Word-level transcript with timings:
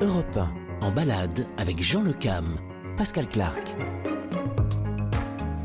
Europe 0.00 0.38
1, 0.80 0.86
en 0.86 0.92
balade 0.92 1.44
avec 1.56 1.82
Jean 1.82 2.02
Le 2.02 2.12
Cam, 2.12 2.56
Pascal 2.96 3.28
Clark. 3.28 3.74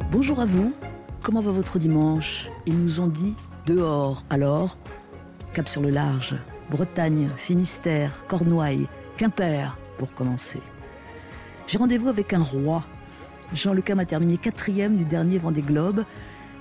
Bonjour 0.09 0.39
à 0.39 0.45
vous, 0.45 0.73
comment 1.21 1.39
va 1.39 1.51
votre 1.51 1.77
dimanche? 1.77 2.49
Ils 2.65 2.75
nous 2.79 2.99
ont 2.99 3.07
dit 3.07 3.35
dehors, 3.67 4.23
alors 4.31 4.75
cap 5.53 5.69
sur 5.69 5.81
le 5.81 5.91
large, 5.91 6.35
Bretagne, 6.71 7.29
Finistère, 7.37 8.25
Cornouailles, 8.27 8.87
Quimper, 9.17 9.77
pour 9.99 10.11
commencer. 10.15 10.61
J'ai 11.67 11.77
rendez-vous 11.77 12.09
avec 12.09 12.33
un 12.33 12.41
roi. 12.41 12.83
Jean 13.53 13.73
Le 13.73 13.83
Cam 13.83 13.99
a 13.99 14.05
terminé 14.05 14.39
quatrième 14.39 14.97
du 14.97 15.05
dernier 15.05 15.37
Vendée 15.37 15.61
Globe, 15.61 16.05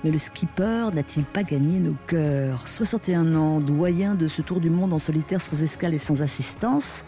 mais 0.03 0.11
le 0.11 0.19
skipper 0.19 0.91
n'a-t-il 0.93 1.25
pas 1.25 1.41
gagné 1.41 1.79
nos 1.79 1.95
cœurs? 2.05 2.67
61 2.67 3.33
ans, 3.33 3.59
doyen 3.61 4.13
de 4.13 4.27
ce 4.27 4.43
tour 4.43 4.59
du 4.59 4.69
monde 4.69 4.93
en 4.93 4.99
solitaire 4.99 5.41
sans 5.41 5.63
escale 5.63 5.95
et 5.95 5.97
sans 5.97 6.21
assistance, 6.21 7.03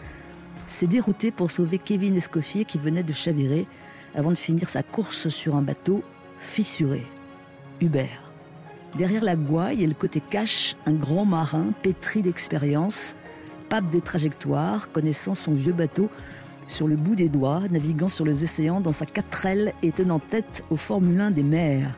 s'est 0.66 0.86
dérouté 0.86 1.30
pour 1.30 1.50
sauver 1.50 1.78
Kevin 1.78 2.16
Escoffier 2.16 2.64
qui 2.64 2.78
venait 2.78 3.02
de 3.02 3.12
chavirer 3.12 3.66
avant 4.14 4.30
de 4.30 4.36
finir 4.36 4.68
sa 4.68 4.82
course 4.82 5.28
sur 5.28 5.56
un 5.56 5.62
bateau 5.62 6.02
fissuré. 6.38 7.04
Hubert. 7.80 8.32
Derrière 8.96 9.24
la 9.24 9.36
gouaille 9.36 9.82
et 9.82 9.86
le 9.86 9.94
côté 9.94 10.20
cache, 10.20 10.74
un 10.86 10.94
grand 10.94 11.26
marin 11.26 11.66
pétri 11.82 12.22
d'expérience, 12.22 13.14
pape 13.68 13.90
des 13.90 14.00
trajectoires, 14.00 14.90
connaissant 14.90 15.34
son 15.34 15.52
vieux 15.52 15.74
bateau 15.74 16.08
sur 16.66 16.88
le 16.88 16.96
bout 16.96 17.14
des 17.14 17.28
doigts, 17.28 17.62
naviguant 17.70 18.08
sur 18.08 18.24
les 18.24 18.42
océans 18.42 18.80
dans 18.80 18.92
sa 18.92 19.06
quatrelle 19.06 19.72
et 19.82 19.92
tenant 19.92 20.18
tête 20.18 20.64
au 20.70 20.76
Formule 20.76 21.20
1 21.20 21.30
des 21.30 21.42
mers. 21.42 21.94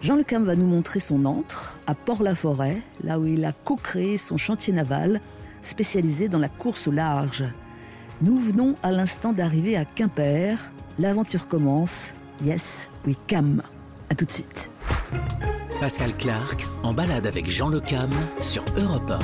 Jean 0.00 0.16
Le 0.16 0.24
Cam 0.24 0.42
va 0.42 0.56
nous 0.56 0.66
montrer 0.66 0.98
son 0.98 1.24
antre 1.26 1.78
à 1.86 1.94
Port-la-Forêt, 1.94 2.78
là 3.04 3.20
où 3.20 3.26
il 3.26 3.44
a 3.44 3.52
co-créé 3.52 4.16
son 4.16 4.36
chantier 4.36 4.72
naval, 4.72 5.20
spécialisé 5.62 6.28
dans 6.28 6.40
la 6.40 6.48
course 6.48 6.88
au 6.88 6.90
large. 6.90 7.44
Nous 8.22 8.38
venons 8.38 8.76
à 8.84 8.92
l'instant 8.92 9.32
d'arriver 9.32 9.76
à 9.76 9.84
Quimper. 9.84 10.70
L'aventure 11.00 11.48
commence. 11.48 12.14
Yes, 12.44 12.88
we 13.04 13.16
come. 13.28 13.62
À 14.10 14.14
tout 14.14 14.24
de 14.24 14.30
suite. 14.30 14.70
Pascal 15.80 16.16
Clark, 16.16 16.64
en 16.84 16.94
balade 16.94 17.26
avec 17.26 17.50
Jean 17.50 17.68
Le 17.68 17.80
Cam 17.80 18.10
sur 18.38 18.64
Europe 18.76 19.10
1. 19.10 19.18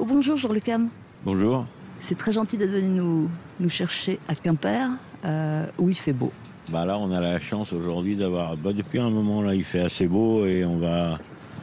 Oh, 0.00 0.04
bonjour 0.04 0.36
Jean 0.36 0.52
Le 0.52 0.60
Cam. 0.60 0.90
Bonjour. 1.24 1.64
C'est 2.02 2.18
très 2.18 2.34
gentil 2.34 2.58
d'être 2.58 2.72
venu 2.72 2.88
nous, 2.88 3.30
nous 3.58 3.70
chercher 3.70 4.18
à 4.28 4.34
Quimper, 4.34 4.90
euh, 5.24 5.64
où 5.78 5.88
il 5.88 5.96
fait 5.96 6.12
beau. 6.12 6.30
Bah 6.68 6.84
là, 6.84 6.98
on 6.98 7.10
a 7.10 7.20
la 7.20 7.38
chance 7.38 7.72
aujourd'hui 7.72 8.16
d'avoir. 8.16 8.58
Bah 8.58 8.74
depuis 8.74 8.98
un 8.98 9.08
moment 9.08 9.40
là, 9.40 9.54
il 9.54 9.64
fait 9.64 9.80
assez 9.80 10.06
beau 10.06 10.44
et 10.44 10.66
on 10.66 10.76
va, 10.76 11.18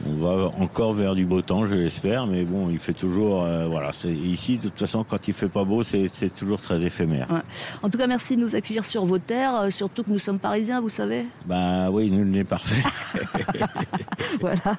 on 0.06 0.14
va 0.14 0.50
encore 0.58 0.92
vers 0.92 1.14
du 1.14 1.24
beau 1.24 1.42
temps, 1.42 1.66
je 1.66 1.74
l'espère. 1.74 2.26
Mais 2.26 2.44
bon, 2.44 2.68
il 2.70 2.78
fait 2.78 2.92
toujours. 2.92 3.42
euh, 3.44 3.66
voilà, 3.66 3.90
c'est 3.92 4.12
ici. 4.12 4.56
De 4.58 4.64
toute 4.68 4.78
façon, 4.78 5.04
quand 5.04 5.26
il 5.28 5.34
fait 5.34 5.48
pas 5.48 5.64
beau, 5.64 5.82
c'est 5.82 6.08
toujours 6.36 6.58
très 6.60 6.80
éphémère. 6.82 7.26
Ouais. 7.30 7.40
En 7.82 7.90
tout 7.90 7.98
cas, 7.98 8.06
merci 8.06 8.36
de 8.36 8.42
nous 8.42 8.54
accueillir 8.54 8.84
sur 8.84 9.04
vos 9.04 9.18
terres, 9.18 9.54
euh, 9.56 9.70
surtout 9.70 10.02
que 10.04 10.10
nous 10.10 10.18
sommes 10.18 10.38
parisiens, 10.38 10.80
vous 10.80 10.88
savez. 10.88 11.26
Bah 11.46 11.90
oui, 11.90 12.10
nul 12.10 12.30
n'est 12.30 12.44
parfait. 12.44 12.82
voilà, 14.40 14.76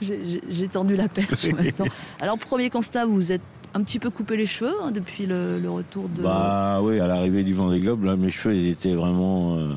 J'ai- 0.00 0.68
tendu 0.68 0.96
la 0.96 1.08
perche 1.08 1.46
maintenant. 1.52 1.86
Alors, 2.20 2.38
premier 2.38 2.70
constat, 2.70 3.06
vous 3.06 3.32
êtes 3.32 3.40
un 3.74 3.82
petit 3.82 3.98
peu 3.98 4.10
coupé 4.10 4.36
les 4.36 4.46
cheveux 4.46 4.74
hein, 4.82 4.90
depuis 4.90 5.26
le, 5.26 5.58
le 5.58 5.70
retour 5.70 6.08
de. 6.08 6.22
Bah 6.22 6.80
oui, 6.82 7.00
à 7.00 7.06
l'arrivée 7.06 7.42
du 7.42 7.54
Vendée 7.54 7.80
Globe, 7.80 8.04
là, 8.04 8.16
mes 8.16 8.30
cheveux, 8.30 8.54
ils 8.54 8.68
étaient 8.70 8.94
vraiment. 8.94 9.56
euh, 9.56 9.68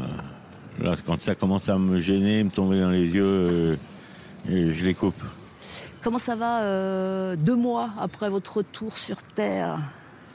là, 0.82 0.94
quand 1.06 1.20
ça 1.22 1.36
commence 1.36 1.70
à 1.70 1.78
me 1.78 2.00
gêner, 2.00 2.44
me 2.44 2.50
tomber 2.50 2.80
dans 2.80 2.90
les 2.90 3.06
yeux, 3.06 3.78
et 4.50 4.72
je 4.74 4.86
les 4.86 4.94
coupe. 4.94 5.22
Comment 6.02 6.18
ça 6.18 6.36
va 6.36 6.62
euh, 6.62 7.36
deux 7.36 7.56
mois 7.56 7.90
après 8.00 8.30
votre 8.30 8.58
retour 8.58 8.98
sur 8.98 9.22
Terre? 9.22 9.78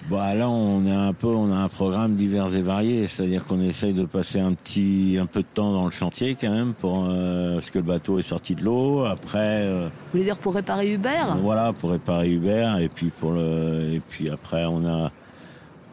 Bah 0.08 0.34
là, 0.36 0.48
on 0.48 0.86
est 0.86 0.92
un 0.92 1.12
peu, 1.12 1.26
on 1.26 1.50
a 1.52 1.56
un 1.56 1.68
programme 1.68 2.14
divers 2.14 2.54
et 2.54 2.60
varié, 2.60 3.08
c'est-à-dire 3.08 3.45
qu'on 3.45 3.61
essaye 3.61 3.92
de 3.92 4.05
passer 4.05 4.39
un 4.39 4.52
petit, 4.52 5.16
un 5.20 5.27
peu 5.27 5.40
de 5.40 5.46
temps 5.52 5.72
dans 5.72 5.84
le 5.84 5.90
chantier 5.90 6.36
quand 6.40 6.50
même, 6.52 6.74
pour 6.74 7.06
euh, 7.08 7.55
parce 7.55 7.70
que 7.70 7.78
le 7.78 7.84
bateau 7.84 8.20
est 8.20 8.22
sorti 8.22 8.55
de 8.55 8.62
l'eau. 8.62 9.05
Après, 9.05 9.39
euh, 9.64 9.86
Vous 9.89 10.12
voulez 10.12 10.24
dire 10.24 10.39
pour 10.39 10.55
réparer 10.55 10.92
Hubert? 10.92 11.36
voilà, 11.42 11.72
pour 11.72 11.90
réparer 11.90 12.30
Hubert, 12.30 12.78
et 12.78 12.89
puis 12.89 13.06
pour 13.08 13.33
le, 13.33 13.95
et 13.95 14.00
puis 14.08 14.30
après, 14.30 14.64
on 14.66 14.86
a, 14.86 15.11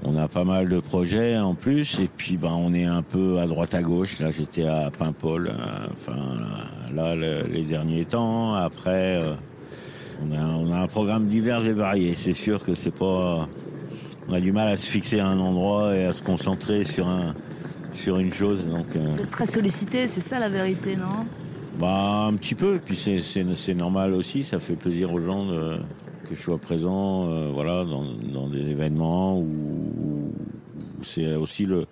on 0.06 0.18
a 0.18 0.28
pas 0.28 0.44
mal 0.44 0.68
de 0.69 0.80
projets 0.80 1.38
en 1.38 1.56
plus, 1.56 2.00
et 2.00 2.09
puis 2.16 2.38
ben 2.38 2.52
on 2.52 2.74
est 2.74 2.86
un 2.86 3.02
peu 3.02 3.40
à 3.40 3.47
droite 3.47 3.74
à 3.74 3.81
gauche. 3.81 4.19
Là, 4.19 4.31
j'étais 4.31 4.66
à 4.66 4.90
Paimpol, 4.97 5.47
euh, 5.47 5.88
enfin 5.94 6.18
là, 6.94 7.16
le- 7.16 7.44
les 7.52 7.64
derniers 7.64 8.06
temps. 8.06 8.53
Après, 8.56 9.22
euh, 9.22 9.34
on 10.22 10.31
a, 10.36 10.44
on 10.46 10.72
a 10.74 10.78
un 10.80 10.88
programme 10.88 11.28
divers 11.28 11.66
et 11.66 11.74
varié. 11.74 12.14
C'est 12.16 12.34
sûr 12.34 12.64
que 12.64 12.75
c'est 12.75 12.91
pas, 12.96 13.47
on 14.28 14.34
a 14.34 14.40
du 14.40 14.52
mal 14.52 14.68
à 14.68 14.78
se 14.78 14.90
fixer 14.90 15.19
à 15.19 15.28
un 15.28 15.40
endroit 15.40 15.96
et 15.96 16.06
à 16.06 16.14
se 16.14 16.22
concentrer 16.22 16.84
sur 16.84 17.08
un, 17.08 17.34
sur 17.91 18.18
une 18.20 18.34
chose. 18.34 18.68
Donc, 18.68 18.88
euh, 18.96 19.08
Vous 19.09 19.22
êtes 19.22 19.31
très 19.31 19.46
sollicité, 19.46 20.08
c'est 20.08 20.22
ça 20.22 20.40
la 20.40 20.50
vérité, 20.50 20.96
non? 20.96 21.25
Bah 21.80 22.25
un 22.28 22.34
petit 22.34 22.53
peu, 22.53 22.80
puis 22.84 22.96
c'est 22.96 23.74
normal 23.74 24.14
aussi, 24.14 24.44
ça 24.44 24.59
fait 24.59 24.75
plaisir 24.75 25.12
aux 25.12 25.20
gens 25.20 25.46
de, 25.46 25.78
que 26.23 26.35
je 26.35 26.41
sois 26.41 26.57
présent, 26.57 27.28
euh, 27.28 27.51
voilà, 27.53 27.84
dans, 27.85 28.47
des 28.47 28.69
événements 28.69 29.39
où, 29.39 30.31
c'est 31.01 31.35
aussi 31.35 31.66
le, 31.66 31.85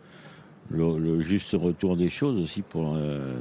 juste 1.22 1.52
retour 1.54 1.98
des 1.98 2.10
choses 2.10 2.40
aussi 2.40 2.62
pour 2.62 2.96
euh, 2.96 3.36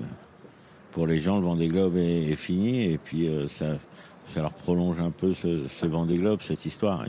pour 0.91 1.07
les 1.07 1.19
gens. 1.19 1.39
Le 1.39 1.45
Vendée 1.45 1.69
Globe 1.69 1.97
est, 1.97 2.31
est 2.31 2.37
fini 2.37 2.83
et 2.83 2.99
puis 2.99 3.29
euh, 3.29 3.47
ça 3.47 4.43
leur 4.43 4.53
prolonge 4.53 5.01
un 5.01 5.11
peu 5.11 5.33
ce, 5.33 5.69
ce 5.69 5.87
Vendée 5.87 6.19
Globe, 6.19 6.41
cette 6.43 6.67
histoire, 6.67 7.05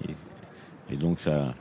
et, 0.90 0.96
donc 0.96 1.20
ça 1.20 1.54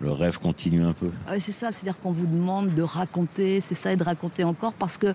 le 0.00 0.10
rêve 0.10 0.40
continue 0.40 0.82
un 0.82 0.92
peu. 0.92 1.08
Ah 1.26 1.30
oui, 1.34 1.40
c'est 1.40 1.52
ça, 1.52 1.70
c'est-à-dire 1.70 2.00
qu'on 2.00 2.10
vous 2.10 2.26
demande 2.26 2.74
de 2.74 2.82
raconter, 2.82 3.60
c'est 3.60 3.76
ça, 3.76 3.92
et 3.92 3.96
de 3.96 4.02
raconter 4.02 4.42
encore, 4.42 4.72
parce 4.72 4.98
que 4.98 5.14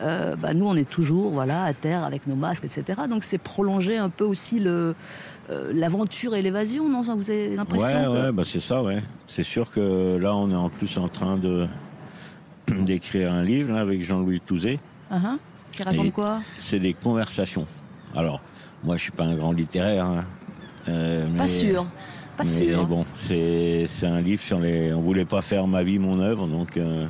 bah, 0.00 0.52
nous, 0.52 0.66
on 0.66 0.74
est 0.74 0.88
toujours 0.88 1.30
voilà, 1.30 1.62
à 1.62 1.72
terre 1.72 2.04
avec 2.04 2.26
nos 2.26 2.34
masques, 2.34 2.64
etc. 2.64 3.02
Donc 3.08 3.22
c'est 3.22 3.38
prolonger 3.38 3.96
un 3.96 4.10
peu 4.10 4.24
aussi 4.24 4.58
le, 4.58 4.96
euh, 5.50 5.72
l'aventure 5.74 6.34
et 6.34 6.42
l'évasion, 6.42 6.88
non 6.88 7.02
Vous 7.02 7.30
avez 7.30 7.54
l'impression 7.56 7.86
Ouais, 7.86 8.04
que- 8.04 8.26
ouais, 8.26 8.32
bah 8.32 8.42
c'est 8.44 8.60
ça, 8.60 8.82
ouais. 8.82 9.00
C'est 9.26 9.42
sûr 9.44 9.70
que 9.70 10.16
là, 10.20 10.34
on 10.34 10.50
est 10.50 10.54
en 10.56 10.68
plus 10.70 10.98
en 10.98 11.08
train 11.08 11.36
de 11.36 11.66
d'écrire 12.68 13.32
un 13.32 13.42
livre 13.42 13.72
là, 13.74 13.80
avec 13.80 14.04
Jean-Louis 14.04 14.40
Touzé. 14.40 14.78
Hein 15.10 15.38
Qui 15.72 15.82
raconte 15.84 16.06
Et- 16.06 16.10
quoi? 16.10 16.40
C'est 16.58 16.80
des 16.80 16.94
conversations. 16.94 17.66
Alors, 18.16 18.40
moi, 18.82 18.96
je 18.96 19.02
suis 19.02 19.12
pas 19.12 19.24
un 19.24 19.34
grand 19.34 19.52
littéraire. 19.52 20.04
hein. 20.06 20.24
Euh, 20.88 21.26
Pas 21.36 21.46
sûr, 21.48 21.84
pas 22.36 22.44
mais 22.44 22.48
sûr. 22.66 22.86
bon, 22.86 23.04
c'est 23.16 23.86
un 24.04 24.20
livre 24.20 24.40
sur 24.42 24.60
les. 24.60 24.92
On 24.94 25.00
voulait 25.00 25.24
pas 25.24 25.42
faire 25.42 25.66
ma 25.66 25.82
vie, 25.82 25.98
mon 25.98 26.20
œuvre, 26.20 26.46
donc 26.46 26.76
euh, 26.76 27.06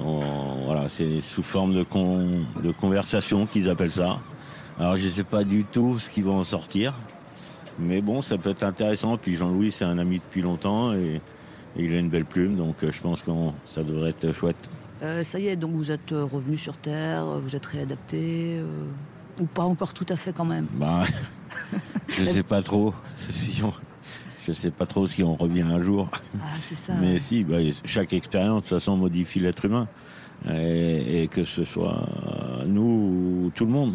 on- 0.00 0.64
voilà, 0.66 0.88
c'est 0.88 1.20
sous 1.20 1.42
forme 1.42 1.74
de 1.74 1.82
con, 1.82 2.28
de 2.62 2.70
conversation 2.72 3.46
qu'ils 3.46 3.68
appellent 3.68 3.90
ça. 3.92 4.18
Alors, 4.78 4.94
je 4.96 5.08
sais 5.08 5.24
pas 5.24 5.42
du 5.42 5.64
tout 5.64 5.98
ce 5.98 6.10
qui 6.10 6.22
va 6.22 6.30
en 6.32 6.44
sortir, 6.44 6.92
mais 7.78 8.00
bon, 8.00 8.22
ça 8.22 8.38
peut 8.38 8.50
être 8.50 8.64
intéressant. 8.64 9.16
Puis 9.16 9.36
Jean-Louis, 9.36 9.70
c'est 9.70 9.84
un 9.84 9.98
ami 9.98 10.16
depuis 10.18 10.42
longtemps 10.42 10.92
et, 10.94 11.20
et 11.76 11.84
il 11.84 11.92
a 11.92 11.98
une 11.98 12.08
belle 12.08 12.24
plume, 12.24 12.56
donc 12.56 12.82
euh, 12.82 12.90
je 12.92 13.00
pense 13.00 13.22
que 13.22 13.30
ça 13.66 13.82
devrait 13.82 14.10
être 14.10 14.32
chouette. 14.32 14.70
Euh, 15.02 15.22
ça 15.24 15.38
y 15.38 15.48
est, 15.48 15.56
donc 15.56 15.72
vous 15.72 15.90
êtes 15.90 16.12
euh, 16.12 16.24
revenu 16.24 16.56
sur 16.56 16.76
Terre, 16.76 17.26
vous 17.40 17.54
êtes 17.54 17.66
réadapté, 17.66 18.58
euh, 18.58 18.86
ou 19.40 19.44
pas 19.44 19.64
encore 19.64 19.92
tout 19.92 20.06
à 20.08 20.16
fait 20.16 20.32
quand 20.32 20.46
même? 20.46 20.66
Bah, 20.72 21.04
je 22.08 22.24
sais 22.24 22.42
pas 22.42 22.62
trop 22.62 22.94
si 23.16 23.62
on, 23.62 23.72
je 24.46 24.52
sais 24.52 24.70
pas 24.70 24.86
trop 24.86 25.06
si 25.06 25.22
on 25.22 25.34
revient 25.34 25.62
un 25.62 25.82
jour. 25.82 26.08
Ah, 26.40 26.46
c'est 26.58 26.76
ça. 26.76 26.94
Mais 26.94 27.18
si, 27.18 27.44
bah, 27.44 27.58
chaque 27.84 28.14
expérience, 28.14 28.64
de 28.64 28.68
toute 28.68 28.78
façon, 28.78 28.96
modifie 28.96 29.40
l'être 29.40 29.64
humain. 29.64 29.88
Et, 30.50 31.22
et 31.22 31.28
que 31.28 31.44
ce 31.44 31.64
soit 31.64 32.06
nous 32.66 33.46
ou 33.46 33.52
tout 33.54 33.64
le 33.64 33.70
monde. 33.70 33.94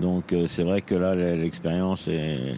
Donc, 0.00 0.32
c'est 0.46 0.62
vrai 0.62 0.82
que 0.82 0.94
là, 0.94 1.14
l'expérience 1.14 2.06
et, 2.06 2.54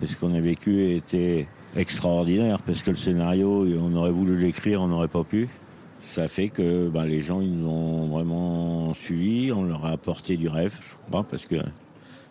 et 0.00 0.06
ce 0.06 0.16
qu'on 0.16 0.34
a 0.34 0.40
vécu 0.40 0.94
était 0.94 1.46
extraordinaire 1.76 2.62
parce 2.62 2.82
que 2.82 2.90
le 2.90 2.96
scénario, 2.96 3.66
on 3.80 3.94
aurait 3.94 4.10
voulu 4.10 4.36
l'écrire, 4.36 4.82
on 4.82 4.88
n'aurait 4.88 5.08
pas 5.08 5.24
pu. 5.24 5.48
Ça 6.00 6.26
fait 6.26 6.48
que 6.48 6.88
bah, 6.88 7.06
les 7.06 7.22
gens, 7.22 7.40
ils 7.40 7.52
nous 7.56 7.68
ont 7.68 8.08
vraiment 8.08 8.92
suivis, 8.94 9.52
on 9.52 9.62
leur 9.62 9.86
a 9.86 9.90
apporté 9.90 10.36
du 10.36 10.48
rêve, 10.48 10.74
je 10.80 10.96
crois, 11.08 11.22
parce 11.22 11.46
que 11.46 11.56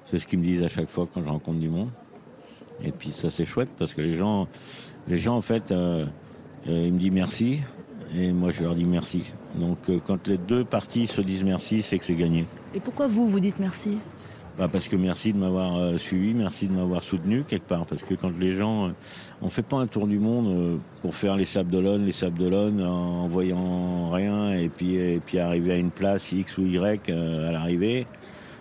c'est 0.06 0.20
ce 0.20 0.28
qu'ils 0.28 0.40
me 0.40 0.44
disent 0.44 0.64
à 0.64 0.68
chaque 0.68 0.90
fois 0.90 1.08
quand 1.12 1.24
je 1.24 1.30
rencontre 1.30 1.60
du 1.60 1.70
monde. 1.70 1.90
Et 2.84 2.92
puis 2.92 3.12
ça 3.12 3.30
c'est 3.30 3.46
chouette 3.46 3.70
parce 3.78 3.94
que 3.94 4.02
les 4.02 4.16
gens, 4.16 4.48
les 5.08 5.18
gens 5.18 5.38
en 5.38 5.42
fait, 5.42 5.72
euh, 5.72 6.06
euh, 6.68 6.86
ils 6.88 6.94
me 6.94 7.00
disent 7.00 7.12
merci 7.12 7.60
et 8.16 8.32
moi 8.34 8.52
je 8.52 8.64
leur 8.64 8.76
dis 8.76 8.84
merci. 8.84 9.24
Donc 9.56 9.78
euh, 9.90 10.00
quand 10.06 10.28
les 10.28 10.38
deux 10.38 10.64
parties 10.64 11.08
se 11.08 11.22
disent 11.22 11.44
merci, 11.44 11.82
c'est 11.82 11.98
que 11.98 12.06
c'est 12.06 12.16
gagné. 12.16 12.46
Et 12.74 12.80
pourquoi 12.80 13.08
vous, 13.08 13.30
vous 13.30 13.40
dites 13.40 13.60
merci? 13.60 14.00
Bah, 14.58 14.68
parce 14.72 14.88
que 14.88 14.96
merci 14.96 15.32
de 15.32 15.38
m'avoir 15.38 15.78
euh, 15.78 15.98
suivi, 15.98 16.34
merci 16.34 16.68
de 16.68 16.74
m'avoir 16.74 17.04
soutenu 17.04 17.44
quelque 17.44 17.68
part. 17.68 17.86
Parce 17.86 18.04
que 18.04 18.14
quand 18.16 18.38
les 18.38 18.54
gens, 18.54 18.88
euh, 18.88 18.92
on 19.42 19.50
fait 19.50 19.62
pas 19.62 19.78
un 19.78 19.88
tour 19.88 20.08
du 20.08 20.20
monde 20.20 20.48
euh, 20.48 20.78
pour 21.02 21.16
faire 21.16 21.38
les 21.38 21.46
sables 21.46 21.72
d'Olonne, 21.72 22.06
les 22.06 22.12
sables 22.12 22.38
d'Olonne 22.38 22.84
en 22.84 23.28
voyant 23.28 24.10
rien 24.10 24.52
et 24.54 24.70
puis 24.70 24.96
et 24.96 25.20
puis 25.20 25.40
arriver 25.40 25.74
à 25.74 25.78
une 25.78 25.92
place 25.92 26.32
X 26.32 26.58
ou 26.58 26.66
Y 26.66 27.10
à 27.10 27.52
l'arrivée. 27.52 28.06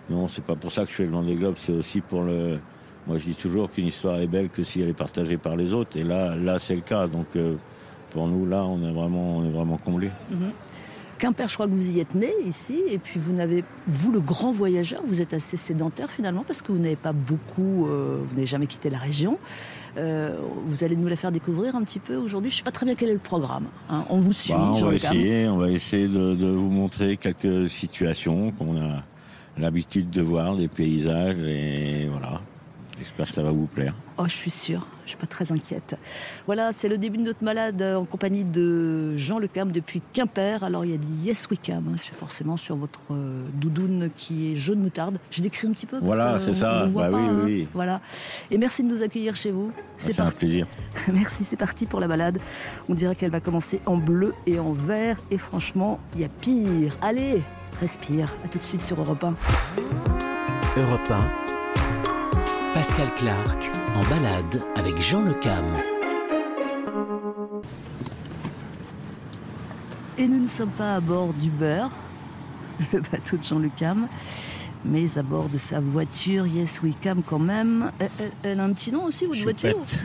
Non, 0.09 0.27
c'est 0.27 0.43
pas 0.43 0.55
pour 0.55 0.71
ça 0.71 0.83
que 0.83 0.89
je 0.89 0.95
fais 0.95 1.05
le 1.05 1.11
Vendée 1.11 1.35
Globe, 1.35 1.55
c'est 1.57 1.73
aussi 1.73 2.01
pour 2.01 2.23
le 2.23 2.59
moi 3.07 3.17
je 3.17 3.25
dis 3.25 3.35
toujours 3.35 3.71
qu'une 3.71 3.87
histoire 3.87 4.19
est 4.19 4.27
belle 4.27 4.49
que 4.49 4.63
si 4.63 4.81
elle 4.81 4.89
est 4.89 4.93
partagée 4.93 5.37
par 5.37 5.55
les 5.55 5.73
autres. 5.73 5.97
Et 5.97 6.03
là, 6.03 6.35
là 6.35 6.57
c'est 6.59 6.75
le 6.75 6.81
cas. 6.81 7.07
Donc 7.07 7.37
pour 8.11 8.27
nous, 8.27 8.45
là, 8.45 8.63
on 8.63 8.83
est 8.83 8.91
vraiment, 8.91 9.37
on 9.37 9.45
est 9.45 9.51
vraiment 9.51 9.77
comblés. 9.77 10.11
Quimper, 11.21 11.47
je 11.47 11.53
crois 11.53 11.67
que 11.67 11.71
vous 11.73 11.91
y 11.91 11.99
êtes 11.99 12.15
né 12.15 12.31
ici, 12.47 12.81
et 12.89 12.97
puis 12.97 13.19
vous 13.19 13.31
n'avez, 13.31 13.63
vous 13.85 14.11
le 14.11 14.19
grand 14.19 14.51
voyageur, 14.51 15.03
vous 15.05 15.21
êtes 15.21 15.35
assez 15.35 15.55
sédentaire 15.55 16.09
finalement 16.09 16.43
parce 16.43 16.63
que 16.63 16.71
vous 16.71 16.79
n'avez 16.79 16.95
pas 16.95 17.13
beaucoup, 17.13 17.85
euh, 17.87 18.23
vous 18.27 18.33
n'avez 18.33 18.47
jamais 18.47 18.65
quitté 18.65 18.89
la 18.89 18.97
région. 18.97 19.37
Euh, 19.97 20.35
vous 20.65 20.83
allez 20.83 20.95
nous 20.95 21.07
la 21.07 21.15
faire 21.15 21.31
découvrir 21.31 21.75
un 21.75 21.83
petit 21.83 21.99
peu 21.99 22.15
aujourd'hui. 22.15 22.49
Je 22.49 22.55
ne 22.55 22.57
sais 22.57 22.63
pas 22.63 22.71
très 22.71 22.87
bien 22.87 22.95
quel 22.95 23.09
est 23.09 23.13
le 23.13 23.19
programme. 23.19 23.65
hein. 23.91 24.03
On 24.09 24.19
vous 24.19 24.33
suit. 24.33 24.53
Bah, 24.53 24.71
on 24.73 24.83
va 24.83 24.95
essayer, 24.95 25.47
on 25.47 25.57
va 25.57 25.69
essayer 25.69 26.07
de, 26.07 26.33
de 26.33 26.47
vous 26.47 26.71
montrer 26.71 27.17
quelques 27.17 27.69
situations 27.69 28.51
qu'on 28.53 28.77
a 28.81 29.03
l'habitude 29.59 30.09
de 30.09 30.23
voir, 30.23 30.55
des 30.55 30.69
paysages 30.69 31.37
et 31.39 32.07
voilà. 32.11 32.41
J'espère 33.01 33.27
que 33.27 33.33
ça 33.33 33.41
va 33.41 33.51
vous 33.51 33.65
plaire. 33.65 33.95
Oh, 34.19 34.25
je 34.25 34.33
suis 34.35 34.51
sûre, 34.51 34.85
je 35.05 35.09
suis 35.09 35.17
pas 35.17 35.25
très 35.25 35.51
inquiète. 35.51 35.97
Voilà, 36.45 36.71
c'est 36.71 36.87
le 36.87 36.99
début 36.99 37.17
de 37.17 37.23
notre 37.23 37.43
malade 37.43 37.81
euh, 37.81 37.95
en 37.95 38.05
compagnie 38.05 38.45
de 38.45 39.17
Jean 39.17 39.39
Le 39.39 39.47
Cam 39.47 39.71
depuis 39.71 40.03
Quimper. 40.13 40.63
Alors 40.63 40.85
il 40.85 40.91
y 40.91 40.93
a 40.93 40.97
dit 40.97 41.11
Yes 41.25 41.47
We 41.49 41.59
Cam, 41.61 41.83
hein, 41.91 41.95
c'est 41.97 42.13
forcément 42.13 42.57
sur 42.57 42.75
votre 42.75 43.01
euh, 43.09 43.43
doudoune 43.55 44.11
qui 44.15 44.51
est 44.51 44.55
jaune 44.55 44.79
moutarde. 44.79 45.17
J'ai 45.31 45.41
décrit 45.41 45.67
un 45.67 45.71
petit 45.71 45.87
peu. 45.87 45.97
parce 45.97 46.05
Voilà, 46.05 46.33
que 46.33 46.39
c'est 46.39 46.51
on- 46.51 46.53
ça. 46.53 46.85
Bah 46.85 47.09
pas, 47.09 47.17
oui, 47.17 47.23
hein. 47.27 47.41
oui. 47.43 47.67
Voilà. 47.73 48.01
Et 48.51 48.59
merci 48.59 48.83
de 48.83 48.89
nous 48.93 49.01
accueillir 49.01 49.35
chez 49.35 49.49
vous. 49.49 49.71
C'est 49.97 50.11
C'est 50.13 50.21
un 50.21 50.25
parti. 50.25 50.37
plaisir. 50.39 50.65
Merci, 51.11 51.43
c'est 51.43 51.57
parti 51.57 51.85
pour 51.87 51.99
la 51.99 52.07
balade. 52.07 52.39
On 52.89 52.93
dirait 52.93 53.15
qu'elle 53.15 53.31
va 53.31 53.39
commencer 53.39 53.79
en 53.87 53.97
bleu 53.97 54.33
et 54.45 54.59
en 54.59 54.71
vert. 54.73 55.17
Et 55.31 55.37
franchement, 55.39 55.99
il 56.15 56.21
y 56.21 56.25
a 56.25 56.29
pire. 56.29 56.93
Allez, 57.01 57.41
respire. 57.79 58.31
À 58.45 58.47
tout 58.49 58.57
de 58.59 58.63
suite 58.63 58.83
sur 58.83 58.99
Europe 59.01 59.23
1. 59.23 59.35
Europe 60.77 61.11
1, 61.11 61.40
Pascal 62.81 63.13
Clark 63.15 63.71
en 63.93 64.01
balade 64.09 64.59
avec 64.75 64.99
Jean 64.99 65.21
Le 65.21 65.35
Cam. 65.35 65.63
Et 70.17 70.27
nous 70.27 70.39
ne 70.39 70.47
sommes 70.47 70.71
pas 70.71 70.95
à 70.95 70.99
bord 70.99 71.31
d'Uber, 71.33 71.85
le 72.91 73.01
bateau 73.01 73.37
de 73.37 73.43
Jean 73.43 73.59
Le 73.59 73.69
Cam, 73.69 74.07
mais 74.83 75.15
à 75.15 75.21
bord 75.21 75.47
de 75.49 75.59
sa 75.59 75.79
voiture, 75.79 76.47
Yes 76.47 76.81
We 76.81 76.95
Cam 76.99 77.21
quand 77.21 77.37
même. 77.37 77.91
Elle, 77.99 78.09
elle- 78.19 78.31
elle 78.41 78.59
a 78.59 78.63
un 78.63 78.73
petit 78.73 78.91
nom 78.91 79.03
aussi, 79.03 79.25
votre 79.27 79.43
voiture 79.43 79.69
Choupette. 79.77 79.99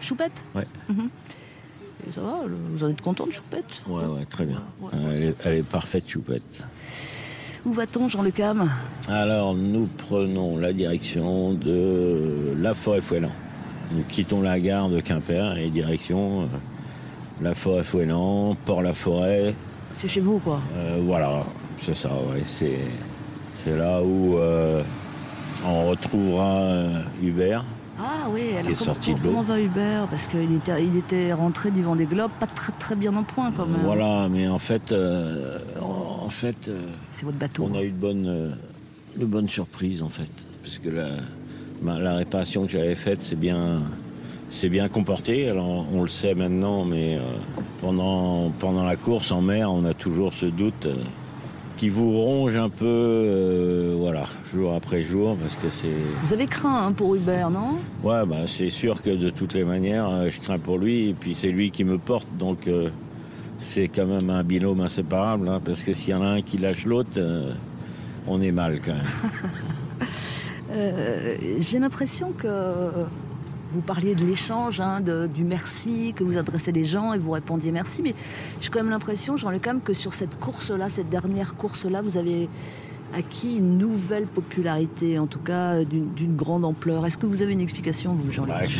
Choupette 0.00 0.42
Ouais. 0.54 0.68
Et 0.88 2.12
ça 2.14 2.20
va, 2.20 2.42
vous 2.46 2.84
en 2.84 2.90
êtes 2.90 3.00
contente, 3.00 3.32
Choupette 3.32 3.82
Ouais, 3.88 4.04
ouais, 4.04 4.24
très 4.26 4.46
bien. 4.46 4.62
Elle 4.92 5.22
est, 5.24 5.34
elle 5.44 5.54
est 5.54 5.62
parfaite, 5.68 6.08
choupette. 6.08 6.64
Où 7.66 7.72
va-t-on, 7.72 8.08
Jean 8.08 8.22
Le 8.22 8.30
Cam 8.30 8.70
Alors, 9.08 9.54
nous 9.54 9.88
prenons 10.08 10.56
la 10.56 10.72
direction 10.72 11.52
de 11.52 12.54
la 12.58 12.72
forêt 12.74 13.00
Fouellan. 13.00 13.30
Nous 13.94 14.02
quittons 14.08 14.40
la 14.40 14.58
gare 14.60 14.88
de 14.88 15.00
Quimper 15.00 15.58
et 15.58 15.68
direction 15.68 16.42
euh, 16.42 16.46
la 17.42 17.54
forêt 17.54 17.84
Fouellan, 17.84 18.56
Port-la-Forêt. 18.64 19.54
C'est 19.92 20.08
chez 20.08 20.20
vous, 20.20 20.38
quoi. 20.38 20.60
Euh, 20.76 20.98
voilà, 21.02 21.42
c'est 21.80 21.94
ça, 21.94 22.08
ouais. 22.32 22.42
C'est, 22.44 22.78
c'est 23.54 23.76
là 23.76 24.00
où 24.02 24.36
euh, 24.38 24.82
on 25.66 25.86
retrouvera 25.90 26.68
Hubert. 27.22 27.64
Ah 28.02 28.28
oui, 28.32 28.42
alors 28.52 28.62
Qui 28.62 28.70
est 28.72 28.78
comment, 28.78 28.94
sorti 28.94 29.12
de 29.14 29.18
l'eau. 29.18 29.30
comment 29.30 29.42
va 29.42 29.60
Hubert? 29.60 30.06
Parce 30.08 30.26
qu'il 30.26 30.54
était, 30.54 30.82
il 30.82 30.96
était 30.96 31.34
rentré 31.34 31.70
du 31.70 31.82
Vendée 31.82 32.06
Globe, 32.06 32.30
pas 32.40 32.46
très 32.46 32.72
très 32.78 32.94
bien 32.94 33.14
en 33.14 33.24
point 33.24 33.52
quand 33.54 33.66
même. 33.66 33.82
Voilà, 33.84 34.28
mais 34.30 34.48
en 34.48 34.58
fait, 34.58 34.92
euh, 34.92 35.58
en 36.20 36.28
fait, 36.28 36.68
euh, 36.68 36.80
C'est 37.12 37.24
votre 37.24 37.38
bateau. 37.38 37.68
on 37.70 37.74
a 37.76 37.82
eu 37.82 37.90
de 37.90 37.96
bonnes, 37.96 38.26
euh, 38.28 38.50
de 39.18 39.24
bonnes 39.24 39.48
surprises 39.48 40.02
en 40.02 40.08
fait, 40.08 40.30
parce 40.62 40.78
que 40.78 40.88
la, 40.90 41.98
la 41.98 42.14
réparation 42.16 42.66
que 42.66 42.72
j'avais 42.72 42.94
faite, 42.94 43.20
c'est 43.22 43.38
bien, 43.38 43.80
c'est 44.50 44.68
bien 44.68 44.88
comporté. 44.88 45.48
Alors 45.48 45.86
on 45.92 46.02
le 46.02 46.08
sait 46.08 46.34
maintenant, 46.34 46.84
mais 46.84 47.16
euh, 47.16 47.20
pendant 47.80 48.50
pendant 48.58 48.84
la 48.84 48.96
course 48.96 49.32
en 49.32 49.40
mer, 49.40 49.70
on 49.72 49.84
a 49.84 49.94
toujours 49.94 50.32
ce 50.32 50.46
doute 50.46 50.86
qui 51.76 51.88
vous 51.88 52.12
ronge 52.12 52.56
un 52.58 52.68
peu, 52.68 52.84
euh, 52.84 53.94
voilà, 53.98 54.24
jour 54.52 54.74
après 54.74 55.00
jour, 55.00 55.34
parce 55.38 55.56
que 55.56 55.70
c'est, 55.70 55.88
Vous 56.24 56.34
avez 56.34 56.44
craint 56.44 56.88
hein, 56.88 56.92
pour 56.92 57.14
Hubert, 57.16 57.48
non? 57.48 57.78
Ouais, 58.02 58.26
bah, 58.26 58.46
c'est 58.46 58.68
sûr 58.68 59.00
que 59.00 59.08
de 59.08 59.30
toutes 59.30 59.54
les 59.54 59.64
manières, 59.64 60.06
euh, 60.10 60.28
je 60.28 60.38
crains 60.40 60.58
pour 60.58 60.76
lui, 60.76 61.08
et 61.08 61.14
puis 61.14 61.34
c'est 61.34 61.50
lui 61.50 61.70
qui 61.70 61.84
me 61.84 61.96
porte, 61.96 62.28
donc. 62.36 62.66
euh, 62.68 62.90
c'est 63.60 63.86
quand 63.88 64.06
même 64.06 64.28
un 64.30 64.42
binôme 64.42 64.80
inséparable, 64.80 65.48
hein, 65.48 65.60
parce 65.64 65.82
que 65.82 65.92
s'il 65.92 66.10
y 66.10 66.14
en 66.14 66.22
a 66.22 66.26
un 66.26 66.42
qui 66.42 66.58
lâche 66.58 66.84
l'autre, 66.86 67.10
euh, 67.18 67.52
on 68.26 68.40
est 68.42 68.52
mal 68.52 68.80
quand 68.84 68.94
même. 68.94 69.02
Euh, 70.72 71.34
J'ai 71.58 71.80
l'impression 71.80 72.30
que 72.30 72.46
vous 73.72 73.80
parliez 73.80 74.14
de 74.14 74.24
l'échange, 74.24 74.80
hein, 74.80 75.00
du 75.00 75.42
merci, 75.42 76.12
que 76.14 76.22
vous 76.22 76.36
adressez 76.38 76.70
les 76.70 76.84
gens 76.84 77.12
et 77.12 77.18
vous 77.18 77.32
répondiez 77.32 77.72
merci, 77.72 78.02
mais 78.02 78.14
j'ai 78.60 78.68
quand 78.70 78.78
même 78.78 78.90
l'impression, 78.90 79.36
Jean 79.36 79.50
Le 79.50 79.58
Cam, 79.58 79.80
que 79.80 79.92
sur 79.94 80.14
cette 80.14 80.38
course-là, 80.38 80.88
cette 80.88 81.08
dernière 81.08 81.56
course-là, 81.56 82.02
vous 82.02 82.16
avez 82.16 82.48
acquis 83.12 83.56
une 83.56 83.78
nouvelle 83.78 84.26
popularité, 84.26 85.18
en 85.18 85.26
tout 85.26 85.40
cas 85.40 85.74
euh, 85.74 85.84
d'une 85.84 86.36
grande 86.36 86.64
ampleur. 86.64 87.04
Est-ce 87.04 87.18
que 87.18 87.26
vous 87.26 87.42
avez 87.42 87.52
une 87.52 87.60
explication, 87.60 88.14
vous, 88.14 88.30
Jean 88.30 88.44
Le 88.44 88.52
je- 88.66 88.78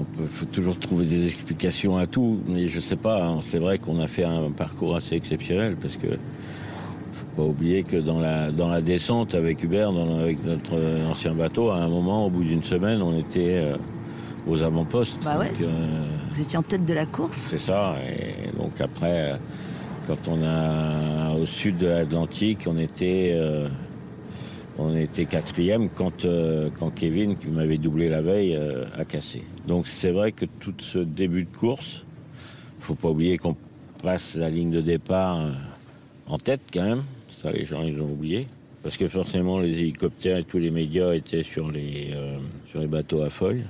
on 0.00 0.04
peut 0.04 0.26
faut 0.30 0.46
toujours 0.46 0.78
trouver 0.78 1.04
des 1.06 1.26
explications 1.26 1.96
à 1.98 2.06
tout, 2.06 2.40
mais 2.48 2.66
je 2.66 2.80
sais 2.80 2.96
pas. 2.96 3.24
hein, 3.26 3.38
c'est 3.42 3.58
vrai 3.58 3.78
qu'on 3.78 4.00
a 4.00 4.06
fait 4.06 4.24
un 4.24 4.50
parcours 4.50 4.96
assez 4.96 5.14
exceptionnel 5.16 5.76
parce 5.80 5.96
que 5.96 6.06
faut 7.12 7.26
pas 7.36 7.42
oublier 7.42 7.82
que 7.82 7.96
dans 7.96 8.18
la 8.20 8.50
dans 8.50 8.68
la 8.68 8.80
descente 8.80 9.34
avec 9.34 9.62
Hubert, 9.62 9.92
dans- 9.92 10.18
avec 10.20 10.44
notre 10.44 10.74
euh, 10.74 11.10
ancien 11.10 11.34
bateau, 11.34 11.70
à 11.70 11.76
un 11.76 11.88
moment, 11.88 12.26
au 12.26 12.30
bout 12.30 12.44
d'une 12.44 12.62
semaine, 12.62 13.02
on 13.02 13.18
était 13.18 13.56
euh, 13.58 13.76
aux 14.48 14.62
avant-postes. 14.62 15.22
Bah 15.24 15.38
ouais. 15.38 15.50
Euh, 15.62 15.66
Vous 16.34 16.40
étiez 16.40 16.58
en 16.58 16.62
tête 16.62 16.84
de 16.86 16.94
la 16.94 17.06
course 17.06 17.46
C'est 17.50 17.58
ça. 17.58 17.96
Et 18.08 18.56
donc 18.58 18.80
après, 18.80 19.34
quand 20.06 20.28
on 20.28 20.42
a 20.42 21.34
au 21.34 21.44
sud 21.44 21.76
de 21.78 21.86
l'Atlantique, 21.88 22.60
on 22.66 22.78
était 22.78 23.32
euh, 23.38 23.68
on 24.80 24.96
était 24.96 25.26
quatrième 25.26 25.88
quand 25.90 26.24
euh, 26.24 26.70
quand 26.78 26.90
Kevin, 26.90 27.36
qui 27.36 27.48
m'avait 27.48 27.78
doublé 27.78 28.08
la 28.08 28.22
veille, 28.22 28.56
euh, 28.56 28.84
a 28.96 29.04
cassé. 29.04 29.42
Donc 29.66 29.86
c'est 29.86 30.10
vrai 30.10 30.32
que 30.32 30.46
tout 30.46 30.74
ce 30.78 30.98
début 30.98 31.44
de 31.44 31.50
course, 31.50 32.04
faut 32.80 32.94
pas 32.94 33.08
oublier 33.08 33.36
qu'on 33.36 33.56
passe 34.02 34.34
la 34.34 34.48
ligne 34.48 34.70
de 34.70 34.80
départ 34.80 35.40
euh, 35.40 35.50
en 36.26 36.38
tête 36.38 36.62
quand 36.72 36.82
même. 36.82 37.02
Ça, 37.28 37.52
les 37.52 37.64
gens 37.64 37.82
ils 37.82 38.00
ont 38.00 38.10
oublié. 38.10 38.46
Parce 38.82 38.96
que 38.96 39.08
forcément, 39.08 39.60
les 39.60 39.72
hélicoptères 39.72 40.38
et 40.38 40.44
tous 40.44 40.58
les 40.58 40.70
médias 40.70 41.12
étaient 41.12 41.42
sur 41.42 41.70
les, 41.70 42.14
sur 42.70 42.80
les 42.80 42.86
bateaux 42.86 43.20
à 43.20 43.28
feuilles. 43.28 43.64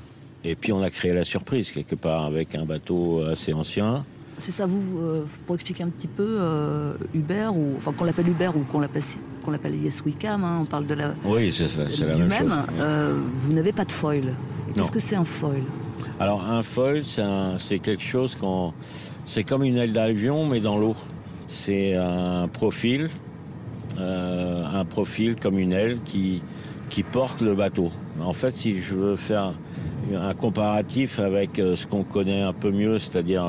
Et 0.44 0.54
puis 0.54 0.72
on 0.72 0.80
a 0.82 0.90
créé 0.90 1.12
la 1.12 1.24
surprise 1.24 1.72
quelque 1.72 1.96
part 1.96 2.26
avec 2.26 2.54
un 2.54 2.64
bateau 2.64 3.20
assez 3.24 3.52
ancien. 3.52 4.04
C'est 4.40 4.52
ça, 4.52 4.64
vous, 4.66 4.98
euh, 5.00 5.22
pour 5.46 5.54
expliquer 5.54 5.84
un 5.84 5.88
petit 5.90 6.06
peu, 6.06 6.24
euh, 6.26 6.94
Uber, 7.14 7.48
ou, 7.54 7.74
enfin 7.76 7.92
qu'on 7.92 8.04
l'appelle 8.04 8.26
Uber 8.28 8.48
ou 8.54 8.60
qu'on 8.60 8.80
l'appelle 8.80 9.02
qu'on 9.44 9.50
l'appelle 9.50 9.74
Yes 9.76 10.02
We 10.04 10.14
Cam, 10.18 10.42
hein, 10.44 10.60
on 10.62 10.64
parle 10.64 10.86
de 10.86 10.94
la, 10.94 11.12
Oui, 11.24 11.52
c'est 11.52 12.04
la 12.06 12.16
même, 12.16 12.28
même, 12.28 12.48
chose. 12.48 12.58
euh, 12.80 13.18
vous 13.42 13.52
n'avez 13.52 13.72
pas 13.72 13.84
de 13.84 13.92
foil. 13.92 14.32
Qu'est-ce 14.74 14.90
que 14.90 14.98
c'est 14.98 15.16
un 15.16 15.24
foil? 15.26 15.62
Alors 16.18 16.42
un 16.44 16.62
foil, 16.62 17.02
c'est 17.58 17.78
quelque 17.80 18.02
chose 18.02 18.34
qu'on, 18.34 18.72
c'est 19.26 19.44
comme 19.44 19.62
une 19.62 19.76
aile 19.76 19.92
d'avion 19.92 20.46
mais 20.46 20.60
dans 20.60 20.78
l'eau. 20.78 20.94
C'est 21.46 21.96
un 21.96 22.48
profil, 22.48 23.08
un 23.98 24.84
profil 24.86 25.36
comme 25.36 25.58
une 25.58 25.72
aile 25.72 25.98
qui 26.04 26.42
qui 26.88 27.02
porte 27.04 27.40
le 27.40 27.54
bateau. 27.54 27.90
En 28.20 28.32
fait, 28.32 28.54
si 28.54 28.80
je 28.80 28.94
veux 28.94 29.16
faire 29.16 29.52
un 30.14 30.34
comparatif 30.34 31.20
avec 31.20 31.50
ce 31.56 31.86
qu'on 31.86 32.02
connaît 32.04 32.42
un 32.42 32.52
peu 32.52 32.70
mieux, 32.70 32.98
c'est-à-dire 32.98 33.44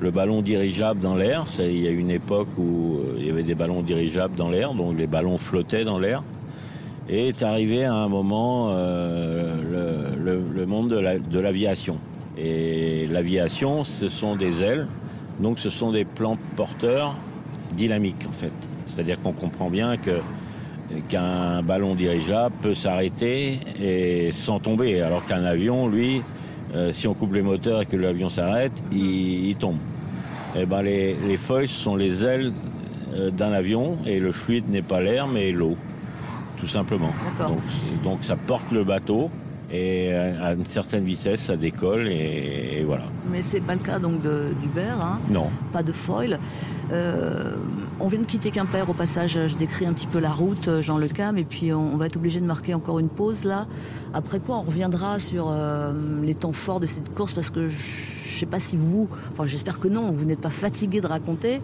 le 0.00 0.10
ballon 0.10 0.42
dirigeable 0.42 1.00
dans 1.00 1.14
l'air, 1.14 1.46
il 1.58 1.80
y 1.80 1.88
a 1.88 1.90
une 1.90 2.10
époque 2.10 2.48
où 2.58 2.98
euh, 2.98 3.16
il 3.18 3.26
y 3.26 3.30
avait 3.30 3.42
des 3.42 3.54
ballons 3.54 3.82
dirigeables 3.82 4.34
dans 4.34 4.50
l'air, 4.50 4.74
donc 4.74 4.98
les 4.98 5.06
ballons 5.06 5.38
flottaient 5.38 5.84
dans 5.84 5.98
l'air. 5.98 6.22
Et 7.08 7.28
est 7.28 7.42
arrivé 7.42 7.84
à 7.84 7.94
un 7.94 8.08
moment 8.08 8.70
euh, 8.70 9.54
le, 10.54 10.66
monde 10.66 10.88
de 10.88 11.38
l'aviation. 11.38 11.98
Et 12.38 13.06
l'aviation, 13.06 13.84
ce 13.84 14.08
sont 14.08 14.36
des 14.36 14.62
ailes, 14.62 14.86
donc 15.38 15.58
ce 15.58 15.70
sont 15.70 15.92
des 15.92 16.04
plans 16.04 16.38
porteurs 16.56 17.14
dynamiques 17.76 18.26
en 18.28 18.32
fait. 18.32 18.52
C'est-à-dire 18.86 19.20
qu'on 19.20 19.32
comprend 19.32 19.70
bien 19.70 19.96
que 19.96 20.12
qu'un 21.08 21.62
ballon 21.62 21.94
dirigeable 21.94 22.54
peut 22.60 22.74
s'arrêter 22.74 23.58
et 23.82 24.30
sans 24.32 24.60
tomber, 24.60 25.00
alors 25.00 25.24
qu'un 25.24 25.44
avion, 25.44 25.88
lui, 25.88 26.22
euh, 26.74 26.92
si 26.92 27.06
on 27.08 27.14
coupe 27.14 27.34
les 27.34 27.42
moteurs 27.42 27.82
et 27.82 27.86
que 27.86 27.96
l'avion 27.96 28.28
s'arrête, 28.28 28.82
il, 28.92 29.48
il 29.50 29.56
tombe. 29.56 29.78
Et 30.56 30.66
ben 30.66 30.82
les, 30.82 31.14
les 31.26 31.36
feuilles 31.36 31.68
sont 31.68 31.96
les 31.96 32.24
ailes 32.24 32.52
euh, 33.14 33.30
d'un 33.30 33.52
avion 33.52 33.98
et 34.06 34.20
le 34.20 34.32
fluide 34.32 34.68
n'est 34.68 34.82
pas 34.82 35.00
l'air 35.00 35.26
mais 35.26 35.52
l'eau, 35.52 35.76
tout 36.58 36.68
simplement. 36.68 37.12
Donc, 37.40 37.58
donc 38.02 38.18
ça 38.22 38.36
porte 38.36 38.70
le 38.72 38.84
bateau 38.84 39.30
Et 39.72 40.12
à 40.12 40.52
une 40.52 40.66
certaine 40.66 41.04
vitesse, 41.04 41.40
ça 41.46 41.56
décolle 41.56 42.06
et, 42.08 42.78
et 42.78 42.84
voilà. 42.84 43.04
Mais 43.32 43.42
c'est 43.42 43.60
pas 43.62 43.74
le 43.74 43.80
cas 43.80 43.98
donc 43.98 44.22
d'Hubert, 44.22 45.00
hein? 45.00 45.18
Non. 45.30 45.48
pas 45.72 45.82
de 45.82 45.90
foil. 45.90 46.38
Euh, 46.92 47.54
on 48.00 48.08
vient 48.08 48.20
de 48.20 48.24
quitter 48.26 48.50
Quimper 48.50 48.88
au 48.88 48.92
passage, 48.92 49.38
je 49.46 49.54
décris 49.56 49.86
un 49.86 49.92
petit 49.92 50.06
peu 50.06 50.18
la 50.18 50.30
route, 50.32 50.68
euh, 50.68 50.82
Jean 50.82 50.98
Le 50.98 51.08
Cam, 51.08 51.38
et 51.38 51.44
puis 51.44 51.72
on, 51.72 51.96
va 51.96 52.06
être 52.06 52.16
obligé 52.16 52.40
de 52.40 52.46
marquer 52.46 52.74
encore 52.74 52.98
une 52.98 53.08
pause 53.08 53.44
là. 53.44 53.66
Après 54.12 54.40
quoi, 54.40 54.56
on 54.58 54.62
reviendra 54.62 55.18
sur 55.18 55.48
euh, 55.50 55.92
les 56.22 56.34
temps 56.34 56.52
forts 56.52 56.80
de 56.80 56.86
cette 56.86 57.12
course 57.14 57.32
parce 57.32 57.50
que 57.50 57.68
je 57.68 57.76
je 58.34 58.40
sais 58.40 58.46
pas 58.46 58.58
si 58.58 58.76
vous, 58.76 59.08
enfin 59.32 59.46
j'espère 59.46 59.78
que 59.78 59.86
non, 59.86 60.10
vous 60.10 60.24
n'êtes 60.24 60.40
pas 60.40 60.50
fatigué 60.50 61.00
de 61.00 61.06
raconter. 61.06 61.60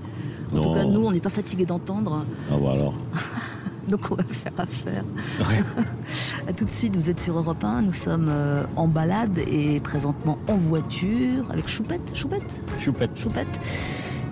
En 0.53 0.61
tout 0.61 0.69
Non. 0.69 0.75
cas, 0.75 0.85
nous, 0.85 1.05
on 1.05 1.11
n'est 1.11 1.19
pas 1.19 1.29
fatigué 1.29 1.65
d'entendre, 1.67 2.25
Ah 2.49 2.55
bah 2.63 2.71
alors. 2.75 2.95
donc 3.89 4.07
on 4.13 4.15
va 4.15 4.23
faire 4.23 4.53
affaire. 4.57 5.03
Ouais. 5.41 5.85
À 6.49 6.53
tout 6.53 6.65
de 6.65 6.71
suite, 6.71 6.97
vous 6.97 7.11
êtes 7.11 7.19
sur 7.21 7.37
Europe 7.37 7.65
1, 7.65 7.83
nous 7.83 7.93
sommes 7.93 8.29
euh, 8.31 8.63
en 8.77 8.87
balade 8.87 9.39
et 9.49 9.81
présentement 9.81 10.39
en 10.49 10.57
voiture 10.57 11.45
avec 11.51 11.67
Choupette. 11.69 12.15
Choupette? 12.15 12.43
Choupette. 12.79 13.19
Choupette 13.19 13.61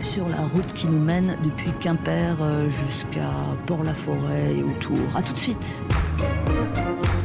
sur 0.01 0.29
la 0.29 0.43
route 0.43 0.73
qui 0.73 0.87
nous 0.87 0.99
mène 0.99 1.37
depuis 1.43 1.73
Quimper 1.81 2.37
euh, 2.41 2.69
jusqu'à 2.69 3.31
Port-la-Forêt 3.67 4.55
et 4.57 4.63
autour. 4.63 4.99
A 5.15 5.23
tout 5.23 5.33
de 5.33 5.39
suite. 5.39 5.83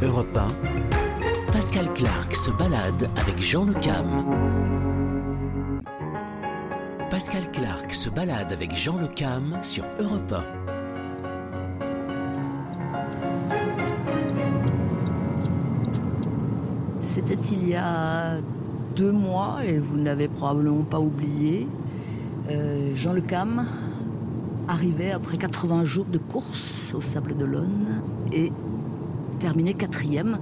Europe 0.01 0.35
1, 0.35 0.47
Pascal 1.51 1.91
Clark 1.93 2.35
se 2.35 2.51
balade 2.51 3.09
avec 3.17 3.39
Jean 3.39 3.65
Le 3.65 3.73
Cam. 3.73 4.25
Pascal 7.09 7.51
Clark 7.51 7.93
se 7.93 8.09
balade 8.09 8.51
avec 8.51 8.75
Jean 8.75 8.97
Le 8.97 9.07
Cam 9.07 9.57
sur 9.61 9.83
Europe 9.99 10.33
1. 10.33 10.43
C'était 17.01 17.35
il 17.51 17.69
y 17.69 17.75
a 17.75 18.37
deux 18.95 19.11
mois 19.11 19.59
et 19.63 19.77
vous 19.77 19.97
ne 19.97 20.05
l'avez 20.05 20.27
probablement 20.27 20.83
pas 20.83 20.99
oublié. 20.99 21.67
Euh, 22.49 22.91
Jean 22.95 23.13
Le 23.13 23.21
Cam 23.21 23.65
arrivait 24.67 25.11
après 25.11 25.37
80 25.37 25.83
jours 25.85 26.05
de 26.05 26.17
course 26.17 26.93
au 26.95 27.01
Sable 27.01 27.35
d'Olonne 27.35 28.01
et 28.31 28.51
terminait 29.39 29.73
quatrième. 29.73 30.39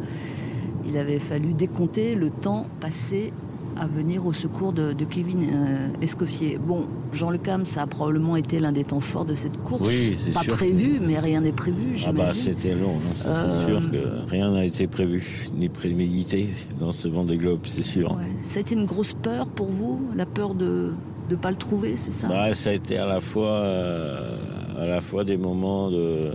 Il 0.85 0.97
avait 0.97 1.19
fallu 1.19 1.53
décompter 1.53 2.15
le 2.15 2.29
temps 2.29 2.65
passé 2.79 3.31
à 3.77 3.87
venir 3.87 4.25
au 4.25 4.33
secours 4.33 4.73
de, 4.73 4.93
de 4.93 5.05
Kevin 5.05 5.43
euh, 5.43 5.87
Escoffier. 6.01 6.57
Bon, 6.59 6.83
Jean 7.13 7.29
Le 7.29 7.37
Cam, 7.37 7.65
ça 7.65 7.83
a 7.83 7.87
probablement 7.87 8.35
été 8.35 8.59
l'un 8.59 8.71
des 8.73 8.83
temps 8.83 8.99
forts 8.99 9.25
de 9.25 9.33
cette 9.33 9.57
course. 9.63 9.81
Oui, 9.87 10.17
c'est 10.23 10.33
Pas 10.33 10.41
sûr. 10.41 10.53
prévu, 10.53 10.99
mais 11.01 11.17
rien 11.17 11.41
n'est 11.41 11.51
prévu. 11.53 11.97
Ah 12.05 12.11
bah 12.11 12.33
c'était 12.33 12.75
long, 12.75 12.95
hein. 12.97 13.13
Ça, 13.15 13.49
c'est 13.49 13.55
Euh, 13.71 13.79
sûr 13.79 13.91
que 13.91 14.29
rien 14.29 14.51
n'a 14.51 14.65
été 14.65 14.87
prévu, 14.87 15.47
ni 15.57 15.69
prémédité 15.69 16.49
dans 16.79 16.91
ce 16.91 17.07
Vendée 17.07 17.37
Globe, 17.37 17.61
c'est 17.65 17.81
sûr. 17.81 18.11
Ouais. 18.11 18.25
Ça 18.43 18.57
a 18.57 18.61
été 18.61 18.75
une 18.75 18.85
grosse 18.85 19.13
peur 19.13 19.47
pour 19.47 19.67
vous, 19.67 20.01
la 20.15 20.25
peur 20.25 20.53
de 20.53 20.91
ne 21.31 21.35
pas 21.37 21.51
le 21.51 21.57
trouver, 21.57 21.95
c'est 21.95 22.11
ça? 22.11 22.27
Bah, 22.27 22.53
ça 22.53 22.69
a 22.69 22.73
été 22.73 22.97
à 22.97 23.05
la 23.05 23.21
fois, 23.21 23.51
euh, 23.51 24.35
à 24.79 24.85
la 24.85 25.01
fois 25.01 25.23
des 25.23 25.37
moments 25.37 25.89
de, 25.89 26.31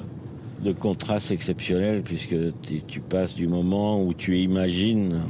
de 0.63 0.73
contraste 0.73 1.31
exceptionnels, 1.31 2.03
puisque 2.03 2.37
tu, 2.87 3.01
passes 3.01 3.35
du 3.35 3.47
moment 3.47 4.03
où 4.03 4.15
tu 4.15 4.39
imagines 4.39 5.21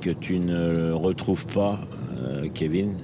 que 0.00 0.10
tu 0.10 0.38
ne 0.38 0.92
retrouves 0.92 1.46
pas 1.46 1.80
euh, 2.22 2.48
Kevin, 2.52 2.94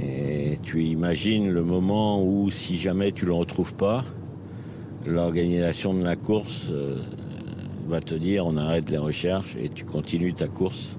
et 0.00 0.58
tu 0.62 0.84
imagines 0.84 1.50
le 1.50 1.62
moment 1.62 2.22
où, 2.22 2.50
si 2.50 2.76
jamais 2.76 3.12
tu 3.12 3.24
le 3.24 3.32
retrouves 3.32 3.74
pas, 3.74 4.04
l'organisation 5.06 5.94
de 5.94 6.04
la 6.04 6.16
course 6.16 6.68
euh, 6.70 6.96
va 7.88 8.00
te 8.00 8.14
dire 8.14 8.46
on 8.46 8.56
arrête 8.56 8.90
les 8.90 8.98
recherches 8.98 9.56
et 9.56 9.68
tu 9.68 9.84
continues 9.84 10.34
ta 10.34 10.48
course 10.48 10.98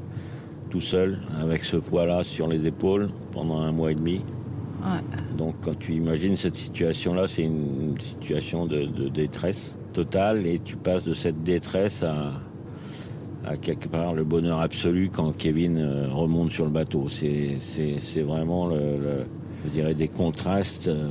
tout 0.69 0.81
seul 0.81 1.19
avec 1.41 1.63
ce 1.63 1.77
poids-là 1.77 2.23
sur 2.23 2.47
les 2.47 2.67
épaules 2.67 3.09
pendant 3.31 3.59
un 3.61 3.71
mois 3.71 3.91
et 3.91 3.95
demi. 3.95 4.21
Ouais. 4.81 5.01
Donc 5.37 5.55
quand 5.61 5.77
tu 5.77 5.93
imagines 5.93 6.37
cette 6.37 6.55
situation-là, 6.55 7.27
c'est 7.27 7.43
une 7.43 7.95
situation 7.99 8.65
de, 8.65 8.85
de 8.85 9.09
détresse 9.09 9.75
totale 9.93 10.45
et 10.45 10.59
tu 10.59 10.75
passes 10.75 11.03
de 11.03 11.13
cette 11.13 11.41
détresse 11.43 12.03
à, 12.03 12.33
à 13.45 13.57
quelque 13.57 13.87
part 13.87 14.13
le 14.13 14.23
bonheur 14.23 14.61
absolu 14.61 15.09
quand 15.11 15.35
Kevin 15.35 15.77
euh, 15.79 16.07
remonte 16.13 16.51
sur 16.51 16.65
le 16.65 16.71
bateau. 16.71 17.07
C'est, 17.09 17.57
vraiment, 18.21 18.67
le, 18.67 18.75
le- 18.75 19.25
je 19.65 19.69
dirais, 19.71 19.93
des 19.93 20.07
contrastes. 20.07 20.87
euh, 20.89 21.09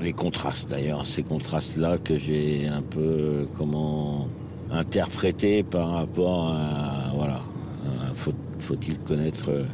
les 0.00 0.12
contrastes 0.14 0.70
d'ailleurs, 0.70 1.04
ces 1.04 1.22
contrastes-là 1.22 1.98
que 1.98 2.16
j'ai 2.16 2.66
un 2.66 2.80
peu, 2.80 3.46
comment, 3.54 4.28
interprété 4.70 5.62
par 5.62 5.90
rapport 5.90 6.54
à, 6.54 7.12
voilà, 7.14 7.40
faut-il 8.70 8.96
connaître 9.00 9.50
euh, 9.50 9.64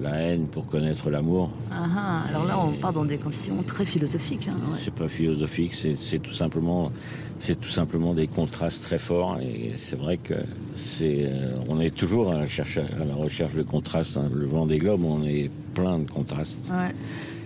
la 0.00 0.14
haine 0.20 0.46
pour 0.46 0.64
connaître 0.66 1.10
l'amour? 1.10 1.50
Ah, 1.72 1.86
ah, 1.96 2.28
alors 2.28 2.44
là, 2.44 2.56
on 2.60 2.72
part 2.74 2.92
dans 2.92 3.04
des 3.04 3.18
questions 3.18 3.60
très 3.66 3.84
philosophiques. 3.84 4.46
hein, 4.48 4.54
ouais. 4.70 4.78
c'est 4.80 4.94
pas 4.94 5.08
philosophique, 5.08 5.74
c'est 5.74 6.18
tout 6.20 6.32
simplement, 6.32 6.92
c'est 7.40 7.58
tout 7.58 7.68
simplement 7.68 8.14
des 8.14 8.28
contrastes 8.28 8.84
très 8.84 8.98
forts. 8.98 9.38
Et 9.40 9.72
c'est 9.74 9.96
vrai 9.96 10.18
que 10.18 10.34
c'est, 10.76 11.24
euh, 11.24 11.50
on 11.68 11.80
est 11.80 11.90
toujours 11.90 12.30
à 12.30 12.34
la 12.36 12.42
recherche, 12.42 12.78
à 12.78 13.04
la 13.04 13.14
recherche 13.14 13.54
de 13.54 13.62
contrastes. 13.64 14.16
hein. 14.16 14.30
Le 14.32 14.46
vent 14.46 14.66
des 14.66 14.78
globes, 14.78 15.04
on 15.04 15.24
est 15.24 15.50
plein 15.74 15.98
de 15.98 16.08
contrastes. 16.08 16.70
Ouais. 16.70 16.94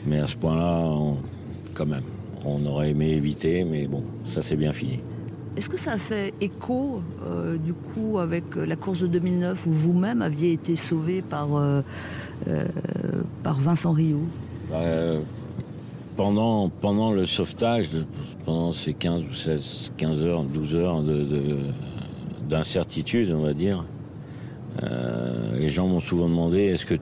Mais 0.06 0.18
à 0.18 0.26
ce 0.26 0.36
point-là, 0.36 0.94
quand 1.72 1.86
même, 1.86 2.02
on 2.44 2.66
aurait 2.66 2.90
aimé 2.90 3.12
éviter, 3.12 3.64
mais 3.64 3.86
bon, 3.86 4.02
ça 4.26 4.42
c'est 4.42 4.56
bien 4.56 4.74
fini. 4.74 5.00
Est-ce 5.56 5.68
que 5.68 5.76
ça 5.78 5.98
fait 5.98 6.34
écho, 6.40 7.00
euh, 7.26 7.56
du 7.56 7.72
coup, 7.74 8.18
avec 8.18 8.56
euh, 8.56 8.66
la 8.66 8.74
course 8.76 9.00
de 9.02 9.06
2009 9.06 9.66
où 9.66 9.70
vous-même 9.70 10.20
aviez 10.20 10.52
été 10.52 10.74
sauvé 10.74 11.22
par, 11.22 11.54
euh, 11.56 11.80
Vincent 13.60 13.92
Rioux? 13.92 14.26
Euh, 14.72 15.20
pendant, 16.16 16.68
le 17.12 17.24
sauvetage, 17.26 17.90
de- 17.90 18.04
pendant 18.44 18.72
ces 18.72 18.94
15 18.94 19.22
ou 19.30 19.32
16, 19.34 19.92
15 19.96 20.18
heures, 20.24 20.42
12 20.42 20.74
heures 20.74 21.02
de- 21.02 21.22
de- 21.22 21.56
d'incertitude, 22.48 23.32
on 23.32 23.42
va 23.42 23.54
dire, 23.54 23.84
les 25.56 25.70
gens 25.70 25.86
m'ont 25.86 26.00
souvent 26.00 26.28
demandé 26.28 26.58
est-ce 26.62 26.84
que, 26.84 26.96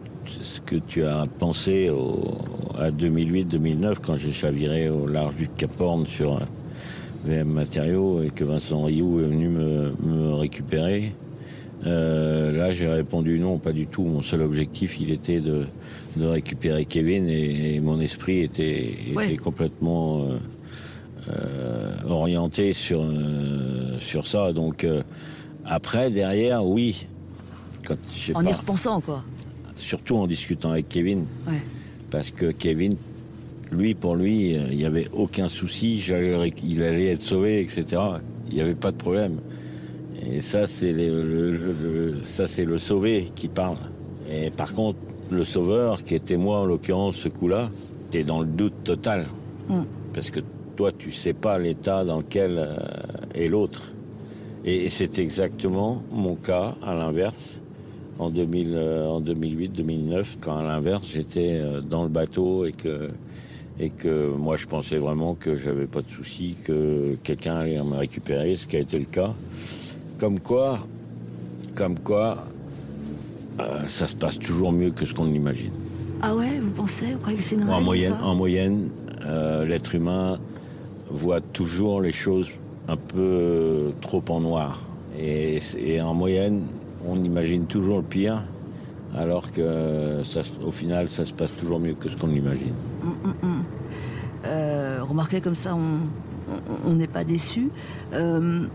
tu 0.77 1.05
as 1.05 1.25
pensé 1.39 1.91
à 2.79 2.91
2008-2009 2.91 3.99
quand 4.01 4.17
j'ai 4.17 4.31
chaviré 4.33 4.89
au 4.91 5.07
large 5.07 5.35
du 5.37 5.49
Cap 5.49 5.81
Horn 5.81 6.07
sur 6.07 6.39
VM 7.25 7.49
Matériaux 7.49 8.23
et 8.23 8.31
que 8.31 8.45
Vincent 8.45 8.83
Rioux 8.85 9.21
est 9.21 9.29
venu 9.29 9.49
me, 9.49 9.93
me 10.05 10.35
récupérer 10.35 11.13
Euh, 11.87 12.53
Là, 12.57 12.73
j'ai 12.73 12.87
répondu 12.87 13.39
non, 13.41 13.59
pas 13.59 13.73
du 13.73 13.87
tout. 13.87 14.05
Mon 14.05 14.21
seul 14.23 14.43
objectif, 14.43 15.01
il 15.01 15.11
était 15.11 15.41
de, 15.41 15.65
de 16.17 16.27
récupérer 16.27 16.85
Kevin 16.85 17.29
et, 17.29 17.75
et 17.75 17.81
mon 17.81 18.01
esprit 18.01 18.39
était, 18.41 18.91
était 18.91 19.17
Ouais. 19.17 19.37
complètement 19.37 20.23
euh, 20.23 20.39
euh, 21.33 21.93
orienté 22.09 22.73
sur, 22.73 23.05
sur 23.99 24.27
ça. 24.29 24.53
Donc, 24.53 24.87
après, 25.65 26.11
derrière, 26.11 26.65
oui. 26.65 27.07
Quand, 27.85 27.97
En 28.35 28.45
y 28.45 28.53
repensant, 28.53 29.01
quoi. 29.01 29.25
surtout 29.79 30.15
en 30.17 30.29
discutant 30.29 30.71
avec 30.71 30.89
Kevin, 30.89 31.25
Ouais. 31.49 31.55
parce 32.13 32.31
que 32.31 32.53
Kevin, 32.53 32.95
lui, 33.73 33.95
pour 33.95 34.15
lui, 34.17 34.57
euh, 34.57 34.61
il 34.71 34.77
n'y 34.79 34.85
avait 34.85 35.09
aucun 35.13 35.49
souci, 35.49 35.97
il 35.99 36.83
allait 36.83 37.07
être 37.07 37.23
sauvé, 37.23 37.61
etc. 37.61 37.85
Il 38.51 38.57
n'y 38.57 38.61
avait 38.61 38.75
pas 38.75 38.91
de 38.91 38.97
problème. 38.97 39.37
Et 40.31 40.41
ça, 40.41 40.67
c'est 40.67 40.93
le, 40.93 41.23
le- 41.23 41.51
le- 41.53 41.75
le- 41.83 42.25
ça, 42.25 42.47
c'est 42.47 42.65
le 42.65 42.79
sauvé 42.79 43.27
qui 43.35 43.49
parle. 43.49 43.77
Et 44.31 44.51
par 44.51 44.73
contre, 44.75 44.99
le 45.31 45.45
sauveur, 45.45 46.05
qui 46.05 46.15
était 46.15 46.37
moi 46.37 46.59
en 46.59 46.65
l'occurrence 46.65 47.17
ce 47.17 47.29
coup-là, 47.29 47.71
t'es 48.11 48.23
dans 48.25 48.41
le 48.41 48.47
doute 48.47 48.85
total. 48.85 49.27
Mm. 49.69 49.81
Parce 50.15 50.31
que 50.31 50.41
toi, 50.77 50.91
tu 50.97 51.11
sais 51.13 51.33
pas 51.33 51.59
l'état 51.59 52.05
dans 52.05 52.19
lequel 52.19 52.57
euh, 52.59 52.77
est 53.35 53.49
l'autre. 53.49 53.89
Et 54.65 54.89
c'est 54.89 55.19
exactement 55.19 56.03
mon 56.13 56.37
cas, 56.37 56.77
à 56.87 56.95
l'inverse, 56.95 57.61
en, 58.19 58.31
2000, 58.31 58.73
euh, 58.75 59.07
en 59.09 59.21
2008-2009, 59.21 60.37
quand 60.41 60.57
à 60.59 60.63
l'inverse, 60.63 61.09
j'étais 61.13 61.59
euh, 61.61 61.81
dans 61.81 62.05
le 62.05 62.09
bateau 62.09 62.65
et 62.65 62.73
que, 62.73 63.09
et 63.79 63.91
que 63.91 64.29
moi, 64.29 64.57
je 64.57 64.67
pensais 64.67 64.99
vraiment 64.99 65.35
que 65.35 65.57
j'avais 65.57 65.87
pas 65.87 66.03
de 66.03 66.09
souci, 66.09 66.57
que 66.65 67.17
quelqu'un 67.23 67.57
allait 67.57 67.83
me 67.83 67.97
récupérer, 67.97 68.57
ce 68.57 68.67
qui 68.67 68.77
a 68.77 68.81
été 68.81 68.99
le 68.99 69.07
cas. 69.07 69.33
Comme 70.19 70.41
quoi, 70.41 70.79
comme 71.75 71.99
quoi, 71.99 72.45
euh, 73.61 73.81
ça 73.89 74.07
se 74.07 74.15
passe 74.15 74.39
toujours 74.39 74.73
mieux 74.73 74.91
que 74.91 75.05
ce 75.05 75.15
qu'on 75.15 75.29
imagine. 75.29 75.73
Ah 76.21 76.35
ouais, 76.35 76.59
vous 76.61 76.71
pensez 76.71 77.13
Vous 77.13 77.19
croyez 77.19 77.39
que 77.39 77.45
c'est 77.45 77.57
une 77.57 77.65
En 77.65 77.75
règle, 77.77 77.85
moyenne, 77.85 78.15
ça 78.19 78.25
en 78.25 78.35
moyenne 78.35 78.89
euh, 79.27 79.65
l'être 79.65 79.95
humain 79.95 80.39
voit 81.11 81.41
toujours 81.41 82.01
les 82.01 82.13
choses 82.13 82.51
un 82.89 82.97
peu 82.97 83.93
trop 84.01 84.23
en 84.29 84.41
noir. 84.41 84.81
Et, 85.19 85.59
et 85.79 86.01
en 86.01 86.15
moyenne, 86.15 86.67
on 87.07 87.17
imagine 87.23 87.67
toujours 87.67 87.99
le 87.99 88.05
pire, 88.05 88.43
alors 89.17 89.51
que 89.53 90.23
ça, 90.25 90.41
au 90.65 90.71
final, 90.71 91.09
ça 91.09 91.25
se 91.25 91.33
passe 91.33 91.57
toujours 91.57 91.81
mieux 91.81 91.95
que 91.95 92.09
ce 92.09 92.17
qu'on 92.17 92.31
imagine. 92.31 92.75
Euh, 94.47 95.01
remarquez 95.03 95.41
comme 95.41 95.55
ça, 95.55 95.77
on 95.77 96.93
n'est 96.95 97.07
pas 97.07 97.25
déçu. 97.25 97.71
Euh, 98.13 98.67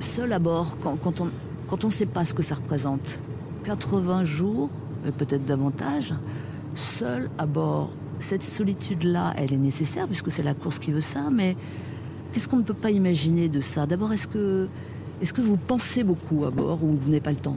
seul 0.00 0.32
à 0.32 0.38
bord, 0.38 0.76
quand, 0.80 1.20
on, 1.20 1.86
ne 1.86 1.90
sait 1.90 2.06
pas 2.06 2.24
ce 2.24 2.34
que 2.34 2.42
ça 2.42 2.54
représente, 2.54 3.18
80 3.64 4.24
jours, 4.24 4.70
peut-être 5.18 5.44
davantage, 5.44 6.14
seul 6.74 7.28
à 7.38 7.46
bord, 7.46 7.90
cette 8.18 8.42
solitude-là, 8.42 9.34
elle 9.36 9.52
est 9.52 9.58
nécessaire 9.58 10.06
puisque 10.06 10.30
c'est 10.30 10.42
la 10.42 10.54
course 10.54 10.78
qui 10.78 10.92
veut 10.92 11.00
ça, 11.00 11.28
mais 11.30 11.56
qu'est-ce 12.32 12.48
qu'on 12.48 12.58
ne 12.58 12.62
peut 12.62 12.74
pas 12.74 12.90
imaginer 12.90 13.48
de 13.48 13.60
ça? 13.60 13.86
D'abord, 13.86 14.12
est-ce 14.12 14.28
que, 14.28 14.68
est 15.20 15.32
que 15.32 15.40
vous 15.40 15.56
pensez 15.56 16.04
beaucoup 16.04 16.44
à 16.44 16.50
bord 16.50 16.82
ou 16.82 16.92
vous 16.92 17.08
n'avez 17.08 17.20
pas 17.20 17.30
le 17.30 17.36
temps? 17.36 17.56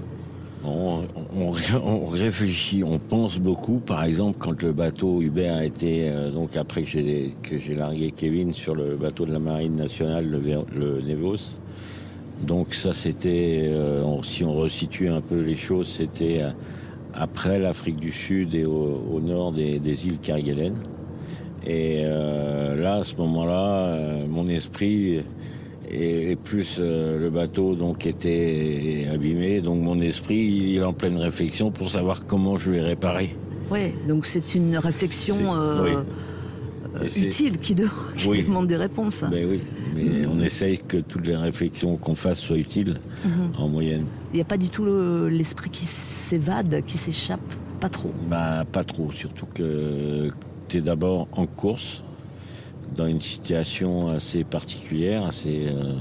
On, 0.67 2.05
réfléchit, 2.07 2.83
on 2.83 2.99
pense 2.99 3.37
beaucoup. 3.37 3.79
Par 3.79 4.03
exemple, 4.03 4.37
quand 4.39 4.61
le 4.61 4.71
bateau 4.71 5.21
Hubert 5.21 5.57
a 5.57 5.65
été, 5.65 6.09
euh, 6.09 6.31
donc 6.31 6.57
après 6.57 6.83
que 6.83 6.89
j'ai, 6.89 7.75
largué 7.75 8.11
Kevin 8.11 8.53
sur 8.53 8.75
le 8.75 8.95
bateau 8.95 9.25
de 9.25 9.33
la 9.33 9.39
Marine 9.39 9.75
nationale, 9.75 10.29
le, 10.29 11.01
Nevos, 11.01 11.57
donc 12.43 12.73
ça 12.73 12.93
c'était, 12.93 13.69
euh, 13.69 14.21
si 14.23 14.43
on 14.43 14.55
resitue 14.55 15.09
un 15.09 15.21
peu 15.21 15.39
les 15.39 15.55
choses, 15.55 15.87
c'était 15.87 16.41
euh, 16.41 16.51
après 17.13 17.59
l'Afrique 17.59 17.97
du 17.97 18.11
Sud 18.11 18.55
et 18.55 18.65
au, 18.65 19.19
nord 19.21 19.51
des, 19.51 20.07
îles 20.07 20.19
Kerguelen. 20.19 20.75
Et 21.65 22.03
là, 22.03 22.97
à 22.97 23.03
ce 23.03 23.15
moment-là, 23.15 23.97
mon 24.27 24.47
esprit 24.47 25.21
et, 25.89 26.35
plus 26.35 26.79
le 26.79 27.29
bateau 27.29 27.75
donc 27.75 28.05
était 28.05 29.07
abîmé, 29.11 29.61
donc 29.61 29.81
mon 29.81 29.99
esprit 30.01 30.37
il 30.37 30.77
est 30.77 30.83
en 30.83 30.93
pleine 30.93 31.17
réflexion 31.17 31.71
pour 31.71 31.89
savoir 31.89 32.25
comment 32.25 32.57
je 32.57 32.71
vais 32.71 32.81
réparer. 32.81 33.35
Oui, 33.71 33.93
donc 34.07 34.25
c'est 34.25 34.55
une 34.55 34.77
réflexion 34.77 35.37
utile 37.15 37.57
qui, 37.59 37.75
demande 38.45 38.67
des 38.67 38.77
réponses. 38.77 39.23
Ben 39.29 39.47
oui 39.49 39.61
mais 39.95 40.25
on 40.25 40.39
essaye 40.41 40.79
que 40.79 40.97
toutes 40.97 41.25
les 41.25 41.35
réflexions 41.35 41.95
qu'on 41.97 42.15
fasse 42.15 42.39
soient 42.39 42.57
utiles 42.57 42.95
mhm. 43.23 43.51
en 43.57 43.69
moyenne. 43.69 44.05
Il 44.33 44.35
n'y 44.35 44.41
a 44.41 44.45
pas 44.45 44.57
du 44.57 44.69
tout 44.69 44.85
l'esprit 45.29 45.69
qui 45.69 45.85
s'évade, 45.85 46.83
qui 46.85 46.97
s'échappe 46.97 47.39
Pas 47.79 47.89
trop 47.89 48.11
bah, 48.29 48.65
Pas 48.69 48.83
trop, 48.83 49.11
surtout 49.11 49.47
que 49.53 50.27
tu 50.67 50.77
es 50.77 50.81
d'abord 50.81 51.27
en 51.31 51.45
course, 51.45 52.03
dans 52.95 53.07
une 53.07 53.21
situation 53.21 54.09
assez 54.09 54.43
particulière, 54.43 55.25
assez 55.25 55.67
euh, 55.67 55.93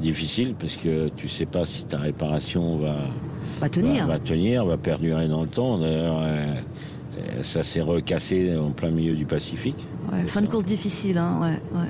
difficile, 0.00 0.54
parce 0.58 0.76
que 0.76 1.08
tu 1.16 1.28
sais 1.28 1.46
pas 1.46 1.64
si 1.64 1.84
ta 1.84 1.98
réparation 1.98 2.76
va, 2.76 2.96
va 3.60 3.68
tenir, 3.68 4.06
va, 4.06 4.18
tenir, 4.18 4.64
va 4.64 4.76
perdurer 4.76 5.28
dans 5.28 5.42
le 5.42 5.48
temps. 5.48 5.78
D'ailleurs, 5.78 6.20
euh, 6.22 6.54
ça 7.42 7.62
s'est 7.62 7.82
recassé 7.82 8.56
en 8.56 8.70
plein 8.70 8.90
milieu 8.90 9.14
du 9.14 9.26
Pacifique. 9.26 9.86
fin 10.26 10.42
de 10.42 10.46
course 10.46 10.64
difficile, 10.64 11.18
hein, 11.18 11.38
ouais, 11.40 11.78
ouais. 11.78 11.88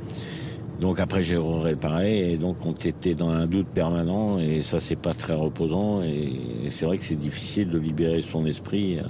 Donc 0.83 0.99
après 0.99 1.23
j'ai 1.23 1.39
réparé 1.39 2.33
et 2.33 2.37
donc 2.37 2.57
on 2.67 2.73
était 2.73 3.15
dans 3.15 3.29
un 3.29 3.47
doute 3.47 3.69
permanent 3.69 4.41
et 4.41 4.63
ça 4.63 4.81
c'est 4.81 4.97
pas 4.97 5.15
très 5.15 5.35
reposant 5.35 6.03
et 6.03 6.33
c'est 6.71 6.87
vrai 6.87 6.99
que 6.99 7.05
c'est 7.05 7.15
difficile 7.15 7.71
de 7.71 7.79
libérer 7.79 8.21
son 8.21 8.45
esprit 8.47 8.99
euh, 8.99 9.03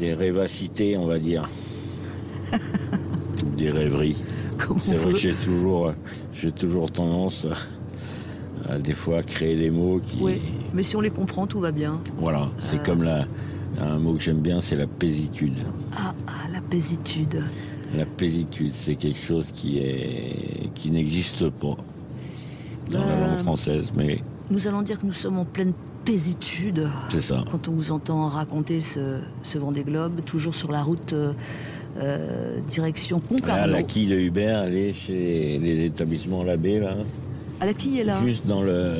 des 0.00 0.12
rêvacités 0.12 0.98
on 0.98 1.06
va 1.06 1.18
dire, 1.18 1.48
des 3.54 3.70
rêveries. 3.70 4.22
C'est 4.82 4.94
vrai 4.96 5.12
que 5.12 5.18
j'ai 5.18 5.34
toujours, 5.34 5.92
j'ai 6.32 6.52
toujours 6.52 6.90
tendance 6.90 7.46
à, 8.68 8.78
des 8.78 8.94
fois 8.94 9.22
créer 9.22 9.56
des 9.56 9.70
mots 9.70 10.00
qui. 10.06 10.18
Oui, 10.20 10.40
mais 10.72 10.82
si 10.82 10.96
on 10.96 11.00
les 11.00 11.10
comprend 11.10 11.46
tout 11.46 11.60
va 11.60 11.72
bien. 11.72 11.98
Voilà, 12.18 12.48
c'est 12.58 12.76
euh. 12.76 12.84
comme 12.84 13.02
la, 13.02 13.26
un 13.80 13.98
mot 13.98 14.14
que 14.14 14.20
j'aime 14.20 14.40
bien, 14.40 14.60
c'est 14.60 14.76
la 14.76 14.86
paisitude. 14.86 15.56
Ah, 15.96 16.14
ah 16.26 16.48
la 16.52 16.60
paisitude. 16.60 17.42
La 17.96 18.06
plénitude, 18.06 18.72
c'est 18.74 18.96
quelque 18.96 19.20
chose 19.20 19.50
qui 19.52 19.78
est 19.78 20.70
qui 20.74 20.90
n'existe 20.90 21.48
pas 21.48 21.76
dans 22.90 22.98
la 22.98 23.20
langue 23.20 23.30
euh, 23.30 23.42
française, 23.42 23.92
mais 23.96 24.20
nous 24.50 24.66
allons 24.66 24.82
dire 24.82 25.00
que 25.00 25.06
nous 25.06 25.12
sommes 25.12 25.38
en 25.38 25.44
pleine 25.44 25.72
paisitude. 26.04 26.88
C'est 27.10 27.20
ça. 27.20 27.44
Quand 27.50 27.68
on 27.68 27.72
vous 27.72 27.92
entend 27.92 28.28
raconter 28.28 28.80
ce, 28.80 29.20
ce 29.42 29.58
Vendée 29.58 29.84
Globe, 29.84 30.24
toujours 30.24 30.54
sur 30.54 30.70
la 30.70 30.82
route 30.82 31.12
euh, 31.12 31.32
euh 31.96 32.58
direction 32.66 33.20
Concarneau. 33.20 33.72
la 33.72 33.82
quille 33.82 34.08
de 34.08 34.16
Hubert, 34.16 34.64
elle 34.64 34.76
est 34.76 34.92
chez 34.92 35.58
les 35.58 35.84
établissements 35.84 36.42
Labbé, 36.42 36.80
là. 36.80 36.96
Ah, 37.60 37.66
la 37.66 37.74
quille 37.74 38.00
est 38.00 38.04
là 38.04 38.18
Juste 38.24 38.46
dans 38.46 38.62
le... 38.62 38.92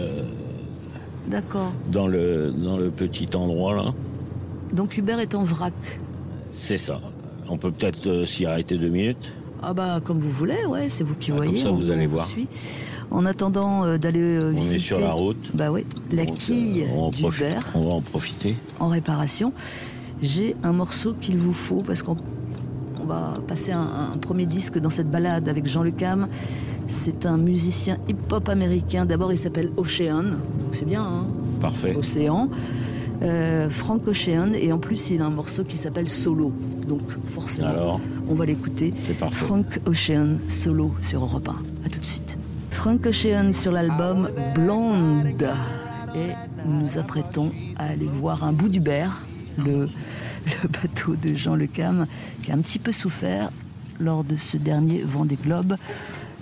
D'accord. 1.29 1.73
Dans 1.91 2.07
le, 2.07 2.53
dans 2.53 2.77
le 2.77 2.91
petit 2.91 3.29
endroit, 3.35 3.75
là. 3.75 3.95
Donc 4.73 4.97
Hubert 4.97 5.19
est 5.21 5.35
en 5.35 5.43
vrac 5.43 5.73
C'est 6.51 6.77
ça. 6.77 7.01
On 7.49 7.57
peut 7.57 7.71
peut-être 7.71 8.07
euh, 8.07 8.27
s'y 8.27 8.47
arrêter 8.47 8.77
deux 8.77 8.89
minutes 8.89 9.35
Ah 9.63 9.73
bah 9.73 10.01
comme 10.03 10.19
vous 10.19 10.31
voulez, 10.31 10.65
ouais, 10.67 10.89
c'est 10.89 11.05
vous 11.05 11.15
qui 11.15 11.31
ah, 11.33 11.37
voyez. 11.37 11.53
Comme 11.53 11.63
ça, 11.63 11.71
vous 11.71 11.91
allez 11.91 12.07
voir. 12.07 12.29
En 13.11 13.27
attendant 13.27 13.85
euh, 13.85 13.99
d'aller 13.99 14.53
visiter... 14.53 14.75
On 14.75 14.77
est 14.77 14.79
sur 14.79 15.01
la 15.01 15.13
route. 15.13 15.51
Bah 15.55 15.71
oui, 15.71 15.85
la 16.11 16.27
quille 16.27 16.87
on 16.95 17.11
du 17.11 17.29
verre. 17.29 17.71
On 17.75 17.81
va 17.81 17.95
en 17.95 18.01
profiter. 18.01 18.55
En 18.81 18.89
réparation. 18.89 19.53
J'ai 20.23 20.57
un 20.63 20.73
morceau 20.73 21.15
qu'il 21.21 21.37
vous 21.37 21.53
faut 21.53 21.83
parce 21.83 22.03
qu'on 23.05 23.13
va 23.13 23.35
passer 23.47 23.73
un, 23.73 24.17
premier 24.21 24.47
disque 24.47 24.79
dans 24.79 24.91
cette 24.91 25.11
balade 25.11 25.49
avec 25.49 25.67
Jean 25.67 25.83
Le 25.83 25.91
Cam. 25.91 26.29
C'est 26.89 27.27
un 27.27 27.37
musicien 27.37 27.99
hip-hop 28.09 28.49
américain. 28.49 29.05
D'abord, 29.05 29.33
il 29.33 29.39
s'appelle 29.39 29.71
Ocean. 29.77 30.39
C'est 30.73 30.85
bien, 30.85 31.03
hein 31.03 31.27
Parfait. 31.61 31.95
Océan. 31.97 32.49
Euh, 33.23 33.71
Frank 33.71 34.07
Ocean, 34.09 34.53
et 34.55 34.73
en 34.73 34.79
plus 34.79 35.11
il 35.11 35.23
a 35.23 35.27
un 35.27 35.31
morceau 35.31 35.65
qui 35.65 35.77
s'appelle 35.77 36.09
Solo. 36.09 36.53
Donc 36.89 37.01
forcément, 37.27 38.01
on 38.29 38.35
va 38.35 38.45
l'écouter. 38.45 38.93
Frank 39.31 39.81
Ocean, 39.87 40.37
Solo 40.49 40.93
sur 41.01 41.23
Europe 41.23 41.49
1. 41.49 41.87
A 41.87 41.89
tout 41.89 42.01
de 42.01 42.05
suite. 42.05 42.37
Frank 42.71 43.07
Ocean 43.07 43.53
sur 43.53 43.73
l'album 43.73 44.29
Blonde. 44.55 45.33
Et 46.15 46.33
nous 46.67 46.81
nous 46.81 46.99
apprêtons 46.99 47.51
à 47.77 47.87
aller 47.87 48.09
voir 48.13 48.45
un 48.45 48.53
bout 48.53 48.69
du 48.69 48.81
le, 49.59 49.89
le 50.47 50.69
bateau 50.83 51.17
de 51.17 51.35
Jean 51.35 51.55
Le 51.55 51.67
Cam, 51.67 52.07
qui 52.43 52.53
a 52.53 52.55
un 52.55 52.59
petit 52.59 52.79
peu 52.79 52.93
souffert 52.93 53.51
lors 54.01 54.25
de 54.25 54.37
ce 54.37 54.57
dernier 54.57 55.03
Vendée 55.03 55.39
Globe. 55.43 55.77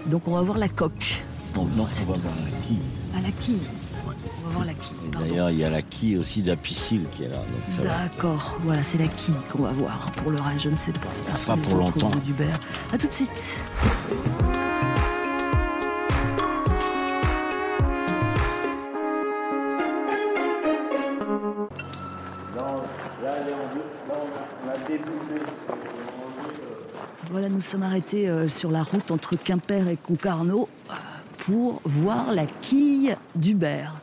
Donc 0.06 0.28
on 0.28 0.32
va 0.32 0.42
voir 0.42 0.58
la 0.58 0.68
coque. 0.68 1.22
non, 1.56 1.66
on 1.76 1.84
va 1.84 2.18
voir 2.18 2.34
la 2.44 2.66
quille. 2.66 2.78
Ah, 3.14 3.18
la 3.22 3.30
quille. 3.30 3.58
On 4.04 4.46
va 4.46 4.52
voir 4.54 4.64
la 4.64 4.74
quille. 4.74 4.96
D'ailleurs, 5.12 5.50
il 5.50 5.58
y 5.58 5.64
a 5.64 5.70
la 5.70 5.82
quille 5.82 6.16
aussi 6.16 6.42
d'Apicile 6.42 7.06
qui 7.12 7.24
est 7.24 7.28
là. 7.28 7.36
D'accord, 7.84 8.58
voilà, 8.62 8.82
c'est 8.82 8.98
la 8.98 9.06
quille 9.06 9.34
qu'on 9.52 9.62
va 9.62 9.72
voir. 9.72 10.10
Pour 10.12 10.32
le 10.32 10.40
reste, 10.40 10.64
je 10.64 10.70
ne 10.70 10.76
sais 10.76 10.92
pas. 10.92 11.00
pas 11.46 11.56
pour 11.56 11.76
longtemps. 11.76 12.10
A 12.92 12.98
tout 12.98 13.06
de 13.06 13.12
suite. 13.12 13.60
Nous 27.62 27.68
sommes 27.68 27.84
arrêtés 27.84 28.28
euh, 28.28 28.48
sur 28.48 28.72
la 28.72 28.82
route 28.82 29.12
entre 29.12 29.36
Quimper 29.36 29.86
et 29.86 29.96
Concarneau 29.96 30.68
euh, 30.90 30.94
pour 31.38 31.80
voir 31.84 32.32
la 32.32 32.44
quille 32.44 33.14
d'Hubert. 33.36 34.00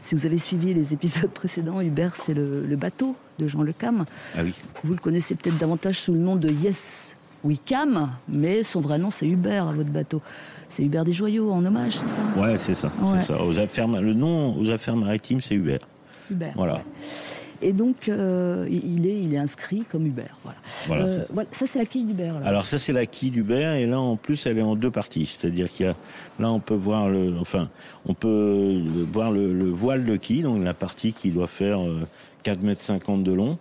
Si 0.00 0.14
vous 0.14 0.24
avez 0.24 0.38
suivi 0.38 0.72
les 0.72 0.94
épisodes 0.94 1.30
précédents, 1.34 1.82
Hubert, 1.82 2.16
c'est 2.16 2.32
le, 2.32 2.64
bateau 2.74 3.14
de 3.38 3.46
Jean 3.46 3.62
Le 3.62 3.74
Cam. 3.74 4.06
Ah 4.34 4.40
oui. 4.42 4.54
Vous 4.82 4.94
le 4.94 4.98
connaissez 4.98 5.34
peut-être 5.34 5.58
davantage 5.58 6.00
sous 6.00 6.14
le 6.14 6.20
nom 6.20 6.36
de 6.36 6.48
Yes 6.48 7.16
We 7.44 7.58
Cam, 7.62 8.08
mais 8.30 8.62
son 8.62 8.80
vrai 8.80 8.98
nom, 8.98 9.10
c'est 9.10 9.26
Hubert 9.26 9.68
à 9.68 9.72
votre 9.72 9.90
bateau. 9.90 10.22
C'est 10.70 10.82
Hubert 10.82 11.04
des 11.04 11.12
Joyaux 11.12 11.52
en 11.52 11.62
hommage, 11.66 11.98
c'est 11.98 12.08
ça? 12.08 12.22
Ouais, 12.38 12.56
c'est 12.56 12.72
ça. 12.72 12.88
ça. 13.20 13.44
Aux 13.44 13.58
affaires, 13.58 13.88
le 13.88 14.14
nom 14.14 14.58
aux 14.58 14.70
affaires 14.70 14.96
maritimes, 14.96 15.42
c'est 15.42 15.54
Hubert. 15.54 15.80
Hubert. 16.30 16.54
Voilà. 16.56 16.82
Et 17.62 17.72
donc, 17.72 18.08
euh, 18.08 18.66
il, 18.68 19.06
est, 19.06 19.16
il 19.16 19.34
est 19.34 19.38
inscrit 19.38 19.84
comme 19.88 20.06
Hubert. 20.06 20.36
Voilà. 20.86 21.04
Euh, 21.04 21.24
ça, 21.52 21.66
c'est 21.66 21.78
la 21.78 21.86
quille 21.86 22.04
d'Hubert. 22.04 22.36
Alors, 22.44 22.66
ça, 22.66 22.76
c'est 22.76 22.92
la 22.92 23.06
quille 23.06 23.30
d'Hubert. 23.30 23.74
Et 23.74 23.86
là, 23.86 24.00
en 24.00 24.16
plus, 24.16 24.46
elle 24.46 24.58
est 24.58 24.62
en 24.62 24.74
deux 24.74 24.90
parties. 24.90 25.26
C'est-à-dire 25.26 25.70
qu'il 25.70 25.86
y 25.86 25.88
a. 25.88 25.94
Là, 26.40 26.50
on 26.50 26.58
peut 26.58 26.74
voir 26.74 27.08
le. 27.08 27.38
Enfin, 27.40 27.68
on 28.06 28.14
peut 28.14 28.82
voir 29.12 29.30
le, 29.30 29.70
voile 29.70 30.04
de 30.04 30.16
quille, 30.16 30.42
donc 30.42 30.62
la 30.62 30.74
partie 30.74 31.12
qui 31.12 31.30
doit 31.30 31.46
faire 31.46 31.78
4,50 31.78 32.48
euh, 32.48 32.56
mètres 32.62 33.16
de 33.18 33.32
long. 33.32 33.58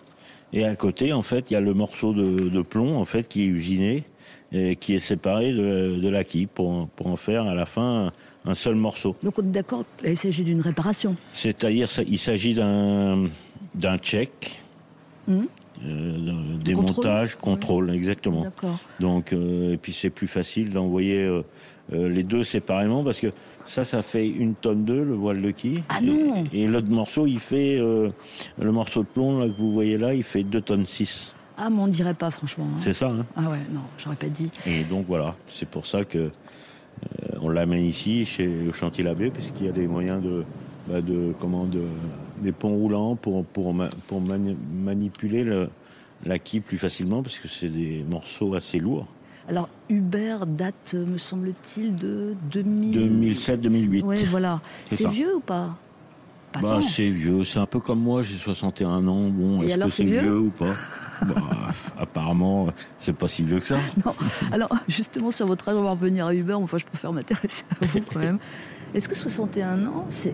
Et 0.53 0.65
à 0.65 0.75
côté, 0.75 1.13
en 1.13 1.21
fait, 1.21 1.51
il 1.51 1.53
y 1.53 1.57
a 1.57 1.61
le 1.61 1.73
morceau 1.73 2.13
de, 2.13 2.61
plomb, 2.63 2.97
en 2.97 3.05
fait, 3.05 3.27
qui 3.27 3.43
est 3.43 3.47
usiné 3.47 4.03
et 4.51 4.75
qui 4.75 4.95
est 4.95 4.99
séparé 4.99 5.53
de, 5.53 6.09
la 6.09 6.23
quille 6.25 6.47
pour, 6.47 6.89
pour 6.89 7.07
en 7.07 7.15
faire 7.15 7.45
à 7.45 7.55
la 7.55 7.65
fin 7.65 8.11
un 8.43 8.53
seul 8.53 8.75
morceau. 8.75 9.15
Donc 9.23 9.39
on 9.39 9.43
est 9.43 9.51
d'accord, 9.51 9.85
il 10.03 10.17
s'agit 10.17 10.43
d'une 10.43 10.59
réparation. 10.59 11.15
C'est-à-dire, 11.31 11.87
il 12.07 12.19
s'agit 12.19 12.53
d'un 12.53 13.25
d'un 13.75 13.97
check. 13.97 14.61
Euh, 15.85 16.57
démontage, 16.63 17.35
contrôle, 17.35 17.89
exactement. 17.91 18.45
Donc, 18.99 19.33
euh, 19.33 19.73
et 19.73 19.77
puis 19.77 19.93
c'est 19.93 20.09
plus 20.09 20.27
facile 20.27 20.71
d'envoyer 20.71 21.23
euh, 21.23 21.43
les 21.91 22.23
deux 22.23 22.43
séparément 22.43 23.03
parce 23.03 23.19
que 23.19 23.27
ça, 23.65 23.83
ça 23.83 24.01
fait 24.01 24.27
une 24.27 24.53
tonne 24.53 24.85
deux 24.85 25.03
le 25.03 25.15
voile 25.15 25.41
de 25.41 25.51
quille. 25.51 25.83
Ah 25.89 25.99
et, 26.53 26.67
l'autre 26.67 26.89
morceau, 26.89 27.25
il 27.25 27.39
fait 27.39 27.77
le 27.77 28.71
morceau 28.71 29.01
de 29.01 29.07
plomb 29.07 29.39
là, 29.39 29.47
que 29.47 29.57
vous 29.57 29.71
voyez 29.71 29.97
là, 29.97 30.13
il 30.13 30.23
fait 30.23 30.43
2 30.43 30.61
tonnes 30.61 30.85
6. 30.85 31.33
Ah, 31.57 31.69
mais 31.69 31.79
on 31.79 31.87
ne 31.87 31.91
dirait 31.91 32.13
pas, 32.13 32.31
franchement. 32.31 32.67
Hein. 32.71 32.77
C'est 32.77 32.93
ça. 32.93 33.09
Hein. 33.09 33.25
ah 33.35 33.49
ouais, 33.49 33.59
non, 33.71 33.81
j'aurais 33.97 34.15
pas 34.15 34.29
dit. 34.29 34.49
Et 34.65 34.83
donc 34.83 35.05
voilà, 35.07 35.35
c'est 35.47 35.67
pour 35.67 35.85
ça 35.85 36.03
que 36.05 36.31
on 37.41 37.49
l'amène 37.49 37.83
ici, 37.83 38.25
chez, 38.25 38.47
au 38.69 38.73
chantier 38.73 39.03
Labbé, 39.03 39.31
puisqu'il 39.31 39.65
y 39.65 39.69
a 39.69 39.71
des 39.71 39.87
moyens 39.87 40.21
de, 40.21 40.43
bah, 40.87 41.01
de, 41.01 41.33
comment, 41.39 41.65
de, 41.65 41.83
des 42.41 42.51
ponts 42.51 42.75
roulants 42.75 43.15
pour, 43.15 43.45
pour, 43.45 43.73
pour 44.07 44.21
manipuler 44.73 45.43
le, 45.43 45.69
la 46.25 46.39
quille 46.39 46.61
plus 46.61 46.77
facilement 46.77 47.23
parce 47.23 47.39
que 47.39 47.47
c'est 47.47 47.69
des 47.69 48.03
morceaux 48.09 48.55
assez 48.55 48.79
lourds. 48.79 49.07
Alors 49.47 49.69
Uber 49.89 50.37
date, 50.47 50.93
me 50.93 51.17
semble-t-il, 51.17 51.95
de 51.95 52.35
2007-2008. 52.51 54.03
Oui, 54.03 54.25
voilà. 54.29 54.61
C'est 54.85 55.07
vieux 55.07 55.35
ou 55.35 55.39
pas, 55.39 55.75
bah, 56.59 56.79
C'est 56.81 57.09
vieux. 57.09 57.43
C'est 57.43 57.59
un 57.59 57.65
peu 57.65 57.79
comme 57.79 57.99
moi, 57.99 58.23
j'ai 58.23 58.37
61 58.37 59.07
ans. 59.07 59.29
Bon, 59.29 59.61
est-ce 59.61 59.77
que 59.77 59.89
c'est 59.89 60.03
vieux, 60.03 60.39
ou 60.39 60.49
pas? 60.49 60.73
Bah, 61.21 61.35
Apparemment, 61.99 62.69
c'est 62.97 63.13
pas 63.13 63.27
si 63.27 63.43
vieux 63.43 63.59
que 63.59 63.67
ça. 63.67 63.77
Non. 64.05 64.11
Alors, 64.51 64.69
justement, 64.87 65.29
sur 65.29 65.45
votre 65.45 65.69
âge, 65.69 65.75
on 65.75 65.83
va 65.83 65.91
revenir 65.91 66.25
à 66.25 66.33
Uber. 66.33 66.55
Enfin, 66.55 66.79
je 66.79 66.85
préfère 66.85 67.13
m'intéresser 67.13 67.63
à 67.79 67.85
vous 67.85 67.99
quand 68.11 68.19
même. 68.19 68.39
Est-ce 68.95 69.07
que 69.07 69.15
61 69.15 69.85
ans, 69.85 70.07
c'est 70.09 70.33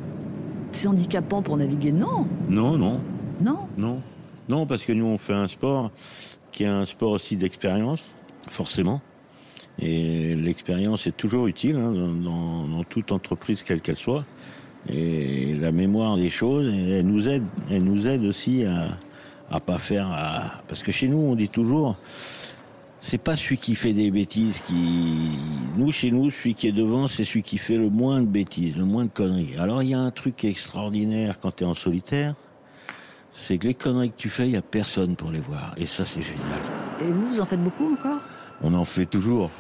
handicapant 0.85 1.41
pour 1.41 1.57
naviguer 1.57 1.91
Non. 1.91 2.27
Non, 2.49 2.77
non. 2.77 2.99
Non 3.41 3.67
Non. 3.77 4.01
Non, 4.49 4.65
parce 4.65 4.85
que 4.85 4.93
nous, 4.93 5.05
on 5.05 5.17
fait 5.17 5.33
un 5.33 5.47
sport 5.47 5.91
qui 6.51 6.63
est 6.63 6.67
un 6.67 6.85
sport 6.85 7.11
aussi 7.11 7.35
d'expérience, 7.35 8.03
forcément. 8.49 9.01
Et 9.79 10.35
l'expérience 10.35 11.05
est 11.05 11.15
toujours 11.15 11.47
utile 11.47 11.75
hein, 11.75 11.91
dans, 11.91 12.83
toute 12.83 13.11
entreprise, 13.11 13.61
quelle 13.63 13.81
qu'elle 13.81 13.97
soit. 13.97 14.25
Et 14.89 15.53
la 15.55 15.71
mémoire 15.71 16.15
des 16.15 16.29
choses, 16.29 16.73
elle 16.89 17.05
nous 17.05 17.27
aide, 17.27 17.43
elle 17.69 17.83
nous 17.83 18.07
aide 18.07 18.23
aussi 18.23 18.63
à, 18.63 18.87
à 19.51 19.59
pas 19.59 19.77
faire. 19.77 20.07
Parce 20.67 20.81
que 20.81 20.91
chez 20.91 21.07
nous, 21.07 21.17
on 21.17 21.35
dit 21.35 21.49
toujours, 21.49 21.97
c'est 22.99 23.17
pas 23.17 23.35
celui 23.35 23.57
qui 23.57 23.75
fait 23.75 23.93
des 23.93 24.11
bêtises 24.11 24.61
qui. 24.61 25.37
Nous, 25.75 25.91
chez 25.91 26.11
nous, 26.11 26.31
celui 26.31 26.55
qui 26.55 26.67
est 26.67 26.71
devant, 26.71 27.07
c'est 27.07 27.23
celui 27.23 27.43
qui 27.43 27.57
fait 27.57 27.77
le 27.77 27.89
moins 27.89 28.21
de 28.21 28.27
bêtises, 28.27 28.77
le 28.77 28.85
moins 28.85 29.05
de 29.05 29.09
conneries. 29.09 29.57
Alors, 29.57 29.83
il 29.83 29.89
y 29.89 29.93
a 29.93 29.99
un 29.99 30.11
truc 30.11 30.43
extraordinaire 30.45 31.39
quand 31.39 31.55
tu 31.55 31.63
es 31.63 31.67
en 31.67 31.73
solitaire, 31.73 32.33
c'est 33.31 33.57
que 33.57 33.67
les 33.67 33.75
conneries 33.75 34.09
que 34.09 34.17
tu 34.17 34.29
fais, 34.29 34.45
il 34.45 34.51
n'y 34.51 34.57
a 34.57 34.61
personne 34.61 35.15
pour 35.15 35.31
les 35.31 35.39
voir. 35.39 35.73
Et 35.77 35.85
ça, 35.85 36.05
c'est 36.05 36.23
génial. 36.23 36.59
Et 37.01 37.11
vous, 37.11 37.27
vous 37.27 37.39
en 37.39 37.45
faites 37.45 37.63
beaucoup 37.63 37.93
encore? 37.93 38.19
On 38.61 38.73
en 38.73 38.85
fait 38.85 39.05
toujours. 39.05 39.51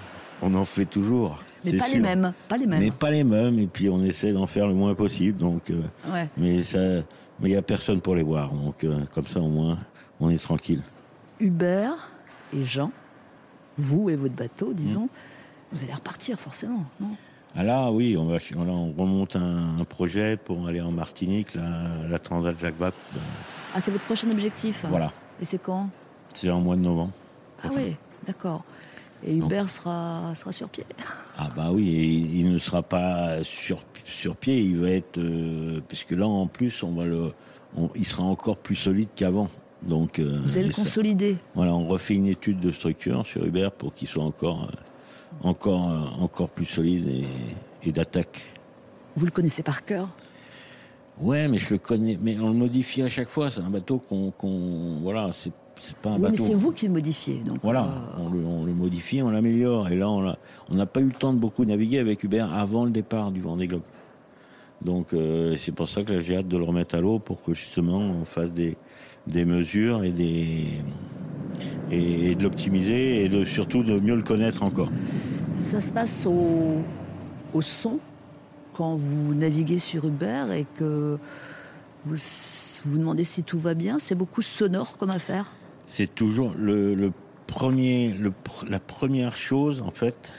On 0.41 0.53
en 0.55 0.65
fait 0.65 0.85
toujours. 0.85 1.43
Mais 1.63 1.77
pas 1.77 1.87
les 1.87 1.99
mêmes. 1.99 2.33
Pas 2.47 2.57
les 2.57 2.65
mêmes. 2.65 2.79
Mais 2.79 2.91
pas 2.91 3.11
les 3.11 3.23
mêmes. 3.23 3.59
Et 3.59 3.67
puis, 3.67 3.89
on 3.89 4.03
essaie 4.03 4.33
d'en 4.33 4.47
faire 4.47 4.67
le 4.67 4.73
moins 4.73 4.95
possible. 4.95 5.37
Donc, 5.37 5.69
euh, 5.69 5.81
Mais 6.37 6.63
ça, 6.63 6.79
mais 7.39 7.49
il 7.49 7.51
n'y 7.51 7.57
a 7.57 7.61
personne 7.61 8.01
pour 8.01 8.15
les 8.15 8.23
voir. 8.23 8.51
Donc, 8.51 8.83
euh, 8.83 9.01
comme 9.13 9.27
ça, 9.27 9.39
au 9.39 9.47
moins, 9.47 9.77
on 10.19 10.29
est 10.29 10.41
tranquille. 10.41 10.81
Hubert 11.39 12.09
et 12.55 12.63
Jean, 12.63 12.91
vous 13.77 14.09
et 14.09 14.15
votre 14.15 14.33
bateau, 14.33 14.73
disons, 14.73 15.09
vous 15.71 15.83
allez 15.83 15.93
repartir 15.93 16.39
forcément, 16.39 16.85
non? 16.99 17.09
Ah 17.55 17.63
là, 17.63 17.91
oui, 17.91 18.15
on, 18.17 18.25
va, 18.25 18.37
on 18.55 18.91
remonte 18.91 19.35
un, 19.35 19.83
projet 19.89 20.37
pour 20.37 20.67
aller 20.67 20.81
en 20.81 20.91
Martinique, 20.91 21.55
la, 21.55 22.07
la 22.07 22.19
Transat 22.19 22.59
Jacques 22.59 22.77
Vabre. 22.77 22.95
Ah, 23.73 23.81
c'est 23.81 23.89
votre 23.89 24.03
prochain 24.03 24.29
objectif 24.29 24.85
Voilà. 24.87 25.11
Et 25.41 25.45
c'est 25.45 25.57
quand? 25.57 25.89
C'est 26.35 26.51
en 26.51 26.59
mois 26.59 26.75
de 26.75 26.81
novembre. 26.81 27.13
Ah 27.63 27.69
oui, 27.75 27.95
d'accord. 28.27 28.63
Et 29.25 29.35
Hubert 29.35 29.69
sera, 29.69 30.33
sera 30.35 30.51
sur 30.51 30.69
pied? 30.69 30.85
Ah 31.37 31.49
bah 31.55 31.69
oui, 31.71 32.29
il 32.35 32.51
ne 32.51 32.59
sera 32.59 32.83
pas 32.83 33.43
sur, 33.43 33.79
sur 34.03 34.35
pied, 34.35 34.59
il 34.59 34.77
va 34.77 34.91
être... 34.91 35.17
Euh, 35.17 35.81
puisque 35.87 36.11
là, 36.11 36.27
en 36.27 36.45
plus, 36.45 36.83
on 36.83 36.91
va 36.91 37.05
le, 37.05 37.33
il 37.95 38.05
sera 38.05 38.23
encore 38.23 38.57
plus 38.57 38.75
solide 38.75 39.09
qu'avant. 39.15 39.49
Donc, 39.83 40.19
euh, 40.19 40.39
Vous 40.43 40.57
allez 40.57 40.67
le 40.67 40.73
consolider 40.73 41.37
Voilà, 41.55 41.73
on 41.73 41.87
refait 41.87 42.15
une 42.15 42.27
étude 42.27 42.59
de 42.59 42.71
structure 42.71 43.25
sur 43.25 43.45
Hubert 43.45 43.71
pour 43.71 43.93
qu'il 43.93 44.07
soit 44.07 44.23
encore, 44.23 44.63
euh, 44.63 45.47
encore, 45.47 46.17
encore 46.19 46.49
plus 46.49 46.65
solide 46.65 47.07
et, 47.07 47.87
et 47.87 47.91
d'attaque. 47.91 48.43
Vous 49.15 49.25
le 49.25 49.31
connaissez 49.31 49.63
par 49.63 49.85
cœur? 49.85 50.09
Ouais, 51.21 51.47
mais 51.47 51.57
je 51.57 51.73
le 51.73 51.79
connais. 51.79 52.17
Mais 52.21 52.37
on 52.39 52.49
le 52.49 52.55
modifie 52.55 53.01
à 53.01 53.09
chaque 53.09 53.27
fois. 53.27 53.49
C'est 53.49 53.61
un 53.61 53.69
bateau 53.69 53.97
qu'on. 53.97 54.31
voilà, 55.01 55.29
c'est 55.31 55.51
pas 55.97 56.11
un 56.11 56.15
oui, 56.15 56.21
bateau. 56.21 56.43
Mais 56.43 56.49
c'est 56.49 56.53
vous 56.53 56.71
qui 56.71 56.87
le 56.87 56.93
modifiez. 56.93 57.39
Donc 57.39 57.59
voilà, 57.63 57.85
euh, 57.85 58.19
on, 58.19 58.29
le, 58.29 58.45
on, 58.45 58.65
le, 58.65 58.73
modifie, 58.73 59.21
on 59.21 59.29
l'améliore. 59.29 59.89
Et 59.89 59.95
là, 59.95 60.09
on 60.09 60.75
n'a 60.75 60.85
pas 60.85 61.01
eu 61.01 61.05
le 61.05 61.11
temps 61.11 61.33
de 61.33 61.39
beaucoup 61.39 61.65
naviguer 61.65 61.99
avec 61.99 62.23
Hubert 62.23 62.53
avant 62.53 62.85
le 62.85 62.91
départ 62.91 63.31
du 63.31 63.41
Vendée 63.41 63.67
Globe. 63.67 63.83
Donc 64.81 65.13
euh, 65.13 65.55
c'est 65.57 65.71
pour 65.71 65.89
ça 65.89 66.03
que 66.03 66.19
j'ai 66.19 66.37
hâte 66.37 66.47
de 66.47 66.57
le 66.57 66.63
remettre 66.63 66.95
à 66.95 67.01
l'eau 67.01 67.17
pour 67.17 67.41
que 67.41 67.53
justement 67.53 67.97
on 67.97 68.25
fasse 68.25 68.51
des, 68.51 68.77
des 69.27 69.45
mesures 69.45 70.03
et, 70.03 70.11
des, 70.11 70.81
et, 71.91 72.35
de 72.35 72.43
l'optimiser 72.43 73.23
et 73.25 73.29
de, 73.29 73.45
surtout 73.45 73.83
de 73.83 73.99
mieux 73.99 74.15
le 74.15 74.23
connaître 74.23 74.63
encore. 74.63 74.89
Ça 75.55 75.81
se 75.81 75.91
passe 75.91 76.25
au, 76.25 76.77
au 77.53 77.61
son 77.61 77.99
quand 78.73 78.95
vous 78.95 79.33
naviguez 79.33 79.79
sur 79.79 80.05
Uber 80.05 80.45
et 80.55 80.65
que 80.75 81.17
vous 82.05 82.15
vous 82.85 82.97
demandez 82.97 83.23
si 83.23 83.43
tout 83.43 83.59
va 83.59 83.73
bien, 83.73 83.99
c'est 83.99 84.15
beaucoup 84.15 84.41
sonore 84.41 84.97
comme 84.97 85.09
affaire 85.09 85.51
C'est 85.85 86.13
toujours 86.13 86.53
le, 86.57 87.11
premier, 87.47 88.15
la 88.67 88.79
première 88.79 89.35
chose, 89.35 89.81
en 89.81 89.91
fait, 89.91 90.33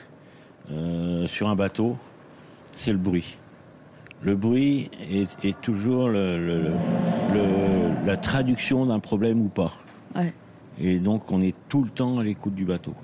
euh, 0.70 1.26
sur 1.26 1.48
un 1.48 1.56
bateau, 1.56 1.96
c'est 2.74 2.92
le 2.92 2.98
bruit. 2.98 3.37
Le 4.22 4.34
bruit 4.34 4.90
est, 5.10 5.60
toujours 5.60 6.08
le, 6.08 6.72
la 8.04 8.16
traduction 8.16 8.86
d'un 8.86 8.98
problème 8.98 9.40
ou 9.40 9.48
pas. 9.48 9.72
Et 10.80 10.98
donc, 10.98 11.30
on 11.32 11.40
est 11.40 11.56
tout 11.68 11.82
le 11.82 11.90
temps 11.90 12.18
à 12.18 12.24
l'écoute 12.24 12.54
du 12.54 12.64
bateau 12.64 12.94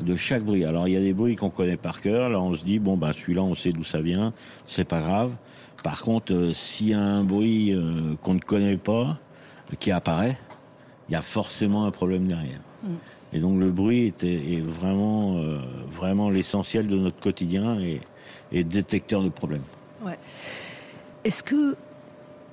de 0.00 0.16
chaque 0.16 0.42
bruit. 0.42 0.64
Alors 0.64 0.88
il 0.88 0.94
y 0.94 0.96
a 0.96 1.00
des 1.00 1.12
bruits 1.12 1.36
qu'on 1.36 1.50
connaît 1.50 1.76
par 1.76 2.00
cœur. 2.00 2.28
Là, 2.28 2.40
on 2.40 2.54
se 2.54 2.64
dit 2.64 2.78
bon 2.78 2.96
bah 2.96 3.12
celui-là, 3.12 3.42
on 3.42 3.54
sait 3.54 3.72
d'où 3.72 3.84
ça 3.84 4.00
vient, 4.00 4.32
c'est 4.66 4.84
pas 4.84 5.00
grave. 5.00 5.32
Par 5.82 6.02
contre, 6.02 6.32
euh, 6.32 6.52
s'il 6.52 6.88
y 6.88 6.94
a 6.94 7.00
un 7.00 7.24
bruit 7.24 7.72
euh, 7.72 8.14
qu'on 8.22 8.34
ne 8.34 8.40
connaît 8.40 8.76
pas 8.76 9.18
qui 9.78 9.92
apparaît, 9.92 10.36
il 11.08 11.12
y 11.12 11.16
a 11.16 11.20
forcément 11.20 11.84
un 11.84 11.90
problème 11.90 12.26
derrière. 12.26 12.60
Mm. 12.82 12.88
Et 13.34 13.38
donc 13.40 13.58
le 13.58 13.70
bruit 13.70 14.14
est, 14.22 14.60
vraiment 14.60 15.36
euh, 15.36 15.58
vraiment 15.90 16.30
l'essentiel 16.30 16.88
de 16.88 16.96
notre 16.96 17.18
quotidien 17.18 17.80
et, 17.80 18.00
et 18.52 18.64
détecteur 18.64 19.22
de 19.22 19.28
problèmes. 19.28 19.62
Est-ce 21.24 21.42
que 21.42 21.76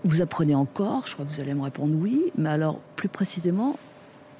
vous 0.03 0.21
apprenez 0.21 0.55
encore? 0.55 1.05
Je 1.05 1.13
crois 1.13 1.25
que 1.25 1.31
vous 1.31 1.39
allez 1.39 1.53
me 1.53 1.62
répondre 1.62 1.93
oui. 1.95 2.31
Mais 2.38 2.49
alors, 2.49 2.79
plus 2.95 3.10
précisément, 3.10 3.77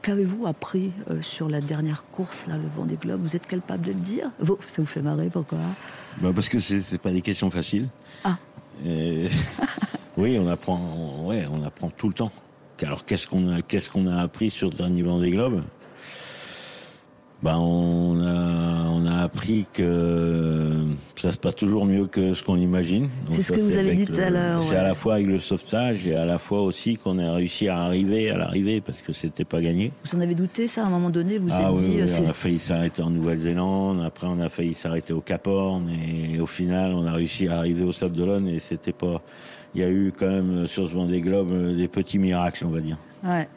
Qu'avez-vous 0.02 0.48
appris 0.48 0.91
euh, 1.12 1.22
sur 1.22 1.48
la 1.48 1.62
dernière 1.62 2.06
course, 2.12 2.48
là, 2.48 2.58
le 2.58 2.67
Vendée 2.76 2.98
Globe? 2.98 3.22
Vous 3.22 3.36
êtes 3.36 3.46
capable 3.46 3.86
de 3.86 3.91
le 3.91 4.00
dire? 4.00 4.32
Ça 4.65 4.82
vous 4.82 4.88
fait 4.88 5.04
marrer, 5.04 5.30
pourquoi? 5.30 5.60
Bah 6.20 6.32
Parce 6.34 6.50
que 6.50 6.60
ce 6.60 6.74
n'est 6.74 6.98
pas 6.98 7.12
des 7.12 7.22
questions 7.22 7.52
faciles. 7.52 7.88
Ah 8.24 8.38
Oui, 10.17 10.39
on 10.39 10.48
apprend, 10.48 11.26
ouais, 11.26 11.46
on 11.52 11.63
apprend 11.63 11.91
tout 11.91 12.08
le 12.08 12.15
temps. 12.15 12.32
Alors 12.82 13.06
qu'est-ce 13.06 13.28
qu'on 13.28 13.50
a, 13.50 13.62
qu'est-ce 13.62 13.91
qu'on 13.91 14.08
a 14.08 14.20
appris 14.22 14.50
sur 14.50 14.70
le 14.72 14.76
dernier 14.76 15.04
Vendée 15.04 15.30
Globe? 15.30 15.62
Ben, 17.43 17.58
on, 17.58 18.21
a, 18.21 18.89
on 18.89 19.06
a 19.06 19.23
appris 19.23 19.65
que 19.73 20.86
ça 21.15 21.32
se 21.32 21.38
passe 21.38 21.56
toujours 21.56 21.86
mieux 21.86 22.06
que 22.06 22.36
ce 22.36 22.43
qu'on 22.43 22.58
imagine. 22.58 23.10
C'est 23.32 23.41
ce 23.41 23.51
que 23.51 23.60
vous 23.60 23.77
avez 23.77 23.95
dit 23.95 24.06
tout 24.06 24.19
à 24.19 24.30
l'heure. 24.30 24.62
C'est 24.62 24.75
à 24.75 24.84
la 24.84 24.93
fois 24.93 25.15
avec 25.15 25.25
le 25.25 25.39
sauvetage 25.39 26.06
et 26.06 26.15
à 26.15 26.25
la 26.25 26.38
fois 26.38 26.62
aussi 26.62 26.97
qu'on 26.97 27.17
a 27.17 27.34
réussi 27.34 27.67
à 27.67 27.80
arriver 27.80 28.30
à 28.30 28.38
l'arrivée 28.38 28.80
parce 28.80 29.01
que 29.01 29.12
c'était 29.12 29.45
pas 29.45 29.60
gagné. 29.60 29.91
Vous 30.06 30.15
en 30.15 30.21
avez 30.21 30.36
douté 30.36 30.67
ça 30.67 30.84
à 30.84 30.88
un 30.88 30.89
moment 30.89 31.10
donné 31.10 31.39
Vous 31.39 31.49
ah, 31.51 31.62
êtes 31.62 31.80
oui, 31.80 31.82
dit. 31.82 32.04
Oui, 32.04 32.25
on 32.25 32.30
a 32.30 32.34
failli 32.34 32.60
s'arrêter 32.60 33.01
en 33.01 33.10
Nouvelle-Zélande. 33.10 34.04
Après, 34.06 34.27
on 34.27 34.39
a 34.39 34.49
failli 34.49 34.75
s'arrêter 34.75 35.13
au 35.13 35.21
Cap 35.21 35.47
Horn 35.47 35.89
et 35.89 36.39
au 36.39 36.47
final, 36.47 36.93
on 36.93 37.08
a 37.08 37.12
réussi 37.12 37.47
à 37.47 37.58
arriver 37.58 37.84
au 37.84 37.91
Sable 37.91 38.15
d'Olonne 38.15 38.47
et 38.47 38.60
c'était 38.60 38.93
pas. 38.93 39.21
Il 39.73 39.82
y 39.82 39.84
a 39.84 39.89
eu 39.89 40.13
quand 40.15 40.27
même 40.27 40.67
sur 40.67 40.88
ce 40.88 40.93
Vendée 40.93 41.21
Globe 41.21 41.75
des 41.75 41.88
petits 41.88 42.19
miracles, 42.19 42.65
on 42.67 42.71
va 42.71 42.82
dire. 42.82 42.97
Ouais. 43.23 43.47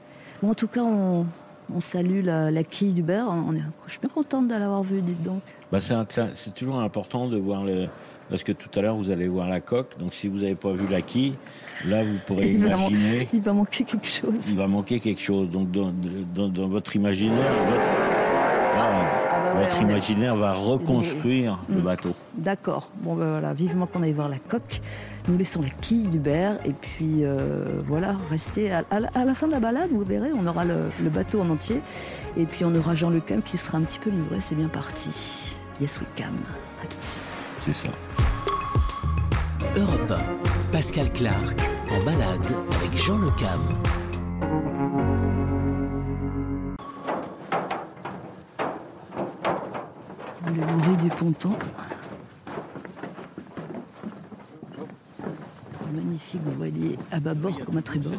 Bon, 0.40 0.50
en 0.50 0.54
tout 0.54 0.68
cas, 0.68 0.82
on, 0.82 1.26
on 1.72 1.80
salue 1.80 2.24
la, 2.24 2.64
quille 2.64 2.92
du 2.92 3.02
beurre. 3.02 3.28
On 3.28 3.54
est, 3.54 3.62
je 3.86 3.92
suis 3.92 4.00
bien 4.00 4.10
contente 4.12 4.48
de 4.48 4.54
l'avoir 4.54 4.82
vue, 4.82 5.00
dites 5.00 5.22
donc. 5.22 5.42
Bah 5.72 5.78
c'est 5.80 6.54
toujours 6.54 6.80
important 6.80 7.28
de 7.28 7.36
voir 7.36 7.64
le. 7.64 7.88
Parce 8.30 8.42
que 8.42 8.52
tout 8.52 8.70
à 8.78 8.82
l'heure, 8.82 8.96
vous 8.96 9.10
allez 9.10 9.28
voir 9.28 9.48
la 9.48 9.60
coque. 9.60 9.98
Donc, 9.98 10.14
si 10.14 10.28
vous 10.28 10.38
n'avez 10.38 10.54
pas 10.54 10.72
vu 10.72 10.86
la 10.90 11.02
quille, 11.02 11.34
là, 11.84 12.02
vous 12.02 12.16
pourrez 12.26 12.52
imaginer. 12.52 13.28
il 13.34 13.42
va 13.42 13.52
manquer 13.52 13.84
quelque 13.84 14.06
chose. 14.06 14.48
Il 14.48 14.56
va 14.56 14.66
manquer 14.66 14.98
quelque 14.98 15.20
chose. 15.20 15.50
Donc, 15.50 15.70
dans, 15.70 16.68
votre 16.68 16.96
imaginaire, 16.96 17.52
votre 19.54 19.82
imaginaire 19.82 20.36
va 20.36 20.54
reconstruire 20.54 21.58
le 21.68 21.76
mm. 21.76 21.82
bateau. 21.82 22.14
D'accord. 22.34 22.90
Bon, 23.02 23.14
ben 23.14 23.30
voilà, 23.30 23.52
vivement 23.52 23.86
qu'on 23.86 24.02
aille 24.02 24.12
voir 24.12 24.30
la 24.30 24.38
coque. 24.38 24.80
Nous 25.26 25.38
laissons 25.38 25.62
la 25.62 25.70
quille 25.70 26.08
du 26.08 26.18
Berre 26.18 26.58
et 26.66 26.74
puis 26.74 27.24
euh, 27.24 27.80
voilà, 27.86 28.16
restez 28.30 28.70
à, 28.70 28.84
la 28.90 29.34
fin 29.34 29.46
de 29.46 29.52
la 29.52 29.60
balade, 29.60 29.90
vous 29.90 30.04
verrez, 30.04 30.30
on 30.38 30.46
aura 30.46 30.64
le, 30.64 30.90
bateau 31.08 31.40
en 31.40 31.48
entier 31.48 31.80
et 32.36 32.44
puis 32.44 32.64
on 32.64 32.74
aura 32.74 32.94
Jean 32.94 33.08
Le 33.08 33.20
Cam 33.20 33.42
qui 33.42 33.56
sera 33.56 33.78
un 33.78 33.82
petit 33.82 33.98
peu 33.98 34.10
livré. 34.10 34.40
C'est 34.40 34.54
bien 34.54 34.68
parti. 34.68 35.56
Yes, 35.80 35.98
we 35.98 36.06
can. 36.16 36.24
À 36.82 36.86
tout 36.86 36.98
de 36.98 37.04
suite. 37.04 37.48
C'est 37.60 37.74
ça. 37.74 37.88
Europe 39.76 40.10
1, 40.10 40.72
Pascal 40.72 41.10
Clark 41.12 41.58
en 41.90 42.04
balade 42.04 42.54
avec 42.76 42.96
Jean 42.96 43.16
Le 43.16 43.30
Cam. 43.30 43.60
le 50.54 50.60
bruit 50.60 50.96
du 51.02 51.08
ponton. 51.08 51.50
Magnifique, 55.94 56.40
vous 56.44 56.52
voyez, 56.52 56.98
à 57.12 57.20
bâbord 57.20 57.58
comme 57.64 57.76
à 57.78 57.82
tribord. 57.82 58.12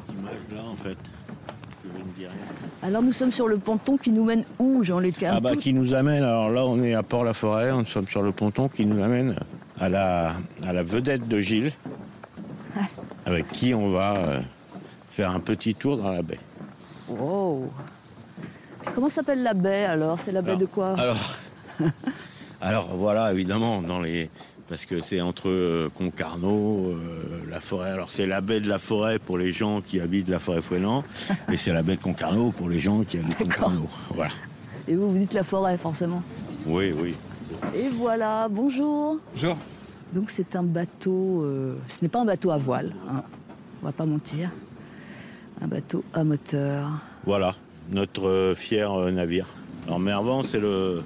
En 0.72 0.76
fait. 0.76 0.98
Alors 2.84 3.02
nous 3.02 3.14
sommes 3.14 3.32
sur 3.32 3.48
le 3.48 3.58
ponton 3.58 3.98
qui 3.98 4.12
nous 4.12 4.24
mène 4.24 4.44
où, 4.60 4.84
Jean-Luc 4.84 5.22
Ah 5.24 5.40
bah 5.40 5.56
qui 5.56 5.74
nous 5.74 5.94
amène, 5.94 6.24
alors 6.24 6.50
là 6.50 6.66
on 6.66 6.82
est 6.84 6.94
à 6.94 7.04
Port-la-Forêt, 7.04 7.72
nous 7.72 7.86
sommes 7.86 8.08
sur 8.08 8.22
le 8.22 8.32
ponton 8.32 8.68
qui 8.68 8.86
nous 8.86 9.02
amène 9.04 9.36
à 9.80 9.90
la, 9.90 10.36
à 10.66 10.74
la 10.74 10.84
vedette 10.84 11.28
de 11.28 11.40
Gilles, 11.40 11.72
avec 13.26 13.48
qui 13.50 13.74
on 13.74 13.92
va 13.92 14.16
euh, 14.18 14.40
faire 15.12 15.32
un 15.32 15.40
petit 15.40 15.76
tour 15.76 15.98
dans 15.98 16.10
la 16.12 16.22
baie. 16.22 16.40
Wow. 17.10 17.72
Comment 18.94 19.10
s'appelle 19.10 19.44
la 19.44 19.54
baie 19.54 19.86
alors? 19.86 20.20
C'est 20.20 20.32
la 20.32 20.42
baie 20.42 20.50
Alors- 20.52 20.62
de 20.62 20.66
quoi? 20.66 20.96
Alors, 21.00 21.38
alors 22.62 22.96
voilà, 22.96 23.32
évidemment, 23.32 23.82
dans 23.82 24.00
les, 24.00 24.30
parce 24.70 24.86
que 24.86 25.02
c'est 25.02 25.22
entre 25.22 25.50
euh, 25.50 25.90
Concarneau, 25.98 26.92
euh, 26.94 27.45
la 27.56 27.62
forêt. 27.62 27.91
Alors 27.91 28.12
c'est 28.12 28.28
la 28.28 28.41
baie 28.41 28.60
de 28.60 28.68
la 28.68 28.80
forêt 28.80 29.18
pour 29.18 29.38
les 29.38 29.54
gens 29.54 29.80
qui 29.80 30.02
habitent 30.02 30.28
la 30.28 30.39
forêt 30.39 30.62
Fouelan, 30.62 31.06
et 31.50 31.56
c'est 31.58 31.72
la 31.72 31.84
baie 31.84 31.96
de 31.96 32.02
Concarneau 32.02 32.52
pour 32.52 32.68
les 32.68 32.82
gens 32.82 33.04
qui 33.04 33.18
habitent. 33.18 33.38
Concarneau. 33.38 33.88
Voilà. 34.13 34.32
Et 34.89 34.96
vous, 34.96 35.10
vous 35.10 35.18
dites 35.18 35.34
la 35.34 35.44
forêt 35.44 35.78
forcément. 35.78 36.22
Oui, 36.65 36.94
oui. 37.02 37.15
Et 37.74 37.88
voilà, 37.88 38.50
bonjour. 38.50 39.20
Bonjour. 39.34 39.58
Donc 40.12 40.32
c'est 40.32 40.58
un 40.58 40.63
bateau, 40.63 41.44
euh, 41.44 41.76
ce 41.88 42.00
n'est 42.02 42.10
pas 42.10 42.20
un 42.20 42.26
bateau 42.26 42.52
à 42.52 42.58
voile, 42.58 42.91
hein, 43.10 43.24
on 43.82 43.86
va 43.86 43.94
pas 43.94 44.06
mentir. 44.06 44.50
Un 45.62 45.68
bateau 45.68 46.04
à 46.13 46.26
moteur. 46.26 46.89
Voilà, 47.26 47.56
notre 47.89 48.28
euh, 48.28 48.56
fier 48.56 48.91
euh, 48.91 49.12
navire. 49.12 49.48
Alors 49.88 50.00
Mervan, 50.00 50.44
c'est 50.44 50.60
le, 50.60 51.04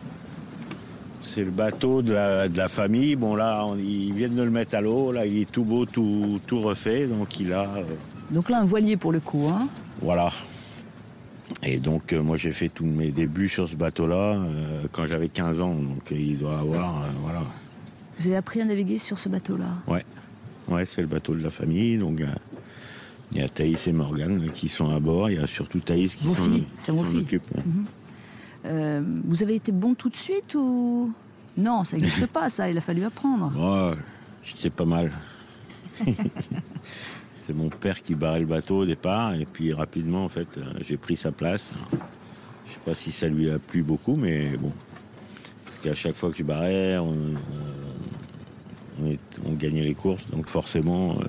c'est 1.33 1.43
le 1.45 1.51
bateau 1.51 2.01
de 2.01 2.13
la, 2.13 2.49
de 2.49 2.57
la 2.57 2.67
famille. 2.67 3.15
Bon 3.15 3.35
là, 3.35 3.63
on- 3.65 3.77
ils 3.77 4.13
viennent 4.13 4.35
de 4.35 4.41
le 4.41 4.49
mettre 4.51 4.75
à 4.75 4.81
l'eau. 4.81 5.11
Là, 5.11 5.25
il 5.25 5.37
est 5.41 5.51
tout 5.51 5.63
beau, 5.63 5.85
tout, 5.85 6.39
tout 6.47 6.59
refait. 6.59 7.05
Donc 7.07 7.39
il 7.39 7.53
a, 7.53 7.63
euh, 7.63 7.83
Donc 8.31 8.49
là 8.49 8.59
un 8.59 8.65
voilier 8.65 8.97
pour 8.97 9.11
le 9.11 9.19
coup. 9.19 9.47
Hein. 9.49 9.67
voilà. 10.01 10.31
Et 11.63 11.77
donc 11.79 12.13
euh, 12.13 12.21
moi 12.21 12.37
j'ai 12.37 12.51
fait 12.53 12.69
tous 12.69 12.85
mes 12.85 13.11
débuts 13.11 13.49
sur 13.49 13.67
ce 13.67 13.75
bateau-là 13.75 14.15
euh, 14.37 14.83
quand 14.91 15.05
j'avais 15.05 15.29
15 15.29 15.61
ans. 15.61 15.73
Donc 15.75 16.03
il 16.11 16.37
doit 16.37 16.59
avoir, 16.59 17.05
voilà. 17.23 17.43
Vous 18.19 18.27
avez 18.27 18.35
appris 18.37 18.61
à 18.61 18.65
naviguer 18.65 18.97
sur 18.97 19.17
ce 19.17 19.29
bateau-là. 19.29 19.67
Ouais, 19.87 20.03
ouais, 20.69 20.85
c'est 20.85 21.01
le 21.01 21.07
bateau 21.07 21.33
de 21.35 21.41
la 21.43 21.49
famille. 21.49 21.97
Donc 21.97 22.21
il 23.31 23.39
y 23.39 23.43
a 23.43 23.47
Thaïs 23.49 23.87
et 23.87 23.91
Morgane 23.91 24.49
qui 24.51 24.67
sont 24.69 24.89
à 24.95 24.99
bord. 24.99 25.29
Il 25.29 25.37
y 25.39 25.43
a 25.43 25.47
surtout 25.47 25.79
Thaïs 25.79 26.15
qui 26.15 26.25
s'en 26.25 26.33
c'est 26.77 26.91
vos 26.91 27.03
s'en 27.03 27.09
filles. 27.11 27.21
occupe, 27.21 27.43
ouais. 27.55 27.63
Euh, 28.65 29.01
vous 29.25 29.41
avez 29.43 29.55
été 29.55 29.71
bon 29.71 29.93
tout 29.93 30.09
de 30.09 30.15
suite 30.17 30.55
ou? 30.55 31.13
Non, 31.57 31.83
ça 31.83 31.97
n'existe 31.97 32.27
pas 32.33 32.49
ça, 32.49 32.69
il 32.69 32.77
a 32.77 32.81
fallu 32.81 33.03
apprendre. 33.03 33.51
Ouais, 33.57 33.95
c'était 34.43 34.69
pas 34.69 34.85
mal. 34.85 35.11
c'est 37.41 37.53
mon 37.53 37.69
père 37.69 38.01
qui 38.01 38.15
barrait 38.15 38.41
le 38.41 38.45
bateau 38.45 38.79
au 38.79 38.85
départ, 38.85 39.33
et 39.33 39.45
puis 39.45 39.73
rapidement, 39.73 40.23
en 40.25 40.29
fait, 40.29 40.57
euh, 40.57 40.63
j'ai 40.81 40.97
pris 40.97 41.15
sa 41.15 41.31
place. 41.31 41.69
Je 42.67 42.73
sais 42.73 42.79
pas 42.85 42.93
si 42.95 43.11
ça 43.11 43.27
lui 43.27 43.49
a 43.49 43.59
plu 43.59 43.81
beaucoup, 43.83 44.15
mais 44.15 44.55
bon. 44.57 44.71
Parce 45.65 45.77
qu'à 45.79 45.93
chaque 45.93 46.15
fois 46.15 46.31
que 46.31 46.37
je 46.37 46.43
barrais, 46.43 46.97
on, 46.97 47.09
on- 47.09 49.03
on 49.03 49.07
est- 49.07 49.39
on 49.45 49.53
gagnait 49.53 49.83
les 49.83 49.95
courses, 49.95 50.29
donc 50.29 50.47
forcément, 50.47 51.17
euh, 51.19 51.23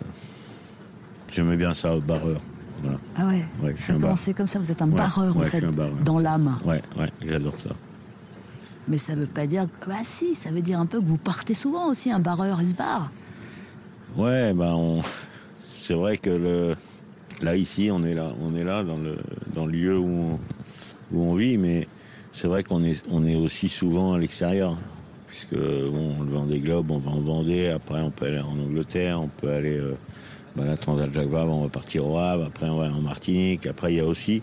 j'aimais 1.35 1.57
bien 1.57 1.73
ça, 1.75 1.97
barreur. 2.01 2.41
Voilà. 2.83 2.99
Ah 3.17 3.27
ouais, 3.27 3.45
Ouais, 3.63 3.75
ça 3.79 3.93
a 3.95 3.97
commencé 3.97 4.35
comme 4.35 4.47
ça, 4.47 4.59
vous 4.59 4.71
êtes 4.73 4.81
un 4.83 4.89
Ouais, 4.91 4.97
barreur 4.97 5.37
en 5.37 5.41
fait, 5.43 5.61
barreur. 5.61 5.93
dans 6.05 6.19
l'âme. 6.19 6.57
Ouais, 6.65 6.83
ouais, 6.99 7.11
j'adore 7.27 7.55
ça. 7.59 7.71
Mais 8.89 8.99
ça 8.99 9.15
veut 9.15 9.27
pas 9.27 9.47
dire. 9.47 9.67
Bah 9.87 9.95
si, 10.05 10.35
ça 10.35 10.51
veut 10.51 10.63
dire 10.63 10.81
un 10.81 10.87
peu 10.87 11.01
que 11.01 11.07
vous 11.07 11.19
partez 11.19 11.55
souvent 11.55 11.89
aussi, 11.89 12.11
un 12.11 12.19
barreur, 12.19 12.61
il 12.63 12.69
se 12.69 12.75
barre. 12.75 13.11
Ouais, 14.17 14.53
ben 14.55 14.73
on... 14.75 15.01
c'est 15.81 15.95
vrai 15.95 16.17
que 16.19 16.31
le... 16.31 16.75
là 17.43 17.55
ici, 17.57 17.91
on 17.93 18.03
est 18.03 18.15
là, 18.15 18.33
on 18.43 18.55
est 18.57 18.65
là 18.65 18.83
dans 18.83 18.97
le 18.97 19.17
dans 19.55 19.67
le 19.67 19.73
lieu 19.73 19.99
où 19.99 20.09
on, 20.09 20.39
où 21.13 21.23
on 21.23 21.35
vit, 21.35 21.59
mais 21.59 21.87
c'est 22.33 22.49
vrai 22.49 22.63
qu'on 22.65 22.83
est 22.83 23.03
on 23.11 23.25
est 23.27 23.37
aussi 23.37 23.69
souvent 23.69 24.15
à 24.15 24.19
l'extérieur, 24.19 24.77
puisque 25.29 25.55
bon, 25.55 26.23
le 26.25 26.31
Vendée 26.31 26.59
Globe, 26.59 26.91
on 26.91 26.99
va 26.99 27.11
en 27.13 27.21
Vendée, 27.21 27.69
après 27.69 28.01
on 28.01 28.11
peut 28.11 28.27
aller 28.27 28.41
en 28.41 28.59
Angleterre, 28.59 29.21
on 29.21 29.29
peut 29.29 29.51
aller 29.53 29.77
euh, 29.77 29.95
ben, 30.57 30.65
la 30.65 30.77
Transat 30.77 31.13
Jacques 31.13 31.29
Vabre, 31.29 31.53
on 31.53 31.63
va 31.63 31.69
partir 31.69 32.07
au 32.07 32.19
Havre, 32.19 32.47
après 32.47 32.69
on 32.69 32.79
va 32.79 32.87
en 32.87 33.01
Martinique, 33.01 33.67
après 33.67 33.93
il 33.93 33.97
y 33.97 34.01
a 34.01 34.07
aussi 34.07 34.43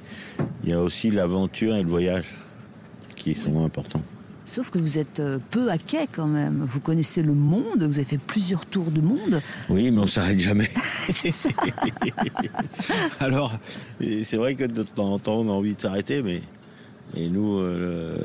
il 0.64 0.70
y 0.70 0.74
a 0.74 0.82
aussi 0.82 1.12
l'aventure 1.12 1.76
et 1.76 1.84
le 1.84 1.90
voyage 1.90 2.36
qui 3.16 3.34
sont 3.34 3.64
importants. 3.66 4.04
Sauf 4.48 4.70
que 4.70 4.80
vous 4.80 4.98
êtes 4.98 5.20
euh, 5.20 5.40
peu 5.52 5.70
à 5.70 5.78
quai 5.78 6.08
quand 6.10 6.26
même. 6.26 6.66
Vous 6.66 6.80
connaissez 6.80 7.22
le 7.22 7.34
monde, 7.34 7.84
vous 7.84 8.00
avez 8.00 8.06
fait 8.06 8.18
plusieurs 8.18 8.66
tours 8.66 8.92
du 8.92 9.02
monde. 9.02 9.42
Oui, 9.70 9.92
mais 9.92 10.00
on 10.00 10.08
s'arrête 10.08 10.40
jamais. 10.40 10.70
C'est 11.10 11.32
ça. 11.32 11.50
Alors, 13.20 13.54
c'est 14.00 14.38
vrai 14.38 14.56
que 14.56 14.64
de 14.64 14.84
temps 14.84 15.14
en 15.14 15.20
temps, 15.20 15.40
on 15.40 15.50
a 15.50 15.52
envie 15.52 15.76
de 15.76 15.82
s'arrêter, 15.82 16.24
mais 16.24 16.42
et 17.16 17.30
nous, 17.30 17.58
euh, 17.60 18.16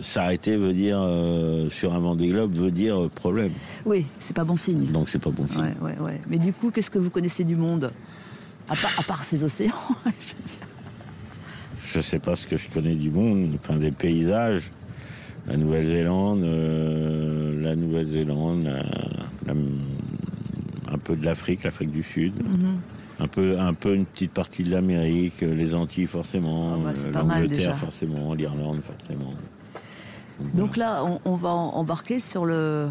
s'arrêter 0.00 0.56
veut 0.56 0.72
dire 0.72 1.00
euh, 1.00 1.68
sur 1.70 1.94
un 1.94 1.98
Vendée 2.00 2.28
Globe 2.28 2.52
veut 2.54 2.70
dire 2.70 3.00
euh, 3.04 3.08
problème. 3.08 3.52
Oui, 3.86 4.06
c'est 4.18 4.34
pas 4.36 4.44
bon 4.44 4.56
signe. 4.56 4.86
Donc 4.86 5.08
c'est 5.08 5.20
pas 5.22 5.30
bon 5.30 5.46
signe. 5.48 5.62
Ouais, 5.80 5.94
ouais, 5.94 5.98
ouais. 6.00 6.20
Mais 6.28 6.38
du 6.38 6.52
coup, 6.52 6.70
qu'est-ce 6.70 6.90
que 6.90 6.98
vous 6.98 7.10
connaissez 7.10 7.44
du 7.44 7.56
monde? 7.56 7.92
À 8.68 8.74
part, 8.76 8.92
à 8.98 9.02
part 9.02 9.24
ces 9.24 9.44
océans, 9.44 9.72
je. 10.06 10.56
Je 11.94 12.00
sais 12.00 12.18
pas 12.18 12.34
ce 12.36 12.46
que 12.46 12.56
je 12.56 12.68
connais 12.70 12.94
du 12.94 13.10
monde, 13.10 13.50
enfin 13.56 13.76
des 13.76 13.90
paysages. 13.90 14.70
La 15.46 15.56
Nouvelle-Zélande, 15.56 16.42
euh, 16.44 17.60
la 17.62 17.76
Nouvelle-Zélande, 17.76 18.64
la- 18.64 18.82
la- 19.52 19.60
un 20.94 20.98
peu 20.98 21.16
de 21.16 21.24
l'Afrique, 21.24 21.64
l'Afrique 21.64 21.90
du 21.90 22.02
Sud. 22.02 22.32
Mm-hmm. 22.36 22.76
Un 23.20 23.28
peu, 23.28 23.58
un 23.58 23.74
peu 23.74 23.94
une 23.94 24.04
petite 24.06 24.32
partie 24.32 24.62
de 24.64 24.70
l'Amérique, 24.70 25.42
euh, 25.42 25.54
les 25.54 25.74
Antilles 25.74 26.06
forcément, 26.06 26.74
Ah 26.74 26.78
bah, 26.92 26.92
euh, 27.04 27.12
l'Angleterre 27.12 27.76
forcément, 27.76 28.34
l'Irlande 28.34 28.80
forcément. 28.82 29.32
Donc 30.54 30.76
là, 30.76 31.04
on, 31.04 31.20
on 31.24 31.36
va 31.36 31.50
embarquer 31.50 32.18
sur 32.18 32.44
le, 32.46 32.88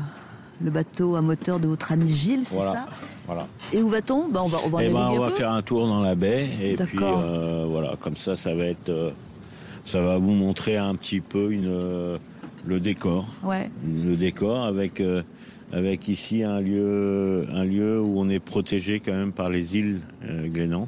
le 0.64 0.72
bateau 0.72 1.16
à 1.16 1.22
moteur 1.22 1.60
de 1.60 1.68
votre 1.68 1.92
ami 1.92 2.08
Gilles, 2.08 2.46
c'est 2.46 2.56
Voilà. 2.56 2.72
ça? 2.74 2.88
Voilà. 3.26 3.48
Et 3.74 3.82
où 3.82 3.90
va-t-on? 3.90 4.30
Ben, 4.30 4.42
On 4.44 4.48
va, 4.48 4.58
on 4.66 4.70
va 4.70 4.84
Eh 4.84 4.90
ben, 4.90 4.96
on 5.12 5.16
un 5.16 5.20
va 5.20 5.28
peu 5.28 5.34
faire 5.34 5.52
un 5.52 5.62
tour 5.62 5.88
dans 5.88 6.02
la 6.02 6.16
baie 6.16 6.48
et 6.62 6.76
puis 6.78 7.00
euh, 7.02 7.66
voilà, 7.70 7.96
comme 8.00 8.16
ça, 8.16 8.36
ça 8.36 8.54
va 8.56 8.66
être, 8.66 8.90
euh, 8.90 9.10
ça 9.86 10.02
va 10.02 10.18
vous 10.18 10.32
montrer 10.32 10.78
un 10.78 10.96
petit 10.96 11.20
peu 11.20 11.52
une, 11.52 11.68
euh, 11.68 12.18
le 12.66 12.80
décor, 12.80 13.28
Ouais. 13.44 13.70
le 13.86 14.16
décor 14.16 14.64
avec 14.66 15.02
avec 15.74 16.08
ici 16.08 16.44
un 16.44 16.60
lieu, 16.62 17.46
un 17.54 17.64
lieu 17.64 18.00
où 18.02 18.20
on 18.20 18.30
est 18.30 18.40
protégé 18.40 19.00
quand 19.00 19.14
même 19.14 19.32
par 19.32 19.50
les 19.50 19.78
îles 19.78 20.00
euh, 20.30 20.48
Glénan. 20.48 20.88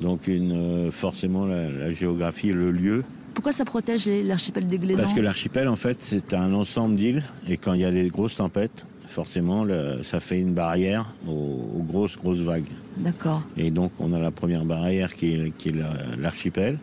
Donc 0.00 0.26
une, 0.26 0.52
euh, 0.52 0.90
forcément 0.90 1.46
la, 1.46 1.70
la 1.70 1.92
géographie, 1.92 2.52
le 2.52 2.70
lieu, 2.70 3.04
Pourquoi 3.34 3.52
ça 3.52 3.64
protège 3.64 4.06
l'archipel 4.06 4.66
des 4.66 4.78
Glénans? 4.78 5.02
Parce 5.02 5.12
que 5.14 5.20
l'archipel 5.20 5.68
en 5.68 5.76
fait 5.76 5.98
c'est 6.00 6.34
un 6.34 6.52
ensemble 6.54 6.96
d'îles 6.96 7.22
et 7.48 7.56
quand 7.56 7.74
il 7.74 7.80
y 7.80 7.84
a 7.84 7.92
des 7.92 8.08
grosses 8.08 8.36
tempêtes, 8.36 8.86
forcément 9.06 9.62
le- 9.64 10.02
ça 10.02 10.18
fait 10.18 10.40
une 10.40 10.54
barrière 10.54 11.12
aux, 11.28 11.30
aux 11.78 11.82
grosses 11.82 12.16
grosses 12.16 12.38
vagues. 12.38 12.66
D'accord. 12.96 13.42
Et 13.56 13.70
donc, 13.70 13.92
on 14.00 14.12
a 14.12 14.18
la 14.18 14.30
première 14.32 14.64
barrière 14.64 15.14
qui 15.14 15.32
est, 15.32 15.52
la- 15.72 16.16
l'archipel, 16.20 16.78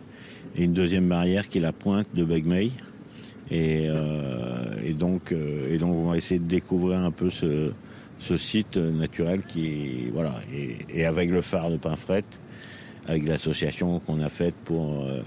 et 0.55 0.63
une 0.63 0.73
deuxième 0.73 1.07
barrière 1.09 1.49
qui 1.49 1.57
est 1.57 1.61
la 1.61 1.73
pointe 1.73 2.07
de 2.13 2.23
Begmey. 2.23 2.71
Et, 3.51 3.87
euh, 3.89 4.63
et, 4.85 4.93
donc, 4.93 5.31
euh, 5.33 5.73
et 5.73 5.77
donc, 5.77 5.93
on 5.93 6.09
va 6.09 6.17
essayer 6.17 6.39
de 6.39 6.45
découvrir 6.47 6.99
un 6.99 7.11
peu 7.11 7.29
ce, 7.29 7.71
ce 8.17 8.37
site 8.37 8.77
naturel 8.77 9.41
qui, 9.47 10.09
voilà, 10.13 10.35
et, 10.55 10.77
et 11.01 11.05
avec 11.05 11.29
le 11.29 11.41
phare 11.41 11.69
de 11.69 11.75
Pinfret, 11.77 12.23
avec 13.07 13.27
l'association 13.27 13.99
qu'on 13.99 14.21
a 14.21 14.29
faite 14.29 14.55
pour, 14.63 15.01
euh, 15.03 15.21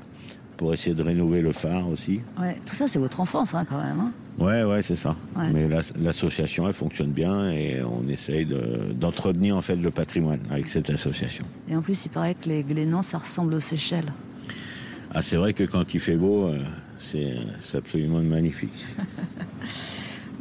pour 0.57 0.73
essayer 0.73 0.95
de 0.97 1.03
rénover 1.03 1.43
le 1.43 1.53
phare 1.53 1.87
aussi. 1.89 2.21
Ouais. 2.41 2.57
Tout 2.65 2.75
ça, 2.75 2.87
c'est 2.87 2.99
votre 2.99 3.21
enfance, 3.21 3.55
hein, 3.55 3.67
quand 3.69 3.77
même. 3.83 4.01
hein. 4.01 4.13
Ouais, 4.39 4.65
ouais, 4.65 4.81
c'est 4.83 4.97
ça. 4.97 5.15
Ouais. 5.37 5.51
Mais 5.53 5.69
l'as- 5.69 5.93
l'association, 6.01 6.67
elle 6.67 6.73
fonctionne 6.75 7.11
bien 7.13 7.51
et 7.51 7.83
on 7.85 8.09
essaye 8.09 8.47
de- 8.47 8.93
d'entretenir 8.95 9.57
en 9.57 9.61
fait 9.61 9.77
le 9.77 9.91
patrimoine 9.91 10.41
avec 10.51 10.69
cette 10.69 10.89
association. 10.91 11.45
Et 11.69 11.77
en 11.77 11.83
plus, 11.83 12.07
il 12.07 12.09
paraît 12.09 12.35
que 12.35 12.49
les 12.49 12.65
Glénans, 12.65 13.03
ça 13.03 13.19
ressemble 13.19 13.55
aux 13.55 13.61
Seychelles. 13.61 14.13
Ah, 15.13 15.23
c'est 15.23 15.37
vrai 15.37 15.53
que 15.53 15.63
quand 15.65 15.95
il 15.95 16.01
fait 16.01 16.17
beau, 16.17 16.47
euh, 16.47 16.59
c'est 16.96 17.37
absolument 17.74 18.20
magnifique. 18.20 18.87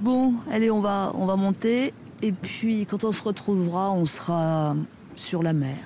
Bon, 0.04 0.34
allez, 0.52 0.70
on 0.70 0.82
va, 0.82 1.14
on 1.16 1.26
va 1.26 1.38
monter. 1.38 1.94
Et 2.22 2.34
puis, 2.34 2.86
quand 2.86 3.06
on 3.06 3.14
se 3.14 3.24
retrouvera, 3.24 3.94
on 3.94 4.06
sera 4.06 4.76
sur 5.16 5.42
la 5.42 5.54
mer. 5.54 5.78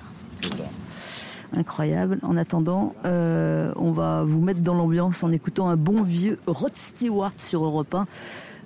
Incroyable. 1.56 2.18
En 2.22 2.36
attendant, 2.36 2.96
euh, 3.04 3.72
on 3.76 3.92
va 3.92 4.24
vous 4.24 4.40
mettre 4.40 4.58
dans 4.58 4.74
l'ambiance 4.74 5.22
en 5.22 5.30
écoutant 5.30 5.68
un 5.68 5.76
bon 5.76 6.02
vieux 6.02 6.36
Rod 6.48 6.74
Stewart 6.74 7.34
sur 7.36 7.64
Europe 7.64 7.94
1. 7.94 8.06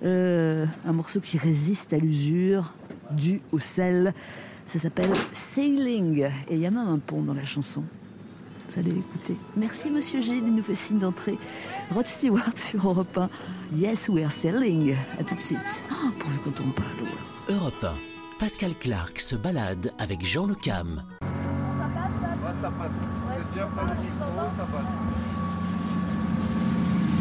Euh, 0.04 0.64
un 0.88 0.92
morceau 0.92 1.20
qui 1.20 1.36
résiste 1.36 1.92
à 1.92 1.98
l'usure, 1.98 2.72
dû 3.10 3.42
au 3.52 3.58
sel. 3.58 4.14
Ça 4.66 4.78
s'appelle 4.78 5.10
Sailing. 5.34 6.30
Et 6.48 6.54
il 6.54 6.60
y 6.60 6.66
a 6.66 6.70
même 6.70 6.88
un 6.88 6.98
pont 6.98 7.20
dans 7.20 7.34
la 7.34 7.44
chanson. 7.44 7.84
Vous 8.72 8.80
allez 8.80 8.92
l'écouter. 8.92 9.36
Merci 9.56 9.90
Monsieur 9.90 10.22
Gilles, 10.22 10.44
il 10.46 10.54
nous 10.54 10.62
fait 10.62 10.74
signe 10.74 10.98
d'entrée. 10.98 11.38
Rod 11.90 12.06
Stewart 12.06 12.52
sur 12.56 12.88
Europe 12.88 13.18
1. 13.18 13.28
Yes, 13.76 14.08
we 14.08 14.24
are 14.24 14.30
sailing. 14.30 14.94
À 15.18 15.24
tout 15.24 15.34
de 15.34 15.40
suite. 15.40 15.84
Oh, 15.90 16.10
pourvu 16.18 16.38
qu'on 16.38 16.50
tombe 16.50 16.72
pas 16.72 16.82
à 16.82 17.00
l'eau. 17.00 17.54
Europe 17.56 17.86
Pascal 18.38 18.72
Clark 18.74 19.20
se 19.20 19.36
balade 19.36 19.92
avec 19.98 20.24
Jean 20.24 20.46
Le 20.46 20.54
Cam. 20.54 21.02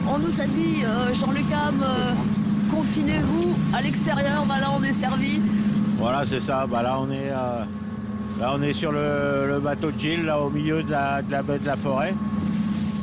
On 0.08 0.20
nous 0.20 0.42
a 0.42 0.46
dit, 0.46 0.86
euh, 0.86 1.14
Jean 1.14 1.32
Le 1.32 1.50
Cam, 1.50 1.84
euh, 1.84 2.14
confinez-vous 2.72 3.56
à 3.76 3.82
l'extérieur, 3.82 4.46
bah 4.46 4.60
là 4.60 4.68
on 4.78 4.84
est 4.84 4.94
servi. 4.94 5.42
Voilà, 5.98 6.26
c'est 6.26 6.40
ça. 6.40 6.66
Bah 6.68 6.82
là, 6.82 6.98
on 7.00 7.12
est, 7.12 7.30
euh, 7.30 7.64
là, 8.42 8.54
on 8.58 8.62
est 8.62 8.74
sur 8.74 8.92
le, 8.92 9.48
le 9.48 9.60
bateau 9.60 9.92
de 9.92 9.98
Gilles, 10.00 10.26
là, 10.26 10.40
au 10.42 10.50
milieu 10.50 10.84
de 10.84 10.92
la, 10.92 11.22
de 11.22 11.32
la 11.32 11.42
baie 11.44 11.60
de 11.60 11.66
la 11.66 11.76
forêt. 11.78 12.14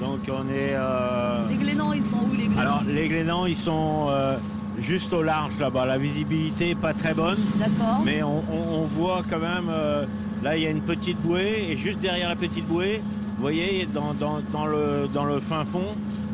Donc, 0.00 0.20
on 0.28 0.42
est. 0.52 0.74
euh, 0.74 1.38
Les 1.48 1.56
Glénans, 1.56 1.92
ils 1.92 2.02
sont 2.02 2.18
où 2.18 2.34
les 2.36 2.46
Glénans 2.46 2.60
Alors, 2.60 2.82
les 2.86 3.08
Glénans, 3.08 3.46
ils 3.46 3.56
sont 3.56 4.06
euh, 4.10 4.36
juste 4.80 5.12
au 5.12 5.22
large 5.22 5.58
là-bas. 5.58 5.86
La 5.86 5.98
visibilité 5.98 6.70
est 6.70 6.74
pas 6.80 6.92
très 6.94 7.14
bonne, 7.14 7.38
D'accord. 7.56 8.02
mais 8.04 8.22
on, 8.22 8.38
on- 8.38 8.74
on 8.80 8.82
voit 8.84 9.22
quand 9.28 9.38
même. 9.40 9.68
euh, 9.70 10.04
là, 10.42 10.56
il 10.56 10.62
y 10.62 10.66
a 10.66 10.70
une 10.70 10.82
petite 10.82 11.20
bouée, 11.22 11.66
et 11.70 11.76
juste 11.76 11.98
derrière 12.00 12.28
la 12.28 12.36
petite 12.36 12.66
bouée, 12.66 13.00
vous 13.36 13.42
voyez, 13.42 13.88
dans, 13.92 14.12
dans- 14.14 14.40
dans 14.52 14.66
le, 14.66 15.08
dans 15.12 15.24
le 15.24 15.40
fin 15.40 15.64
fond, 15.64 15.86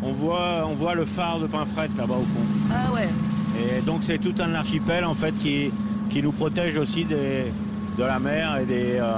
on 0.02 0.12
voit, 0.12 0.66
on 0.70 0.74
voit 0.74 0.94
le 0.94 1.06
phare 1.06 1.38
de 1.40 1.46
Pinfret 1.46 1.88
là-bas 1.96 2.14
au 2.16 2.20
fond. 2.22 2.70
Ah 2.70 2.92
ouais. 2.92 3.08
Et 3.78 3.80
donc 3.82 4.00
c'est 4.04 4.18
tout 4.18 4.34
un 4.40 4.52
archipel 4.54 5.04
en 5.04 5.14
fait 5.14 5.32
qui, 5.38 5.70
qui 6.10 6.22
nous 6.22 6.32
protège 6.32 6.76
aussi 6.76 7.04
des, 7.04 7.44
de 7.98 8.02
la 8.04 8.18
mer 8.18 8.58
et 8.60 8.64
des. 8.64 8.96
euh, 9.00 9.12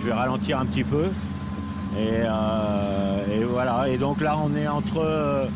je 0.00 0.06
vais 0.06 0.12
ralentir 0.12 0.60
un 0.60 0.66
petit 0.66 0.84
peu. 0.84 1.04
Et, 1.98 2.22
euh, 2.24 3.40
et 3.40 3.44
voilà. 3.44 3.88
Et 3.88 3.96
donc 3.98 4.20
là 4.20 4.36
on 4.42 4.54
est 4.56 4.68
entre 4.68 4.98
euh, 4.98 5.46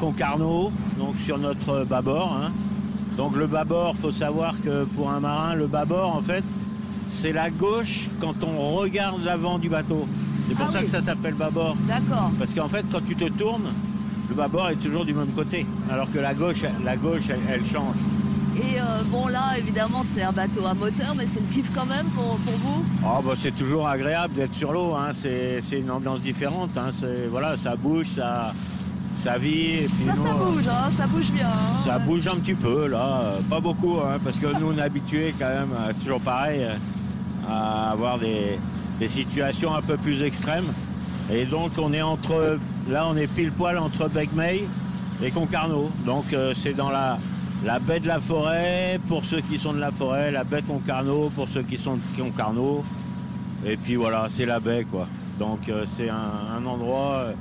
Concarneau, 0.00 0.70
donc 0.98 1.14
sur 1.24 1.38
notre 1.38 1.84
bâbord. 1.84 2.36
hein. 2.42 2.50
Donc 3.16 3.36
le 3.36 3.46
bâbord, 3.46 3.94
faut 3.96 4.12
savoir 4.12 4.54
que 4.62 4.84
pour 4.84 5.10
un 5.10 5.20
marin, 5.20 5.54
le 5.54 5.66
bâbord 5.66 6.14
en 6.16 6.20
fait, 6.20 6.44
c'est 7.10 7.32
la 7.32 7.48
gauche 7.50 8.08
quand 8.20 8.34
on 8.44 8.74
regarde 8.76 9.24
l'avant 9.24 9.58
du 9.58 9.68
bateau. 9.68 10.06
C'est 10.48 10.54
pour 10.54 10.66
Ah 10.68 10.72
ça 10.72 10.78
oui. 10.80 10.84
que 10.84 10.90
ça 10.90 11.00
s'appelle 11.00 11.34
bâbord. 11.34 11.76
D'accord. 11.88 12.30
Parce 12.38 12.50
qu'en 12.50 12.68
fait, 12.68 12.84
quand 12.92 13.00
tu 13.06 13.16
te 13.16 13.28
tournes, 13.30 13.70
le 14.28 14.34
bâbord 14.34 14.68
est 14.70 14.76
toujours 14.76 15.04
du 15.04 15.14
même 15.14 15.28
côté. 15.34 15.64
Alors 15.90 16.12
que 16.12 16.18
la 16.18 16.34
gauche, 16.34 16.62
la 16.84 16.96
gauche 16.96 17.22
elle, 17.30 17.40
elle 17.48 17.64
change. 17.64 17.96
Et 18.58 18.80
euh, 18.80 18.84
bon 19.10 19.28
là, 19.28 19.58
évidemment, 19.58 20.02
c'est 20.02 20.22
un 20.22 20.32
bateau 20.32 20.64
à 20.66 20.72
moteur, 20.74 21.14
mais 21.16 21.26
c'est 21.26 21.40
le 21.40 21.46
kiff 21.52 21.70
quand 21.74 21.84
même 21.86 22.06
pour, 22.06 22.36
pour 22.38 22.54
vous. 22.54 22.84
Ah, 23.04 23.20
bah, 23.24 23.32
c'est 23.38 23.54
toujours 23.56 23.86
agréable 23.86 24.34
d'être 24.34 24.54
sur 24.54 24.72
l'eau. 24.72 24.94
hein. 24.94 25.10
C'est 25.12 25.60
une 25.78 25.90
ambiance 25.90 26.20
différente. 26.20 26.70
hein. 26.76 26.90
Voilà, 27.30 27.56
ça 27.56 27.76
bouge, 27.76 28.06
ça, 28.16 28.52
ça 29.16 29.36
vit. 29.36 29.70
et 29.84 29.88
puis 29.88 30.04
Ça, 30.06 30.14
nous, 30.16 30.22
ça 30.22 30.30
euh, 30.30 30.34
bouge, 30.52 30.68
hein, 30.68 30.90
ça 30.90 31.06
bouge 31.06 31.30
bien. 31.32 31.46
hein. 31.46 31.84
Ça 31.84 31.98
bouge 31.98 32.26
un 32.28 32.36
petit 32.36 32.54
peu, 32.54 32.86
là. 32.88 33.32
Pas 33.50 33.60
beaucoup, 33.60 33.98
hein, 34.00 34.18
parce 34.24 34.38
que 34.38 34.46
nous, 34.58 34.72
on 34.74 34.78
est 34.78 34.82
habitués 34.82 35.34
quand 35.38 35.48
même, 35.48 35.68
euh, 35.78 35.92
c'est 35.92 36.04
toujours 36.04 36.20
pareil, 36.20 36.66
à 37.48 37.90
avoir 37.90 38.18
des, 38.18 38.58
des 38.98 39.08
situations 39.08 39.74
un 39.74 39.82
peu 39.82 39.96
plus 39.98 40.22
extrêmes. 40.22 40.64
Et 41.32 41.44
donc, 41.44 41.72
on 41.78 41.92
est 41.92 42.02
entre. 42.02 42.56
Là, 42.88 43.06
on 43.10 43.16
est 43.16 43.26
pile 43.26 43.50
poil 43.50 43.76
entre 43.78 44.08
Begmey 44.08 44.64
et 45.22 45.30
Concarneau. 45.30 45.90
Donc, 46.06 46.32
euh, 46.32 46.54
c'est 46.56 46.72
dans 46.74 46.88
la, 46.88 47.18
la 47.64 47.78
baie 47.78 48.00
de 48.00 48.06
la 48.06 48.20
forêt 48.20 49.00
pour 49.08 49.24
ceux 49.24 49.40
qui 49.40 49.58
sont 49.58 49.72
de 49.72 49.80
la 49.80 49.90
forêt, 49.90 50.30
la 50.30 50.44
baie 50.44 50.62
Concarneau 50.62 51.30
pour 51.34 51.48
ceux 51.48 51.62
qui 51.62 51.78
sont 51.78 51.96
de 51.96 52.22
Concarneau. 52.22 52.84
Et 53.64 53.76
puis 53.76 53.96
voilà, 53.96 54.26
c'est 54.28 54.46
la 54.46 54.60
baie, 54.60 54.84
quoi. 54.90 55.06
Donc, 55.38 55.68
euh, 55.68 55.84
c'est 55.96 56.08
un, 56.08 56.64
endroit. 56.66 57.24
euh, 57.26 57.32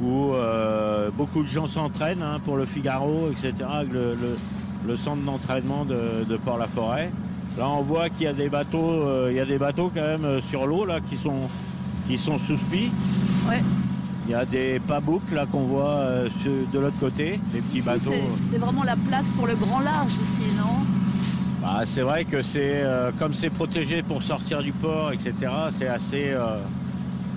où 0.00 0.32
euh, 0.32 1.10
beaucoup 1.16 1.44
de 1.44 1.48
gens 1.48 1.68
s'entraînent 1.68 2.22
hein, 2.22 2.40
pour 2.44 2.56
le 2.56 2.64
Figaro, 2.64 3.30
etc. 3.30 3.52
Le, 3.92 4.96
centre 4.96 5.22
d'entraînement 5.22 5.84
de, 5.84 6.36
Port-la-Forêt. 6.44 7.10
Là, 7.56 7.68
on 7.68 7.82
voit 7.82 8.08
qu'il 8.08 8.22
y 8.22 8.26
a 8.26 8.32
des 8.32 8.48
bateaux, 8.48 9.28
il 9.28 9.36
y 9.36 9.40
a 9.40 9.44
des 9.44 9.58
bateaux 9.58 9.92
quand 9.94 10.00
même 10.00 10.40
sur 10.48 10.66
l'eau 10.66 10.84
là 10.84 10.98
qui 11.08 11.16
sont 11.16 12.38
sous 12.38 12.56
spi. 12.56 12.90
Il 14.26 14.30
y 14.30 14.34
a 14.34 14.44
des 14.44 14.80
pabouks 14.86 15.30
là 15.32 15.46
qu'on 15.50 15.62
voit 15.62 15.88
euh, 15.96 16.28
de 16.72 16.78
l'autre 16.78 16.98
côté, 17.00 17.40
des 17.52 17.60
petits 17.60 17.78
Ici, 17.78 17.86
bateaux. 17.88 18.12
c'est- 18.42 18.58
vraiment 18.58 18.84
la 18.84 18.96
place 18.96 19.32
pour 19.36 19.46
le 19.46 19.54
grand 19.56 19.80
large 19.80 20.12
ici, 20.20 20.44
non? 20.56 20.74
Bah, 21.60 21.80
c'est 21.84 22.02
vrai 22.02 22.24
que 22.24 22.40
c'est 22.42 22.82
euh, 22.82 23.10
comme 23.18 23.34
c'est 23.34 23.50
protégé 23.50 24.02
pour 24.02 24.22
sortir 24.22 24.62
du 24.62 24.72
port, 24.72 25.12
etc. 25.12 25.32
C'est 25.70 25.88
assez, 25.88 26.30
euh, 26.30 26.58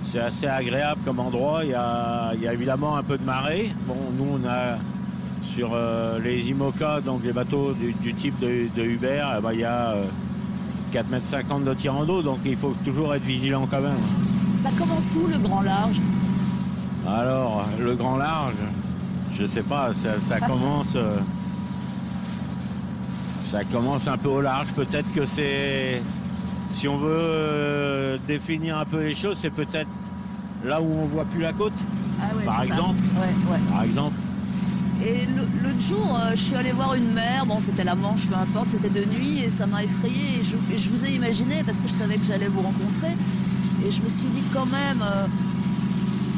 c'est 0.02 0.20
assez 0.20 0.46
agréable 0.46 1.00
comme 1.04 1.18
endroit. 1.20 1.60
Il 1.64 1.70
y, 1.70 1.74
a, 1.74 2.32
il 2.34 2.42
y 2.42 2.48
a 2.48 2.52
évidemment 2.52 2.96
un 2.96 3.02
peu 3.02 3.18
de 3.18 3.24
marée. 3.24 3.70
Bon, 3.86 3.96
nous 4.16 4.38
on 4.42 4.48
a 4.48 4.78
sur 5.54 5.70
les 6.22 6.40
IMOCA, 6.50 7.00
donc 7.00 7.22
les 7.24 7.32
bateaux 7.32 7.72
du, 7.72 7.92
du 7.94 8.14
type 8.14 8.38
de, 8.40 8.68
de 8.76 8.82
Uber, 8.84 9.24
eh 9.38 9.42
ben, 9.42 9.52
il 9.54 9.60
y 9.60 9.64
a 9.64 9.92
euh, 9.92 10.04
4,50 10.92 11.56
m 11.58 11.64
de 11.64 11.74
tirant 11.74 12.04
d'eau, 12.04 12.20
donc 12.22 12.38
il 12.44 12.56
faut 12.56 12.74
toujours 12.84 13.14
être 13.14 13.22
vigilant 13.24 13.66
quand 13.70 13.80
même. 13.80 13.96
Ça 14.56 14.68
commence 14.78 15.14
où 15.16 15.26
le 15.28 15.38
grand 15.38 15.62
large? 15.62 15.96
Alors, 17.06 17.64
le 17.80 17.94
grand 17.94 18.16
large, 18.16 18.54
je 19.38 19.46
sais 19.46 19.62
pas, 19.62 19.90
ça, 19.94 20.10
ça 20.28 20.40
commence. 20.40 20.94
euh, 20.96 21.16
ça 23.46 23.62
commence 23.64 24.08
un 24.08 24.16
peu 24.18 24.28
au 24.28 24.40
large. 24.40 24.66
Peut-être 24.74 25.12
que 25.14 25.24
c'est. 25.26 26.02
Si 26.72 26.88
on 26.88 26.96
veut 26.98 27.08
euh, 27.10 28.18
définir 28.26 28.76
un 28.78 28.84
peu 28.84 29.00
les 29.02 29.14
choses, 29.14 29.38
c'est 29.40 29.50
peut-être 29.50 29.88
là 30.64 30.80
où 30.82 30.86
on 31.02 31.06
voit 31.06 31.24
plus 31.24 31.40
la 31.40 31.52
côte, 31.52 31.72
Ah 32.20 32.36
ouais, 32.36 32.44
Par 32.44 32.62
exemple 32.64 32.96
Ouais, 33.16 33.52
ouais. 33.52 33.58
par 33.72 33.82
exemple. 33.84 34.14
Et 35.04 35.26
le- 35.26 35.62
l'autre 35.62 35.80
jour, 35.82 36.18
euh, 36.20 36.30
je 36.32 36.40
suis 36.42 36.54
allée 36.54 36.72
voir 36.72 36.94
une 36.94 37.12
mer, 37.12 37.46
bon 37.46 37.58
c'était 37.60 37.84
la 37.84 37.94
Manche, 37.94 38.26
peu 38.26 38.34
importe, 38.34 38.68
c'était 38.70 38.88
de 38.90 39.04
nuit 39.06 39.40
et 39.44 39.50
ça 39.50 39.66
m'a 39.66 39.84
effrayée. 39.84 40.40
Et 40.40 40.44
je, 40.44 40.74
et 40.74 40.78
je 40.78 40.90
vous 40.90 41.04
ai 41.06 41.10
imaginé 41.14 41.62
parce 41.64 41.78
que 41.78 41.88
je 41.88 41.92
savais 41.92 42.16
que 42.16 42.24
j'allais 42.26 42.48
vous 42.48 42.62
rencontrer. 42.62 43.14
Et 43.86 43.90
je 43.90 44.00
me 44.02 44.08
suis 44.08 44.26
dit 44.26 44.42
quand 44.52 44.66
même, 44.66 45.02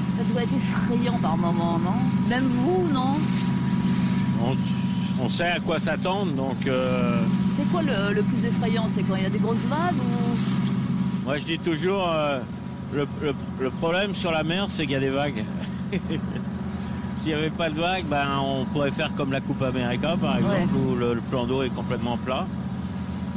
ça 0.08 0.22
doit 0.32 0.42
être 0.42 0.54
effrayant 0.54 1.18
par 1.20 1.36
moment, 1.36 1.78
non? 1.78 1.94
Même 2.28 2.44
vous, 2.44 2.88
non? 2.92 3.14
On, 4.42 5.24
on 5.24 5.28
sait 5.28 5.44
à 5.48 5.60
quoi 5.60 5.78
s'attendre, 5.78 6.32
donc 6.32 6.66
euh, 6.66 7.22
C'est 7.48 7.68
quoi 7.70 7.82
le, 7.82 8.14
le 8.14 8.22
plus 8.22 8.44
effrayant? 8.44 8.84
C'est 8.88 9.02
quand 9.02 9.16
il 9.16 9.22
y 9.24 9.26
a 9.26 9.30
des 9.30 9.38
grosses 9.38 9.66
vagues 9.66 9.96
ou... 9.96 11.24
moi 11.26 11.38
je 11.38 11.44
dis 11.44 11.58
toujours 11.58 12.08
euh, 12.08 12.38
le, 12.94 13.06
le- 13.22 13.34
le 13.60 13.70
problème 13.70 14.14
sur 14.14 14.30
la 14.30 14.44
mer, 14.44 14.66
c'est 14.68 14.82
qu'il 14.84 14.92
y 14.92 14.96
a 14.96 15.00
des 15.00 15.10
vagues. 15.10 15.44
S'il 17.18 17.28
n'y 17.28 17.34
avait 17.34 17.50
pas 17.50 17.68
de 17.68 17.74
vagues, 17.80 18.04
ben, 18.08 18.26
on 18.40 18.64
pourrait 18.66 18.92
faire 18.92 19.12
comme 19.16 19.32
la 19.32 19.40
Coupe 19.40 19.62
América 19.62 20.14
par 20.20 20.36
exemple, 20.36 20.54
Ouais. 20.74 20.80
où 20.92 20.94
le, 20.94 21.14
le 21.14 21.20
plan 21.20 21.46
d'eau 21.46 21.62
est 21.62 21.68
complètement 21.74 22.16
plat. 22.16 22.46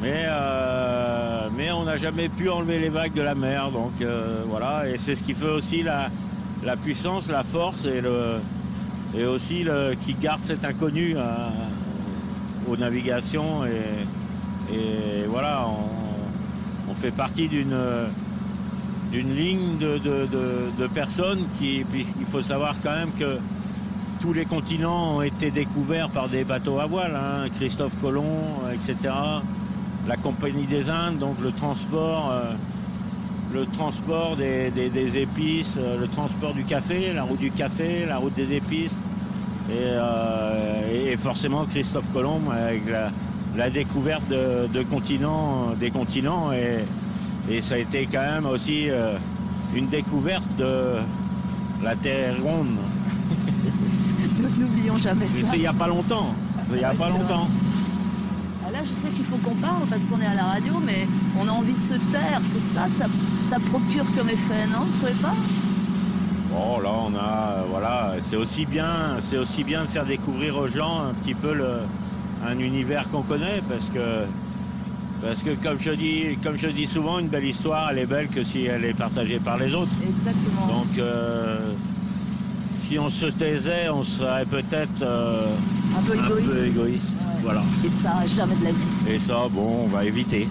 Mais, 0.04 0.26
euh, 0.28 1.48
mais 1.58 1.72
on 1.72 1.84
n'a 1.86 1.98
jamais 1.98 2.28
pu 2.30 2.50
enlever 2.50 2.80
les 2.80 2.90
vagues 2.90 3.14
de 3.14 3.22
la 3.22 3.34
mer. 3.36 3.72
Donc 3.72 3.92
euh, 4.02 4.44
voilà, 4.48 4.88
et 4.88 4.98
c'est 5.00 5.16
ce 5.16 5.24
qui 5.24 5.34
fait 5.34 5.50
aussi 5.50 5.82
la, 5.84 6.10
la 6.64 6.76
puissance, 6.76 7.30
la 7.30 7.44
force 7.44 7.86
et, 7.86 8.02
le, 8.02 8.38
et 9.18 9.26
aussi 9.26 9.64
le, 9.64 9.94
qui 10.06 10.14
garde 10.14 10.42
cet 10.44 10.64
inconnu 10.66 11.16
euh, 11.16 11.22
aux 12.70 12.78
navigations. 12.78 13.66
Et, 13.66 14.76
et 14.76 15.26
voilà, 15.28 15.66
on, 15.68 16.94
fait 16.94 17.12
partie 17.12 17.48
d'une 17.48 17.76
d'une 19.12 19.36
ligne 19.36 19.78
de, 19.80 19.98
de- 19.98 20.28
de- 20.80 20.88
personnes 20.88 21.40
qui, 21.58 21.84
puisqu'il 21.92 22.26
faut 22.28 22.44
savoir 22.44 22.76
quand 22.84 22.92
même 22.96 23.10
que 23.18 23.38
tous 24.22 24.34
les 24.34 24.46
continents 24.46 25.18
ont 25.18 25.22
été 25.24 25.50
découverts 25.50 26.10
par 26.10 26.30
des 26.30 26.44
bateaux 26.44 26.80
à 26.80 26.86
voile, 26.86 27.16
hein, 27.16 27.50
Christophe 27.58 27.94
Colomb, 28.02 28.38
etc. 28.72 29.14
La 30.08 30.16
Compagnie 30.16 30.66
des 30.68 30.90
Indes, 30.92 31.18
donc 31.18 31.36
le 31.42 31.52
transport, 31.52 32.32
euh, 32.32 32.54
le 33.54 33.66
transport 33.66 34.36
des, 34.38 34.70
des- 34.72 34.90
des 34.90 35.18
épices, 35.20 35.78
euh, 35.78 36.00
le 36.00 36.08
transport 36.08 36.54
du 36.54 36.64
café, 36.64 37.12
la 37.14 37.24
route 37.24 37.40
du 37.40 37.52
café, 37.52 38.06
la 38.08 38.18
route 38.18 38.34
des 38.36 38.54
épices, 38.56 38.96
et, 39.70 39.74
euh, 39.78 41.12
et 41.12 41.18
forcément 41.18 41.66
Christophe 41.66 42.06
Colomb 42.14 42.42
avec 42.52 42.90
la, 42.90 43.10
la 43.58 43.70
découverte 43.70 44.28
de, 44.30 44.68
de 44.74 44.84
continents, 44.84 45.72
des 45.80 45.92
continents, 45.92 46.52
et, 46.52 46.86
et 47.54 47.62
ça 47.62 47.76
a 47.76 47.78
été 47.78 48.08
quand 48.12 48.22
même 48.22 48.46
aussi 48.46 48.90
euh, 48.90 49.14
une 49.76 49.88
découverte 49.88 50.48
de 50.58 50.96
la 51.84 51.96
Terre 51.96 52.36
ronde. 52.42 52.68
N'oublions 54.60 54.98
jamais 54.98 55.26
Mais 55.34 55.42
ça. 55.42 55.48
c'est 55.52 55.58
il 55.58 55.62
n'y 55.62 55.68
a 55.68 55.74
pas 55.74 55.88
longtemps. 55.88 56.34
Il 56.72 56.78
n'y 56.78 56.84
a 56.84 56.92
Ouais, 56.92 56.96
pas 56.98 57.10
longtemps. 57.10 57.48
Là, 58.74 58.80
je 58.86 58.94
sais 58.94 59.10
qu'il 59.10 59.26
faut 59.26 59.38
qu'on 59.38 59.56
parle 59.56 59.86
parce 59.90 60.06
qu'on 60.06 60.20
est 60.22 60.26
à 60.26 60.34
la 60.34 60.44
radio, 60.44 60.74
mais 60.86 61.06
on 61.40 61.48
a 61.48 61.52
envie 61.52 61.74
de 61.74 61.80
se 61.80 61.96
taire. 62.12 62.40
C'est 62.50 62.60
ça 62.74 62.88
que 62.88 62.96
ça, 62.96 63.06
ça 63.50 63.58
procure 63.60 64.06
comme 64.16 64.30
effet, 64.30 64.66
non? 64.72 64.86
Vous 64.86 64.98
trouvez 65.00 65.20
pas? 65.22 65.36
Bon, 66.52 66.80
là, 66.80 66.90
on 67.08 67.14
a, 67.16 67.18
euh, 67.18 67.64
voilà, 67.70 68.14
c'est 68.22 68.38
aussi 68.38 68.66
bien, 68.66 69.18
c'est 69.20 69.38
aussi 69.38 69.64
bien 69.64 69.84
de 69.84 69.90
faire 69.90 70.06
découvrir 70.06 70.58
aux 70.58 70.68
gens 70.68 71.02
un 71.10 71.14
petit 71.14 71.34
peu 71.34 71.54
le, 71.54 71.80
un 72.48 72.60
univers 72.60 73.10
qu'on 73.10 73.22
connaît, 73.22 73.62
parce 73.70 73.86
que, 73.86 74.26
parce 75.22 75.42
que 75.42 75.52
comme 75.64 75.80
je 75.80 75.92
dis, 75.92 76.38
comme 76.44 76.58
je 76.58 76.68
dis 76.68 76.88
souvent, 76.88 77.20
une 77.20 77.28
belle 77.28 77.46
histoire, 77.46 77.90
elle 77.92 78.00
est 78.00 78.06
belle 78.06 78.28
que 78.28 78.44
si 78.44 78.66
elle 78.66 78.86
est 78.86 78.94
partagée 78.94 79.40
par 79.40 79.58
les 79.58 79.74
autres. 79.74 79.92
Exactement. 80.10 80.68
Donc, 80.68 80.98
euh, 80.98 81.72
si 82.92 83.00
on 83.00 83.10
se 83.10 83.28
taisait, 83.28 83.88
on 83.88 84.04
serait 84.04 84.44
peut-être 84.44 85.02
euh, 85.02 85.46
Un 85.98 86.02
peu 86.02 86.12
un 86.12 86.26
égoïste. 86.26 86.50
peu 86.50 86.66
égoïste. 86.66 87.14
Ouais. 87.14 87.42
Voilà. 87.44 87.64
Et 87.86 87.90
ça, 87.90 88.12
jamais 88.28 88.56
de 88.56 88.66
la 88.66 88.72
vie. 88.72 89.12
Et 89.16 89.18
ça, 89.18 89.48
bon, 89.50 89.84
on 89.86 89.88
va 89.88 90.04
éviter. 90.04 90.46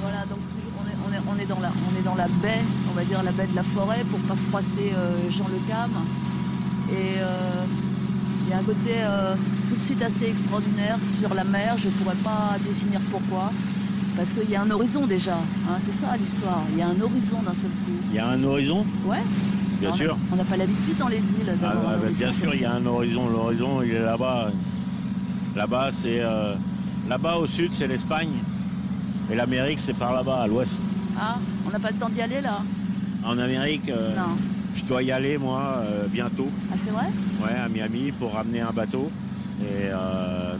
Voilà, 0.00 0.20
donc 0.20 0.38
toujours, 0.48 0.72
on, 0.80 0.88
est, 0.88 0.96
on, 1.04 1.12
est, 1.12 1.36
on, 1.36 1.38
est 1.42 1.44
dans 1.44 1.60
la, 1.60 1.68
on 1.68 2.00
est 2.00 2.02
dans 2.02 2.14
la 2.14 2.28
baie, 2.40 2.62
on 2.90 2.94
va 2.94 3.04
dire 3.04 3.22
la 3.22 3.32
baie 3.32 3.46
de 3.46 3.54
la 3.54 3.62
forêt, 3.62 4.02
pour 4.10 4.20
pas 4.20 4.36
froisser 4.48 4.92
euh, 4.94 5.30
Jean 5.30 5.44
Le 5.48 5.58
Cam. 5.68 5.90
Et 6.90 7.18
euh, 7.18 7.64
il 8.46 8.50
y 8.50 8.54
a 8.54 8.58
un 8.60 8.62
côté 8.62 8.92
tout 9.68 9.76
de 9.76 9.82
suite 9.82 10.00
assez 10.00 10.30
extraordinaire 10.30 10.96
sur 11.20 11.34
la 11.34 11.44
mer, 11.44 11.76
je 11.76 11.90
pourrais 11.90 12.16
pas 12.24 12.56
définir 12.66 13.00
pourquoi. 13.10 13.50
Parce 14.16 14.32
qu'il 14.32 14.48
y 14.48 14.56
a 14.56 14.62
un 14.62 14.70
horizon 14.70 15.06
déjà, 15.06 15.34
hein, 15.34 15.76
c'est 15.78 15.92
ça 15.92 16.16
l'histoire. 16.18 16.62
Il 16.72 16.78
y 16.78 16.82
a 16.82 16.86
un 16.86 16.98
horizon 17.02 17.42
d'un 17.44 17.52
seul 17.52 17.68
coup. 17.70 17.92
Il 18.12 18.16
y 18.16 18.18
a 18.18 18.28
un 18.28 18.42
horizon, 18.44 18.86
Ouais. 19.06 19.18
Bien 19.80 19.90
On 19.90 19.94
a- 19.94 19.96
sûr. 19.96 20.16
On 20.32 20.36
n'a 20.36 20.44
pas 20.44 20.56
l'habitude 20.56 20.96
dans 20.98 21.08
les 21.08 21.18
villes 21.18 21.46
Ah, 21.48 21.52
d'avoir 21.52 21.74
bah, 21.84 21.96
bah, 22.02 22.08
bien 22.16 22.32
sûr, 22.32 22.54
il 22.54 22.60
y 22.60 22.64
a 22.64 22.72
un 22.74 22.86
horizon. 22.86 23.28
L'horizon, 23.28 23.82
il 23.82 23.90
est 23.92 24.00
là-bas. 24.04 24.50
Là-bas, 25.56 25.90
c'est 25.92 26.20
euh, 26.20 26.54
là-bas 27.08 27.36
au 27.36 27.46
sud, 27.46 27.72
c'est 27.72 27.86
l'Espagne. 27.86 28.30
Et 29.30 29.34
l'Amérique, 29.34 29.78
c'est 29.78 29.94
par 29.96 30.12
là-bas, 30.12 30.42
à 30.42 30.46
l'ouest. 30.46 30.78
Ah, 31.18 31.36
on 31.66 31.70
n'a 31.70 31.78
pas 31.78 31.90
le 31.90 31.96
temps 31.96 32.08
d'y 32.08 32.20
aller 32.20 32.40
là 32.40 32.58
En 33.24 33.38
Amérique, 33.38 33.88
euh, 33.88 34.16
Non. 34.16 34.36
je 34.74 34.84
dois 34.84 35.02
y 35.02 35.12
aller, 35.12 35.38
moi, 35.38 35.62
euh, 35.82 36.06
bientôt. 36.08 36.48
Ah, 36.72 36.74
c'est 36.76 36.90
vrai? 36.90 37.06
Ouais, 37.42 37.56
à 37.58 37.68
Miami 37.68 38.12
pour 38.18 38.34
ramener 38.34 38.60
un 38.60 38.72
bateau. 38.72 39.10
Et 39.62 39.88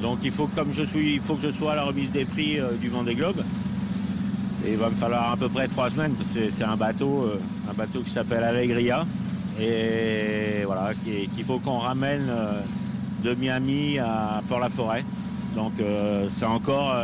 donc 0.00 0.18
il 0.22 0.30
faut, 0.30 0.46
comme 0.54 0.68
je 0.72 0.84
suis, 0.84 1.14
il 1.14 1.20
faut 1.20 1.34
que 1.34 1.42
je 1.48 1.50
sois 1.52 1.72
à 1.72 1.76
la 1.76 1.82
remise 1.82 2.10
des 2.12 2.24
prix 2.24 2.58
du 2.80 2.88
Vendée 2.88 3.16
Globe. 3.16 3.42
Et 4.66 4.72
il 4.72 4.76
va 4.78 4.88
me 4.90 4.94
falloir 4.94 5.32
à 5.32 5.36
peu 5.36 5.48
près 5.48 5.68
trois 5.68 5.90
semaines 5.90 6.12
parce 6.12 6.32
que 6.32 6.50
c'est- 6.50 6.64
un 6.64 6.76
bateau, 6.76 7.24
euh, 7.24 7.38
un 7.70 7.74
bateau 7.74 8.00
qui 8.00 8.10
s'appelle 8.10 8.42
Allegria. 8.44 9.04
Et 9.60 10.64
voilà, 10.64 10.92
qui- 11.04 11.28
qu'il 11.28 11.44
faut 11.44 11.58
qu'on 11.58 11.78
ramène 11.78 12.26
euh, 12.28 12.60
de 13.22 13.34
Miami 13.34 13.98
à 13.98 14.40
Port-la-Forêt. 14.48 15.04
Donc 15.54 15.72
euh, 15.80 16.28
c'est 16.36 16.46
encore, 16.46 16.94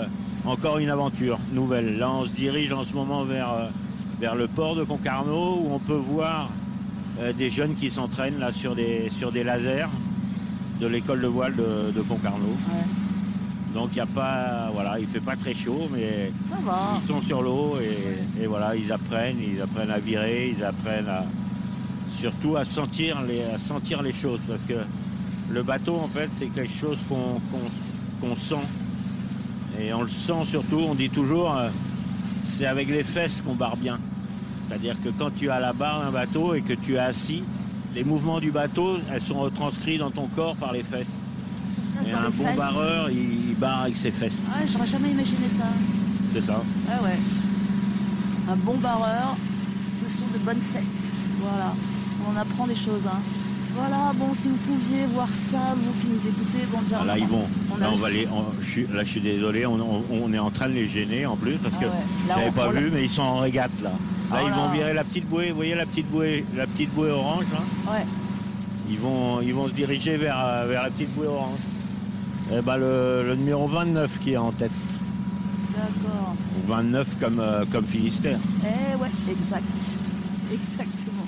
encore 0.46 0.78
une 0.78 0.90
aventure 0.90 1.38
nouvelle. 1.52 1.98
Là, 1.98 2.10
on 2.10 2.24
se 2.24 2.30
dirige 2.30 2.72
en 2.72 2.84
ce 2.84 2.94
moment 2.94 3.24
vers, 3.24 3.52
vers 4.20 4.34
le 4.34 4.48
port 4.48 4.74
de 4.74 4.82
Concarneau 4.84 5.60
où 5.62 5.68
on 5.74 5.78
peut 5.78 5.92
voir 5.94 6.48
des 7.36 7.50
jeunes 7.50 7.74
qui 7.74 7.90
s'entraînent 7.90 8.38
là 8.38 8.50
sur 8.50 8.74
des, 8.74 9.10
sur 9.14 9.30
des 9.30 9.44
lasers 9.44 9.86
de 10.80 10.86
l'école 10.86 11.20
de 11.20 11.26
voile 11.26 11.54
de, 11.54 12.00
Concarneau. 12.08 12.56
Donc 13.74 13.90
il 13.94 14.00
a 14.00 14.06
pas, 14.06 14.70
voilà, 14.74 14.98
il 14.98 15.06
fait 15.06 15.20
pas 15.20 15.36
très 15.36 15.54
chaud, 15.54 15.88
mais 15.92 16.32
Ça 16.48 16.56
va. 16.64 16.98
ils 17.00 17.06
sont 17.06 17.22
sur 17.22 17.40
l'eau 17.42 17.76
et, 17.80 18.42
et 18.42 18.46
voilà, 18.46 18.74
ils 18.74 18.90
apprennent, 18.90 19.36
ils 19.40 19.60
apprennent 19.62 19.90
à 19.90 19.98
virer, 19.98 20.54
ils 20.56 20.64
apprennent 20.64 21.08
à 21.08 21.24
surtout 22.18 22.56
à 22.56 22.64
sentir 22.64 23.22
les, 23.22 23.42
à 23.54 23.58
sentir 23.58 24.02
les 24.02 24.12
choses 24.12 24.40
parce 24.48 24.60
que 24.68 24.74
le 25.52 25.62
bateau 25.62 25.94
en 25.96 26.08
fait 26.08 26.28
c'est 26.34 26.46
quelque 26.48 26.72
chose 26.72 26.98
qu'on 28.20 28.36
sent 28.36 28.54
et 29.80 29.92
on 29.94 30.02
le 30.02 30.08
sent 30.08 30.44
surtout. 30.46 30.80
On 30.80 30.94
dit 30.94 31.08
toujours, 31.08 31.56
euh, 31.56 31.68
c'est 32.44 32.66
avec 32.66 32.88
les 32.88 33.02
fesses 33.04 33.40
qu'on 33.40 33.54
barre 33.54 33.76
bien. 33.76 33.98
C'est-à-dire 34.68 34.96
que 35.02 35.08
quand 35.10 35.30
tu 35.36 35.48
as 35.48 35.58
la 35.60 35.72
barre 35.72 36.02
d'un 36.04 36.10
bateau 36.10 36.54
et 36.54 36.60
que 36.60 36.74
tu 36.74 36.94
es 36.94 36.98
assis, 36.98 37.42
les 37.94 38.04
mouvements 38.04 38.40
du 38.40 38.50
bateau, 38.50 38.98
elles 39.12 39.22
sont 39.22 39.38
retranscrits 39.40 39.98
dans 39.98 40.10
ton 40.10 40.26
corps 40.26 40.56
par 40.56 40.72
les 40.72 40.82
fesses. 40.82 41.06
Ça 41.16 41.82
se 41.82 41.98
passe 41.98 42.08
Et 42.08 42.12
dans 42.12 42.18
un 42.18 42.28
les 42.28 42.36
bon 42.36 42.44
fesses. 42.44 42.56
barreur, 42.56 43.10
il, 43.10 43.39
avec 43.68 43.96
ses 43.96 44.10
fesses. 44.10 44.42
Ouais, 44.48 44.66
j'aurais 44.70 44.86
jamais 44.86 45.10
imaginé 45.10 45.48
ça. 45.48 45.64
C'est 46.32 46.42
ça. 46.42 46.62
Ah 46.90 47.02
ouais. 47.02 47.18
Un 48.50 48.56
bon 48.56 48.76
barreur, 48.78 49.36
ce 49.98 50.08
sont 50.08 50.26
de 50.32 50.38
bonnes 50.44 50.60
fesses. 50.60 51.24
Voilà. 51.40 51.72
On 52.26 52.32
en 52.36 52.40
apprend 52.40 52.66
des 52.66 52.74
choses. 52.74 53.06
Hein. 53.06 53.18
Voilà, 53.74 54.12
bon, 54.16 54.26
si 54.34 54.48
vous 54.48 54.56
pouviez 54.56 55.06
voir 55.14 55.28
ça, 55.28 55.74
vous 55.76 55.92
qui 56.00 56.08
nous 56.08 56.26
écoutez, 56.28 56.66
bon. 56.72 56.78
Ah, 57.00 57.04
là, 57.04 57.16
ils 57.18 57.26
vont. 57.26 57.44
on 57.72 57.76
Là, 57.76 57.88
on 57.92 57.96
va 57.96 58.10
les, 58.10 58.26
on- 58.26 58.44
je 58.60 58.66
suis, 58.68 58.86
là, 58.92 59.04
je 59.04 59.10
suis 59.10 59.20
désolé, 59.20 59.64
on, 59.64 60.32
est 60.32 60.38
en 60.38 60.50
train 60.50 60.68
de 60.68 60.74
les 60.74 60.88
gêner 60.88 61.24
en 61.24 61.36
plus 61.36 61.54
parce 61.56 61.76
Ah 61.78 61.80
que 61.80 61.86
ouais. 61.86 61.92
Là, 62.28 62.36
n'avais 62.36 62.48
on- 62.48 62.52
pas 62.52 62.68
vu, 62.72 62.90
mais 62.92 63.04
ils 63.04 63.08
sont 63.08 63.22
en 63.22 63.38
régate 63.38 63.70
là. 63.82 63.90
Là, 64.32 64.40
Oh 64.42 64.46
ils 64.46 64.52
vont 64.52 64.68
virer 64.70 64.92
la 64.94 65.04
petite 65.04 65.28
bouée. 65.28 65.50
Vous 65.50 65.56
voyez 65.56 65.74
la 65.76 65.86
petite 65.86 66.08
bouée, 66.10 66.44
la 66.56 66.66
petite 66.66 66.92
bouée 66.94 67.10
orange 67.10 67.44
là 67.52 67.92
Ouais. 67.92 68.04
Ils 68.90 68.98
vont, 68.98 69.40
ils 69.40 69.54
vont 69.54 69.68
se 69.68 69.72
diriger 69.72 70.16
vers, 70.16 70.36
euh, 70.44 70.66
vers 70.68 70.82
la 70.82 70.90
petite 70.90 71.14
bouée 71.14 71.28
orange. 71.28 71.58
Et 72.52 72.60
ben 72.62 72.76
le, 72.76 73.22
le 73.26 73.36
numéro 73.36 73.66
29 73.68 74.18
qui 74.20 74.32
est 74.32 74.36
en 74.36 74.50
tête. 74.50 74.70
D'accord. 75.76 76.34
Ou 76.58 76.68
29 76.68 77.08
comme, 77.20 77.38
euh, 77.38 77.64
comme 77.70 77.84
Finistère. 77.84 78.38
Eh 78.62 78.96
ouais, 78.96 79.08
exact. 79.30 79.64
Exactement. 80.52 81.22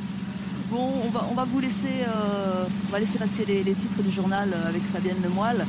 Bon, 0.70 0.90
on 1.06 1.10
va, 1.10 1.26
on 1.30 1.34
va 1.34 1.44
vous 1.44 1.60
laisser, 1.60 2.02
euh, 2.08 2.64
on 2.88 2.92
va 2.92 2.98
laisser 2.98 3.18
passer 3.18 3.44
les, 3.46 3.62
les 3.62 3.74
titres 3.74 4.02
du 4.02 4.10
journal 4.10 4.48
euh, 4.52 4.68
avec 4.68 4.82
Fabienne 4.82 5.18
Lemoyle. 5.22 5.64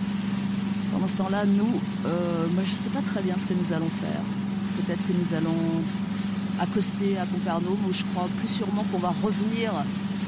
Pendant 0.91 1.07
ce 1.07 1.17
temps-là, 1.17 1.45
nous, 1.45 1.79
euh, 2.05 2.47
moi 2.53 2.63
je 2.65 2.71
ne 2.71 2.75
sais 2.77 2.89
pas 2.89 3.01
très 3.11 3.21
bien 3.21 3.35
ce 3.37 3.45
que 3.45 3.53
nous 3.53 3.73
allons 3.73 3.89
faire. 4.01 4.21
Peut-être 4.77 5.05
que 5.05 5.13
nous 5.13 5.37
allons 5.37 5.83
accoster 6.61 7.17
à 7.19 7.25
Concarneau, 7.25 7.77
mais 7.85 7.93
je 7.93 8.03
crois 8.13 8.27
plus 8.39 8.47
sûrement 8.47 8.85
qu'on 8.91 8.99
va 8.99 9.13
revenir 9.21 9.71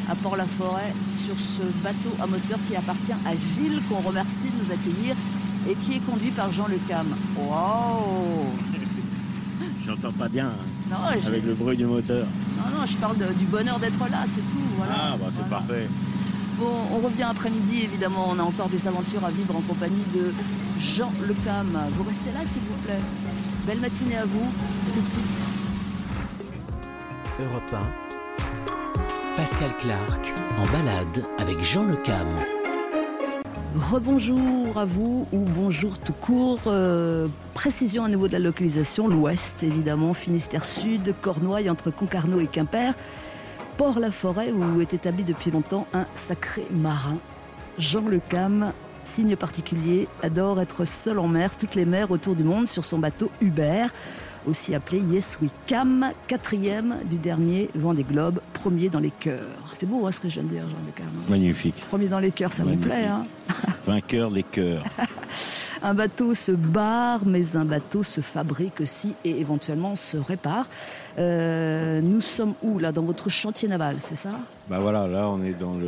à 0.10 0.16
Port-la-Forêt 0.16 0.94
sur 1.10 1.36
ce 1.40 1.64
bateau 1.84 2.12
à 2.22 2.28
moteur 2.28 2.60
qui 2.68 2.76
appartient 2.76 3.14
à 3.14 3.32
Gilles, 3.36 3.82
qu'on 3.90 4.00
remercie 4.08 4.50
de 4.54 4.64
nous 4.64 4.72
accueillir 4.72 5.16
et 5.70 5.76
qui 5.76 5.94
est 5.96 6.06
conduit 6.06 6.32
par 6.32 6.52
Jean 6.52 6.68
Le 6.68 6.78
Cam. 6.88 7.06
Waouh 7.38 8.54
J'entends 9.86 10.12
pas 10.14 10.28
bien 10.30 10.48
hein, 10.48 10.90
Non, 10.92 11.28
avec 11.28 11.44
le 11.46 11.54
bruit 11.54 11.78
du 11.78 11.86
moteur. 11.86 12.26
non, 12.58 12.80
non, 12.80 12.86
je 12.86 12.98
parle 12.98 13.18
de- 13.18 13.34
du 13.38 13.46
bonheur 13.46 13.80
d'être 13.80 14.00
là, 14.10 14.24
c'est 14.26 14.48
tout. 14.50 14.62
Voilà. 14.78 14.94
Ah 14.98 15.16
bah 15.20 15.26
c'est 15.30 15.48
Voilà. 15.48 15.58
parfait. 15.64 15.88
Bon, 16.60 16.72
on 16.94 16.98
revient 17.06 17.24
après-midi, 17.24 17.82
évidemment. 17.84 18.28
On 18.32 18.40
a 18.40 18.44
encore 18.44 18.70
des 18.70 18.88
aventures 18.88 19.24
à 19.26 19.30
vivre 19.30 19.56
en 19.56 19.62
compagnie 19.62 20.06
de 20.16 20.32
Jean 20.82 21.12
Le 21.28 21.34
Cam. 21.46 21.68
Vous 21.98 22.04
restez 22.04 22.32
là, 22.32 22.40
s'il 22.50 22.62
vous 22.62 22.78
plaît. 22.86 23.00
Belle 23.68 23.80
matinée 23.80 24.18
à 24.18 24.26
vous. 24.26 24.46
Tout 24.94 25.02
de 25.02 25.08
suite. 25.08 25.44
Europe 27.40 27.74
1, 27.74 28.05
Pascal 29.36 29.76
Clark 29.78 30.34
en 30.58 30.66
balade 30.72 31.26
avec 31.40 31.62
Jean 31.62 31.84
Le 31.84 31.98
Cam. 31.98 32.28
Rebonjour 33.76 34.78
à 34.78 34.86
vous 34.86 35.28
ou 35.34 35.40
bonjour 35.40 35.98
tout 35.98 36.14
court. 36.14 36.62
Euh, 36.68 37.28
précision 37.54 38.06
à 38.06 38.10
niveau 38.10 38.30
de 38.30 38.34
la 38.34 38.40
localisation, 38.40 39.10
l'ouest 39.10 39.62
évidemment, 39.62 40.14
Finistère 40.14 40.64
Sud, 40.64 41.14
Cornouailles 41.22 41.70
entre 41.70 41.92
Concarneau 41.92 42.40
et 42.40 42.48
Quimper, 42.48 42.94
Port-la-Forêt 43.78 44.52
où 44.52 44.80
est 44.80 44.94
établi 44.94 45.26
depuis 45.26 45.52
longtemps 45.52 45.86
un 45.94 46.06
sacré 46.14 46.66
marin. 46.72 47.18
Jean 47.78 48.08
Le 48.08 48.20
Cam, 48.20 48.72
signe 49.04 49.36
particulier, 49.36 50.08
adore 50.24 50.62
être 50.62 50.86
seul 50.86 51.20
en 51.20 51.28
mer, 51.28 51.58
toutes 51.58 51.76
les 51.76 51.86
mers 51.86 52.10
autour 52.10 52.36
du 52.36 52.44
monde 52.44 52.70
sur 52.70 52.86
son 52.86 53.00
bateau 53.00 53.30
Hubert, 53.42 53.90
aussi 54.48 54.76
appelé 54.76 55.00
Yes 55.02 55.38
We 55.42 55.50
Cam, 55.68 56.12
quatrième 56.28 56.96
du 57.06 57.18
dernier 57.18 57.70
Vendée 57.76 58.04
Globe, 58.04 58.40
premier 58.54 58.90
dans 58.90 59.00
les 59.00 59.12
cœurs. 59.12 59.42
C'est 59.76 59.86
beau 59.88 60.06
hein, 60.06 60.12
ce 60.12 60.20
que 60.20 60.30
je 60.30 60.36
viens 60.36 60.44
de 60.44 60.50
dire, 60.50 60.64
Jean 60.68 60.92
Cam. 60.96 61.06
Magnifique. 61.30 61.76
Premier 61.90 62.08
dans 62.08 62.20
les 62.20 62.32
cœurs, 62.32 62.52
ça 62.52 62.64
vous 62.64 62.76
plaît, 62.78 63.06
hein 63.06 63.26
Vainqueur 63.86 64.32
des 64.32 64.44
cœurs. 64.44 64.84
Un 65.84 65.94
bateau 65.94 66.34
se 66.34 66.52
barre, 66.52 67.20
mais 67.28 67.56
un 67.56 67.66
bateau 67.66 68.02
se 68.02 68.20
fabrique 68.22 68.82
aussi 68.82 69.14
et 69.24 69.40
éventuellement 69.40 69.96
se 69.96 70.18
répare. 70.18 70.68
Euh, 71.20 72.02
nous 72.02 72.22
sommes 72.22 72.54
où 72.64 72.80
là 72.80 72.92
Dans 72.92 73.04
votre 73.04 73.30
chantier 73.30 73.68
naval, 73.68 73.98
c'est 74.00 74.16
ça? 74.16 74.30
Bah 74.68 74.80
voilà, 74.80 75.06
là 75.08 75.30
on 75.30 75.44
est 75.44 75.54
dans 75.54 75.76
le, 75.76 75.88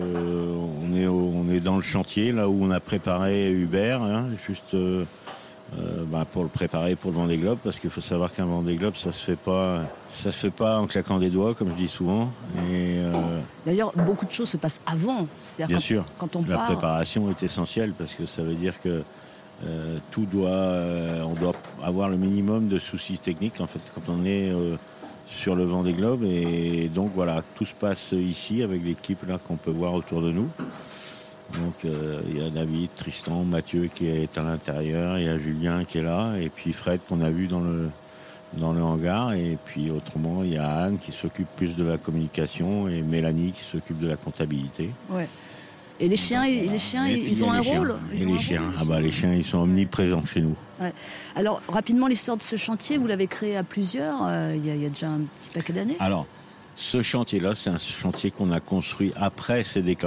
on 0.84 0.96
est, 0.96 1.08
au- 1.08 1.32
on 1.36 1.50
est 1.50 1.62
dans 1.62 1.78
le 1.78 1.82
chantier, 1.82 2.32
là 2.32 2.48
où 2.48 2.58
on 2.62 2.70
a 2.70 2.80
préparé 2.80 3.50
Hubert, 3.52 4.04
hein, 4.04 4.26
juste 4.48 4.76
euh, 4.76 5.04
euh, 5.76 6.04
bah, 6.06 6.26
pour 6.32 6.44
le 6.44 6.50
préparer 6.50 6.96
pour 6.96 7.12
le 7.12 7.18
Vendée 7.18 7.38
Globe, 7.38 7.58
parce 7.64 7.80
qu'il 7.80 7.90
faut 7.90 8.02
savoir 8.02 8.32
qu'un 8.32 8.46
Vendée 8.46 8.78
Globe, 8.78 8.96
ça 8.96 9.12
se 9.12 9.24
fait 9.24 9.36
pas, 9.36 9.82
ça 10.10 10.32
se 10.32 10.38
fait 10.40 10.50
pas 10.50 10.80
en 10.80 10.88
claquant 10.88 11.20
des 11.20 11.30
doigts, 11.30 11.54
comme 11.54 11.70
je 11.72 11.76
dis 11.76 11.88
souvent. 11.90 12.30
Et 12.72 13.00
euh, 13.00 13.12
D'ailleurs, 13.66 13.92
beaucoup 13.94 14.26
de 14.26 14.32
choses 14.32 14.50
se 14.50 14.58
passent 14.58 14.80
avant. 14.86 15.28
C'est-à-dire 15.44 15.68
bien 15.68 15.78
quand, 15.78 15.82
sûr, 15.84 16.06
quand 16.18 16.36
on 16.38 16.44
la 16.48 16.56
part. 16.58 16.66
préparation 16.68 17.30
est 17.30 17.44
essentielle 17.44 17.92
parce 17.98 18.14
que 18.14 18.26
ça 18.26 18.44
veut 18.44 18.56
dire 18.56 18.80
que 18.82 19.04
euh, 19.66 19.98
tout 20.12 20.26
doit, 20.26 20.50
euh, 20.50 21.24
on 21.24 21.34
doit 21.34 21.54
avoir 21.84 22.10
le 22.10 22.18
minimum 22.18 22.68
de 22.68 22.78
soucis 22.78 23.18
techniques 23.18 23.60
en 23.60 23.66
fait 23.66 23.82
quand 23.96 24.02
on 24.08 24.24
est 24.24 24.52
euh, 24.52 24.76
sur 25.26 25.56
le 25.56 25.64
Vendée 25.64 25.94
Globe 25.94 26.24
et 26.24 26.90
donc 26.94 27.12
voilà, 27.16 27.42
tout 27.56 27.66
se 27.66 27.74
passe 27.74 28.12
ici 28.12 28.62
avec 28.62 28.84
l'équipe 28.86 29.28
là 29.28 29.40
qu'on 29.40 29.56
peut 29.58 29.72
voir 29.72 29.94
autour 29.96 30.22
de 30.22 30.32
nous. 30.32 30.48
Donc 31.54 31.86
euh, 31.86 32.22
il 32.30 32.42
y 32.42 32.46
a 32.46 32.50
David, 32.50 32.90
Tristan, 32.96 33.44
Mathieu 33.44 33.90
qui 33.94 34.08
est 34.08 34.38
à 34.38 34.44
l'intérieur, 34.44 35.18
il 35.18 35.26
y 35.26 35.30
a 35.30 35.38
Julien 35.40 35.84
qui 35.86 36.00
est 36.00 36.04
là 36.04 36.36
et 36.40 36.50
puis 36.50 36.74
Fred 36.74 37.00
qu'on 37.08 37.22
a 37.22 37.30
vu 37.30 37.48
dans 37.48 37.62
le 37.62 37.90
dans 38.58 38.72
le 38.74 38.82
hangar 38.82 39.34
et 39.34 39.58
puis 39.66 39.90
autrement 39.90 40.44
il 40.44 40.54
y 40.54 40.58
a 40.58 40.70
Anne 40.84 40.98
qui 40.98 41.12
s'occupe 41.12 41.48
plus 41.56 41.76
de 41.76 41.84
la 41.86 41.98
communication 41.98 42.88
et 42.88 43.02
Mélanie 43.02 43.52
qui 43.52 43.64
s'occupe 43.64 44.00
de 44.00 44.08
la 44.08 44.18
comptabilité. 44.18 44.90
Ouais. 45.10 45.28
Et 46.00 46.08
les 46.08 46.16
chiens, 46.18 46.46
ils- 46.46 46.70
les 46.70 46.78
chiens, 46.78 47.08
Et 47.08 47.18
ils, 47.18 47.44
ont 47.44 47.52
un 47.52 47.64
chiens. 47.64 47.80
rôle? 47.80 47.96
Et 48.14 48.24
les 48.24 48.38
chiens, 48.38 48.62
ah 48.80 48.84
bah 48.86 49.00
les 49.02 49.12
chiens 49.12 49.34
ils 49.34 49.44
sont 49.44 49.58
omniprésents 49.60 50.24
chez 50.26 50.42
nous. 50.42 50.56
Ouais. 50.80 50.94
Alors, 51.36 51.60
rapidement, 51.68 52.06
l'histoire 52.08 52.38
de 52.38 52.44
ce 52.44 52.56
chantier, 52.56 52.98
vous 53.00 53.08
l'avez 53.08 53.26
créé 53.26 53.58
à 53.58 53.64
plusieurs, 53.64 54.20
euh, 54.28 54.54
il 54.56 54.64
y, 54.64 54.78
y 54.80 54.86
a 54.86 54.90
déjà 54.90 55.08
un 55.10 55.22
petit 55.40 55.50
paquet 55.56 55.74
d'années? 55.74 55.96
Alors, 56.00 56.28
ce 56.76 57.02
chantier-là, 57.02 57.56
c'est 57.56 57.72
un 57.72 57.80
chantier 57.80 58.30
qu'on 58.30 58.52
a 58.52 58.60
construit 58.60 59.12
après 59.16 59.64
CDK. 59.64 60.06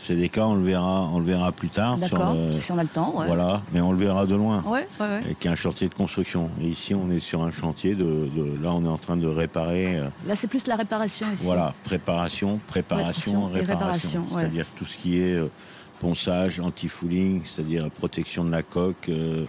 C'est 0.00 0.14
des 0.14 0.28
cas, 0.28 0.44
on 0.46 0.54
le 0.54 0.62
verra, 0.62 1.08
on 1.12 1.18
le 1.18 1.24
verra 1.24 1.50
plus 1.50 1.70
tard. 1.70 1.96
D'accord, 1.96 2.32
si 2.60 2.70
on 2.70 2.78
a 2.78 2.82
le 2.84 2.88
temps. 2.88 3.18
Ouais. 3.18 3.26
Voilà, 3.26 3.62
mais 3.72 3.80
on 3.80 3.90
le 3.90 3.98
verra 3.98 4.26
de 4.26 4.36
loin. 4.36 4.62
Ouais, 4.64 4.86
ouais, 5.00 5.06
ouais. 5.06 5.22
Et 5.30 5.34
qui 5.34 5.48
est 5.48 5.50
un 5.50 5.56
chantier 5.56 5.88
de 5.88 5.94
construction. 5.94 6.48
Et 6.62 6.68
ici, 6.68 6.94
on 6.94 7.10
est 7.10 7.18
sur 7.18 7.42
un 7.42 7.50
chantier 7.50 7.96
de, 7.96 8.04
de- 8.04 8.62
là, 8.62 8.72
on 8.72 8.84
est 8.84 8.88
en 8.88 8.96
train 8.96 9.16
de 9.16 9.26
réparer. 9.26 9.96
euh, 9.98 10.08
Là, 10.24 10.36
c'est 10.36 10.46
plus 10.46 10.68
la 10.68 10.76
réparation 10.76 11.26
ici. 11.32 11.44
Voilà, 11.44 11.74
préparation, 11.82 12.58
préparation, 12.68 13.46
réparation. 13.48 14.24
C'est-à-dire 14.32 14.66
tout 14.78 14.84
ce 14.84 14.96
qui 14.96 15.18
est 15.20 15.34
euh, 15.34 15.50
ponçage, 15.98 16.60
anti-fouling, 16.60 17.40
c'est-à-dire 17.44 17.90
protection 17.90 18.44
de 18.44 18.52
la 18.52 18.62
coque. 18.62 19.08
euh, 19.08 19.46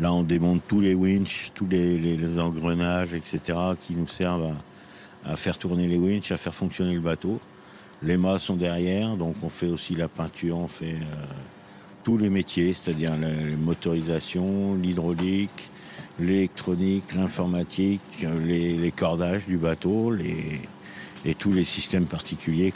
là, 0.00 0.12
on 0.12 0.24
démonte 0.24 0.62
tous 0.66 0.80
les 0.80 0.94
winches, 0.94 1.52
tous 1.54 1.68
les, 1.70 1.96
les- 1.96 2.16
les 2.16 2.40
engrenages, 2.40 3.14
etc., 3.14 3.56
qui 3.80 3.94
nous 3.94 4.08
servent 4.08 4.52
à, 5.24 5.30
à 5.32 5.36
faire 5.36 5.56
tourner 5.58 5.86
les 5.86 5.98
winches, 5.98 6.32
à 6.32 6.36
faire 6.36 6.56
fonctionner 6.56 6.94
le 6.94 7.00
bateau. 7.00 7.38
Les 8.04 8.16
mâts 8.16 8.38
sont 8.38 8.56
derrière, 8.56 9.16
donc 9.16 9.36
on 9.42 9.48
fait 9.48 9.68
aussi 9.68 9.94
la 9.94 10.08
peinture, 10.08 10.58
on 10.58 10.68
fait 10.68 10.94
euh, 10.94 11.24
tous 12.02 12.18
les 12.18 12.30
métiers, 12.30 12.72
c'est-à-dire 12.72 13.12
la, 13.16 13.28
la 13.28 13.56
motorisation, 13.56 14.74
l'hydraulique, 14.74 15.70
l'électronique, 16.18 17.14
l'informatique, 17.14 18.26
les, 18.44 18.76
les 18.76 18.90
cordages 18.90 19.46
du 19.46 19.56
bateau, 19.56 20.10
les, 20.10 20.60
et 21.24 21.34
tous 21.34 21.52
les 21.52 21.64
systèmes 21.64 22.06
particuliers 22.06 22.72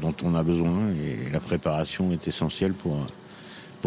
dont 0.00 0.14
on 0.24 0.34
a 0.34 0.42
besoin. 0.42 0.88
Et 0.90 1.30
la 1.30 1.40
préparation 1.40 2.12
est 2.12 2.26
essentielle 2.26 2.72
pour, 2.72 2.96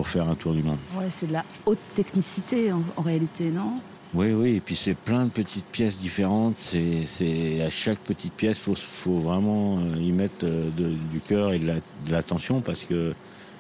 faire 0.08 0.30
un 0.30 0.36
tour 0.36 0.54
du 0.54 0.62
monde. 0.62 0.78
Ouais, 0.98 1.08
c'est 1.10 1.28
de 1.28 1.34
la 1.34 1.44
haute 1.66 1.80
technicité 1.96 2.72
en 2.72 3.02
réalité, 3.02 3.50
non? 3.50 3.80
Oui, 4.16 4.32
oui, 4.32 4.56
et 4.56 4.60
puis 4.62 4.76
c'est 4.76 4.94
plein 4.96 5.26
de 5.26 5.30
petites 5.30 5.66
pièces 5.66 5.98
différentes. 5.98 6.56
C'est, 6.58 7.62
à 7.62 7.70
chaque 7.70 7.98
petite 8.00 8.34
pièce, 8.34 8.58
il 8.60 8.64
faut, 8.64 8.76
faut 8.76 9.20
vraiment 9.20 9.78
euh, 9.80 9.98
y 9.98 10.12
mettre 10.12 10.44
euh, 10.46 10.70
du 11.12 11.20
cœur 11.20 11.52
et 11.52 11.60
de, 11.60 11.68
la- 11.68 11.74
l'attention 12.10 12.62
parce 12.62 12.86
que 12.86 13.14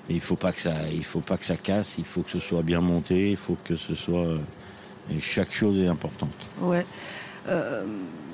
il 0.10 0.20
faut 0.22 0.36
pas 0.36 0.52
que 0.54 0.62
ça, 0.62 0.74
il 0.94 1.04
faut 1.04 1.20
pas 1.20 1.36
que 1.38 1.46
ça 1.46 1.58
casse. 1.58 1.96
Il 1.98 2.06
faut 2.06 2.22
que 2.22 2.32
ce 2.32 2.40
soit 2.40 2.62
bien 2.62 2.80
monté. 2.80 3.32
Il 3.32 3.38
faut 3.38 3.58
que 3.66 3.76
ce 3.76 3.96
soit 3.96 4.26
euh, 4.26 4.38
chaque 5.20 5.52
chose 5.52 5.78
est 5.78 5.88
importante. 5.88 6.30
Ouais. 6.62 6.86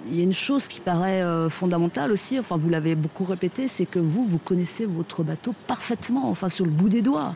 Il 0.10 0.16
y 0.16 0.22
a 0.22 0.24
une 0.24 0.34
chose 0.34 0.68
qui 0.68 0.80
paraît 0.80 1.22
fondamentale 1.50 2.12
aussi, 2.14 2.40
enfin 2.40 2.56
vous 2.58 2.70
l'avez 2.70 2.96
beaucoup 2.96 3.26
répété, 3.26 3.68
c'est 3.68 3.86
que 3.86 4.00
vous, 4.00 4.24
vous 4.26 4.38
connaissez 4.38 4.86
votre 4.86 5.22
bateau 5.22 5.54
parfaitement, 5.68 6.30
enfin 6.30 6.48
sur 6.48 6.64
le 6.66 6.72
bout 6.72 6.88
des 6.88 7.02
doigts. 7.02 7.36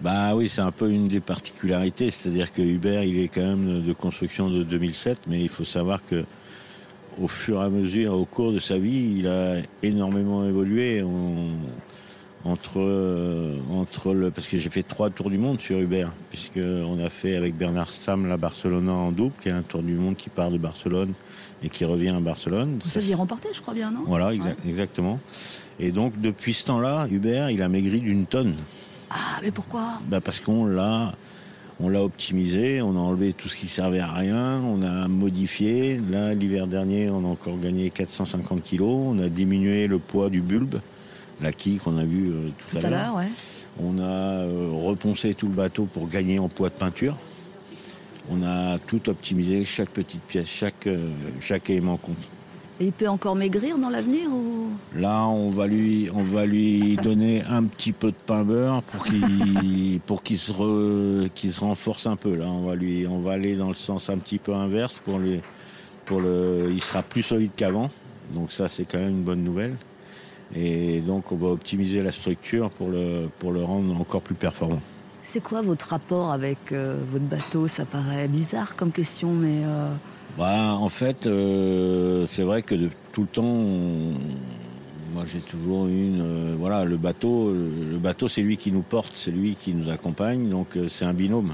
Bah 0.00 0.34
oui, 0.34 0.48
c'est 0.48 0.60
un 0.60 0.70
peu 0.72 0.90
une 0.90 1.08
des 1.08 1.20
particularités, 1.20 2.10
c'est-à-dire 2.10 2.52
que 2.52 2.60
Hubert, 2.62 3.04
il 3.04 3.18
est 3.20 3.28
quand 3.28 3.40
même 3.42 3.82
de 3.82 3.92
construction 3.92 4.50
de 4.50 4.62
2007, 4.62 5.20
mais 5.28 5.40
il 5.40 5.48
faut 5.48 5.64
savoir 5.64 6.04
que 6.04 6.24
au 7.20 7.28
fur 7.28 7.62
et 7.62 7.64
à 7.64 7.68
mesure, 7.70 8.12
au 8.14 8.24
cours 8.24 8.52
de 8.52 8.58
sa 8.58 8.76
vie, 8.76 9.18
il 9.18 9.28
a 9.28 9.54
énormément 9.82 10.44
évolué 10.46 11.02
en- 11.02 11.48
entre, 12.50 12.78
euh, 12.80 13.56
entre 13.72 14.12
le, 14.12 14.30
parce 14.30 14.46
que 14.48 14.58
j'ai 14.58 14.68
fait 14.68 14.82
trois 14.82 15.08
tours 15.08 15.30
du 15.30 15.38
monde 15.38 15.58
sur 15.60 15.78
Hubert, 15.78 16.12
puisque 16.28 16.58
on 16.58 17.02
a 17.02 17.08
fait 17.08 17.36
avec 17.36 17.56
Bernard 17.56 17.90
Sam 17.92 18.26
la 18.28 18.36
Barcelona 18.36 18.92
en 18.92 19.12
double, 19.12 19.32
qui 19.40 19.48
est 19.48 19.52
un 19.52 19.62
tour 19.62 19.82
du 19.82 19.94
monde 19.94 20.16
qui 20.16 20.28
part 20.28 20.50
de 20.50 20.58
Barcelone 20.58 21.14
et 21.62 21.70
qui 21.70 21.84
revient 21.86 22.08
à 22.10 22.20
Barcelone. 22.20 22.78
Vous 22.82 22.90
saviez 22.90 23.14
remporter, 23.14 23.48
je 23.54 23.62
crois 23.62 23.72
bien, 23.72 23.90
non? 23.90 24.00
Voilà, 24.06 24.34
exa- 24.34 24.56
exactement. 24.68 25.18
Et 25.80 25.92
donc 25.92 26.20
depuis 26.20 26.52
ce 26.52 26.66
temps-là, 26.66 27.06
Hubert, 27.10 27.48
il 27.50 27.62
a 27.62 27.68
maigri 27.70 28.00
d'une 28.00 28.26
tonne. 28.26 28.54
Ah, 29.14 29.38
mais 29.42 29.52
pourquoi? 29.52 30.00
Bah 30.08 30.20
parce 30.20 30.40
qu'on 30.40 30.66
l'a, 30.66 31.12
on 31.78 31.88
l'a 31.88 32.02
optimisé, 32.02 32.82
on 32.82 32.96
a 32.96 32.98
enlevé 32.98 33.32
tout 33.32 33.48
ce 33.48 33.56
qui 33.56 33.68
servait 33.68 34.00
à 34.00 34.12
rien, 34.12 34.60
on 34.60 34.82
a 34.82 35.06
modifié. 35.06 36.00
Là, 36.10 36.34
l'hiver 36.34 36.66
dernier, 36.66 37.10
on 37.10 37.24
a 37.24 37.28
encore 37.28 37.58
gagné 37.58 37.90
450 37.90 38.62
kilos. 38.64 38.88
On 39.06 39.18
a 39.20 39.28
diminué 39.28 39.86
le 39.86 40.00
poids 40.00 40.30
du 40.30 40.40
bulbe, 40.40 40.80
la 41.40 41.52
quille 41.52 41.76
qu'on 41.76 41.96
a 41.96 42.04
vu 42.04 42.30
euh, 42.30 42.48
tout, 42.58 42.78
Tout 42.78 42.86
à 42.86 42.90
l'heure, 42.90 43.14
ouais. 43.16 43.28
On 43.80 43.98
a 43.98 44.02
euh, 44.02 44.70
reponcé 44.72 45.34
tout 45.34 45.46
le 45.46 45.54
bateau 45.54 45.84
pour 45.84 46.08
gagner 46.08 46.40
en 46.40 46.48
poids 46.48 46.68
de 46.68 46.74
peinture. 46.74 47.16
On 48.30 48.42
a 48.42 48.78
tout 48.78 49.08
optimisé, 49.08 49.64
chaque 49.64 49.90
petite 49.90 50.22
pièce, 50.22 50.48
chaque, 50.48 50.86
euh, 50.86 51.10
chaque 51.40 51.70
élément 51.70 51.98
compte. 51.98 52.16
Et 52.80 52.86
il 52.86 52.92
peut 52.92 53.08
encore 53.08 53.36
maigrir 53.36 53.78
dans 53.78 53.88
l'avenir 53.88 54.28
ou? 54.32 54.66
Là, 54.96 55.26
on 55.26 55.48
va 55.48 55.68
lui, 55.68 56.08
on 56.12 56.22
va 56.24 56.44
lui 56.44 56.96
donner 56.96 57.42
un 57.48 57.62
petit 57.64 57.92
peu 57.92 58.08
de 58.10 58.16
pain 58.26 58.42
beurre 58.42 58.82
pour 58.82 59.04
qu'il, 59.04 60.00
pour 60.06 60.22
qu'il 60.24 60.38
se, 60.38 60.52
re- 60.52 61.28
qu'il 61.30 61.52
se 61.52 61.60
renforce 61.60 62.06
un 62.08 62.16
peu. 62.16 62.34
Là, 62.34 62.46
on 62.48 62.66
va 62.66 62.74
lui, 62.74 63.06
on 63.06 63.20
va 63.20 63.32
aller 63.34 63.54
dans 63.54 63.68
le 63.68 63.74
sens 63.76 64.10
un 64.10 64.18
petit 64.18 64.38
peu 64.38 64.54
inverse 64.54 65.00
pour 65.04 65.18
lui, 65.20 65.38
pour 66.04 66.20
le, 66.20 66.68
il 66.72 66.80
sera 66.82 67.02
plus 67.02 67.22
solide 67.22 67.52
qu'avant. 67.56 67.90
Donc 68.32 68.50
ça, 68.50 68.68
c'est 68.68 68.84
quand 68.84 68.98
même 68.98 69.10
une 69.18 69.22
bonne 69.22 69.44
nouvelle. 69.44 69.76
Et 70.56 70.98
donc, 71.00 71.30
on 71.30 71.36
va 71.36 71.48
optimiser 71.48 72.02
la 72.02 72.10
structure 72.12 72.70
pour 72.70 72.88
le, 72.88 73.28
pour 73.38 73.52
le 73.52 73.62
rendre 73.62 73.98
encore 74.00 74.20
plus 74.22 74.34
performant. 74.34 74.80
C'est 75.22 75.42
quoi 75.42 75.62
votre 75.62 75.88
rapport 75.88 76.32
avec 76.32 76.72
euh, 76.72 76.98
votre 77.12 77.24
bateau? 77.24 77.66
Ça 77.68 77.84
paraît 77.84 78.28
bizarre 78.28 78.74
comme 78.76 78.90
question, 78.90 79.32
mais 79.32 79.62
euh, 79.64 79.90
Bah, 80.38 80.72
en 80.74 80.88
fait, 80.88 81.26
euh, 81.26 82.26
c'est 82.26 82.42
vrai 82.42 82.62
que 82.62 82.74
de 82.74 82.88
tout 83.12 83.22
le 83.22 83.28
temps, 83.28 83.44
moi 85.12 85.24
j'ai 85.32 85.38
toujours 85.38 85.86
une. 85.86 86.20
euh, 86.22 86.54
voilà, 86.58 86.84
le 86.84 86.96
bateau, 86.96 87.52
le 87.52 87.98
bateau, 87.98 88.26
c'est 88.26 88.42
lui 88.42 88.56
qui 88.56 88.72
nous 88.72 88.82
porte, 88.82 89.12
c'est 89.14 89.30
lui 89.30 89.54
qui 89.54 89.72
nous 89.74 89.90
accompagne, 89.90 90.48
donc 90.48 90.76
euh, 90.76 90.88
c'est 90.88 91.04
un 91.04 91.14
binôme 91.14 91.52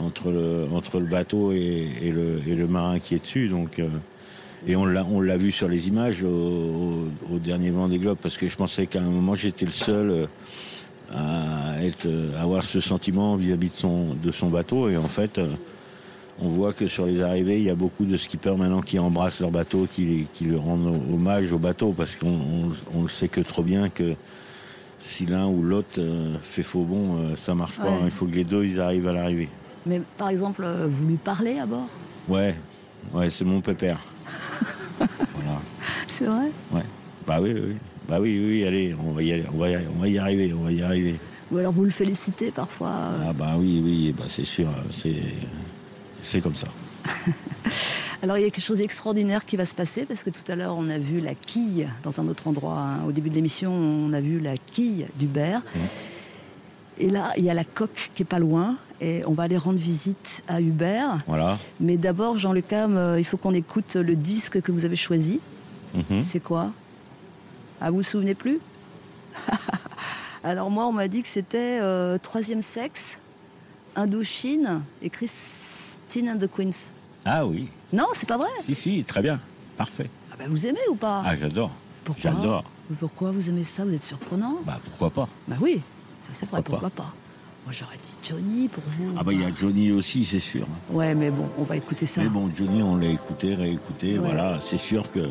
entre 0.00 0.30
le, 0.32 0.66
entre 0.74 0.98
le 0.98 1.06
bateau 1.06 1.52
et, 1.52 1.86
et 2.02 2.10
le, 2.10 2.40
et 2.46 2.54
le 2.56 2.66
marin 2.66 2.98
qui 2.98 3.14
est 3.14 3.20
dessus. 3.20 3.48
Donc, 3.48 3.78
euh, 3.78 3.86
et 4.66 4.74
on 4.74 4.84
l'a, 4.84 5.36
vu 5.36 5.52
sur 5.52 5.68
les 5.68 5.86
images 5.86 6.24
au, 6.24 6.28
au- 6.28 7.34
au 7.34 7.38
dernier 7.38 7.70
Vendée 7.70 7.98
Globe, 7.98 8.18
parce 8.20 8.36
que 8.36 8.48
je 8.48 8.56
pensais 8.56 8.86
qu'à 8.88 9.00
un 9.00 9.08
moment 9.08 9.36
j'étais 9.36 9.64
le 9.64 9.70
seul 9.70 10.10
euh, 10.10 10.26
à 11.14 11.84
être, 11.84 12.08
à 12.36 12.42
avoir 12.42 12.64
ce 12.64 12.80
sentiment 12.80 13.36
vis-à-vis 13.36 13.68
de 13.68 13.72
son, 13.72 14.14
de 14.14 14.32
son 14.32 14.48
bateau, 14.48 14.88
et 14.88 14.96
en 14.96 15.02
fait. 15.02 15.40
On 16.42 16.48
voit 16.48 16.72
que 16.72 16.86
sur 16.86 17.06
les 17.06 17.22
arrivées, 17.22 17.56
il 17.58 17.64
y 17.64 17.70
a 17.70 17.74
beaucoup 17.74 18.04
de 18.04 18.16
skippers 18.16 18.56
maintenant 18.56 18.82
qui 18.82 18.98
embrassent 18.98 19.40
leur 19.40 19.50
bateau, 19.50 19.86
qui, 19.90 20.26
qui 20.34 20.44
lui 20.44 20.56
rendent 20.56 21.00
hommage 21.12 21.52
au 21.52 21.58
bateau, 21.58 21.92
parce 21.92 22.16
qu'on 22.16 22.28
on, 22.28 22.70
on 22.94 23.02
le 23.02 23.08
sait 23.08 23.28
que 23.28 23.40
trop 23.40 23.62
bien 23.62 23.88
que 23.88 24.14
si 24.98 25.26
l'un 25.26 25.46
ou 25.46 25.62
l'autre 25.62 25.98
euh, 25.98 26.36
fait 26.42 26.62
faux 26.62 26.82
bon, 26.84 27.16
euh, 27.18 27.36
ça 27.36 27.54
marche 27.54 27.76
pas. 27.78 27.84
Ouais. 27.84 27.90
hein. 27.90 28.02
Il 28.04 28.10
faut 28.10 28.26
que 28.26 28.34
les 28.34 28.44
deux 28.44 28.64
ils 28.64 28.80
arrivent 28.80 29.08
à 29.08 29.12
l'arrivée. 29.12 29.48
mais 29.86 30.00
par 30.18 30.28
exemple, 30.30 30.62
euh, 30.64 30.86
vous 30.90 31.06
lui 31.06 31.16
parlez 31.16 31.58
à 31.58 31.66
bord? 31.66 31.88
Ouais, 32.28 32.54
ouais, 33.14 33.30
c'est 33.30 33.44
mon 33.44 33.60
pépère. 33.60 34.00
voilà, 34.98 35.60
C'est 36.06 36.24
vrai? 36.24 36.50
Ouais. 36.72 36.82
Bah 37.26 37.38
oui, 37.40 37.52
oui. 37.54 37.76
Bah 38.08 38.18
oui, 38.20 38.38
oui, 38.44 38.64
allez, 38.64 38.94
on 39.04 39.12
va 39.12 39.22
y 39.22 39.32
aller, 39.32 39.44
on 39.52 39.58
va 39.58 39.68
y, 39.68 39.76
on 39.76 40.00
va 40.00 40.08
y 40.08 40.18
arriver, 40.18 40.52
on 40.54 40.62
va 40.62 40.72
y 40.72 40.82
arriver. 40.82 41.16
Ou 41.50 41.58
alors 41.58 41.72
vous 41.72 41.84
le 41.84 41.90
félicitez 41.90 42.50
parfois 42.50 42.88
euh, 42.90 43.26
Ah 43.28 43.32
bah 43.32 43.54
oui, 43.58 43.80
oui, 43.84 44.14
bah 44.16 44.24
c'est 44.28 44.44
sûr, 44.44 44.68
c'est, 44.90 45.14
c'est 46.26 46.40
comme 46.40 46.54
ça. 46.54 46.66
Alors 48.22 48.38
il 48.38 48.42
y 48.42 48.46
a 48.46 48.50
quelque 48.50 48.64
chose 48.64 48.78
d'extraordinaire 48.78 49.44
qui 49.44 49.56
va 49.56 49.66
se 49.66 49.74
passer 49.74 50.06
parce 50.06 50.24
que 50.24 50.30
tout 50.30 50.50
à 50.50 50.56
l'heure 50.56 50.74
on 50.76 50.88
a 50.88 50.98
vu 50.98 51.20
la 51.20 51.34
quille 51.34 51.86
dans 52.02 52.18
un 52.20 52.26
autre 52.28 52.48
endroit. 52.48 52.78
hein. 52.78 53.04
Au 53.06 53.12
début 53.12 53.28
de 53.30 53.34
l'émission 53.34 53.72
on 53.72 54.12
a 54.12 54.20
vu 54.20 54.40
la 54.40 54.56
quille 54.56 55.06
d'Hubert. 55.16 55.62
Et 56.98 57.10
là 57.10 57.32
il 57.36 57.44
y 57.44 57.50
a 57.50 57.54
la 57.54 57.64
coque 57.64 58.10
qui 58.14 58.22
est 58.22 58.26
pas 58.26 58.38
loin 58.38 58.76
et 59.00 59.22
on 59.26 59.32
va 59.32 59.42
aller 59.44 59.58
rendre 59.58 59.78
visite 59.78 60.42
à 60.48 60.60
Hubert. 60.60 61.18
Voilà. 61.26 61.58
Mais 61.80 61.98
d'abord 61.98 62.38
Jean 62.38 62.52
Le 62.54 62.62
Cam, 62.62 62.96
euh, 62.96 63.20
il 63.20 63.24
faut 63.24 63.36
qu'on 63.36 63.52
écoute 63.52 63.96
le 63.96 64.16
disque 64.16 64.62
que 64.62 64.72
vous 64.72 64.86
avez 64.86 64.96
choisi. 64.96 65.38
Mhm. 65.94 66.22
C'est 66.22 66.40
quoi? 66.40 66.70
Ah 67.80 67.90
vous 67.90 67.98
vous 67.98 68.02
souvenez 68.02 68.34
plus? 68.34 68.58
Alors 70.44 70.70
moi 70.70 70.86
on 70.86 70.92
m'a 70.92 71.08
dit 71.08 71.22
que 71.22 71.28
c'était 71.28 71.78
euh, 71.82 72.16
Troisième 72.18 72.62
Sexe, 72.62 73.18
Indochine 73.94 74.80
et 75.02 75.10
Christine 76.08 76.30
and 76.30 76.38
the 76.38 76.46
Queens. 76.48 76.90
Ah 77.24 77.44
oui, 77.44 77.68
Non 77.92 78.06
c'est 78.12 78.28
pas 78.28 78.38
vrai 78.38 78.48
si, 78.60 78.74
si, 78.74 79.02
très 79.04 79.22
bien, 79.22 79.40
parfait. 79.76 80.08
Ah 80.32 80.36
bah, 80.38 80.44
vous 80.48 80.66
aimez 80.66 80.78
ou 80.90 80.94
pas? 80.94 81.22
Ah, 81.26 81.36
j'adore. 81.36 81.70
Pourquoi? 82.04 82.22
J'adore. 82.30 82.64
Mais 82.88 82.96
Pourquoi 83.00 83.32
vous 83.32 83.48
aimez 83.48 83.64
ça? 83.64 83.84
Vous 83.84 83.92
êtes 83.92 84.04
surprenant 84.04 84.54
Bah 84.64 84.78
pourquoi 84.84 85.10
pas 85.10 85.28
Bah 85.48 85.56
oui, 85.60 85.80
ça 86.22 86.28
c'est 86.32 86.48
vrai, 86.48 86.62
Pourquoi 86.62 86.78
pourquoi 86.88 87.04
pas? 87.04 87.12
Moi 87.64 87.72
j'aurais 87.72 87.96
dit 87.96 88.14
Johnny 88.22 88.68
pour 88.68 88.84
vous. 88.96 89.12
Ah 89.18 89.24
bah 89.24 89.32
il 89.32 89.40
y 89.42 89.44
a 89.44 89.52
Johnny 89.54 89.90
aussi, 89.90 90.24
c'est 90.24 90.38
sûr. 90.38 90.66
Ouais 90.90 91.14
mais 91.16 91.30
bon, 91.30 91.48
on 91.58 91.64
va 91.64 91.76
écouter 91.76 92.06
ça. 92.06 92.20
Mais 92.22 92.28
bon, 92.28 92.48
Johnny, 92.56 92.80
on 92.84 92.96
l'a 92.96 93.08
écouté, 93.08 93.56
réécouté, 93.56 94.12
Ouais. 94.18 94.18
voilà, 94.28 94.58
c'est 94.60 94.76
sûr 94.76 95.10
que... 95.10 95.28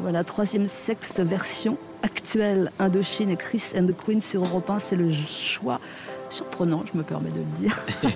Voilà, 0.00 0.24
troisième 0.24 0.66
sexe 0.66 1.20
version 1.20 1.78
actuelle, 2.02 2.72
Indochine 2.80 3.30
et 3.30 3.36
Chris 3.36 3.62
and 3.78 3.86
the 3.86 3.94
Queen 3.96 4.20
sur 4.20 4.44
Europe 4.44 4.68
1, 4.68 4.80
c'est 4.80 4.96
le 4.96 5.12
choix 5.12 5.78
surprenant, 6.34 6.82
je 6.92 6.98
me 6.98 7.02
permets 7.04 7.30
de 7.30 7.38
le 7.38 7.44
dire, 7.60 7.78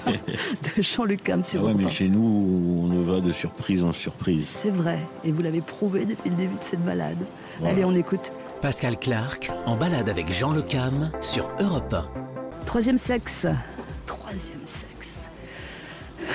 de 0.77 0.83
Jean-Luc 0.83 1.23
Cam 1.23 1.43
sur 1.43 1.61
Ah 1.63 1.67
ouais, 1.67 1.75
mais 1.77 1.85
1. 1.85 1.89
chez 1.89 2.09
nous, 2.09 2.83
on 2.85 2.87
ne 2.89 3.03
va 3.03 3.21
de 3.21 3.31
surprise 3.33 3.85
en 3.85 3.93
surprise. 3.93 4.47
C'est 4.49 4.71
vrai, 4.71 4.99
et 5.25 5.31
vous 5.33 5.41
l'avez 5.43 5.61
prouvé 5.61 6.05
depuis 6.05 6.31
le 6.31 6.37
début 6.37 6.57
de 6.57 6.63
cette 6.63 6.85
balade. 6.85 7.19
Voilà. 7.61 7.75
Allez, 7.75 7.85
on 7.85 7.95
écoute. 7.95 8.33
Pascal 8.61 8.99
Clark 8.99 9.51
en 9.67 9.77
balade 9.77 10.09
avec 10.09 10.33
Jean 10.33 10.53
Le 10.53 10.63
Cam 10.63 11.11
sur 11.21 11.49
Europe 11.61 11.95
1. 11.95 12.09
Troisième 12.67 12.99
sexe. 12.99 13.47
Troisième 14.07 14.67
sexe. 14.67 15.31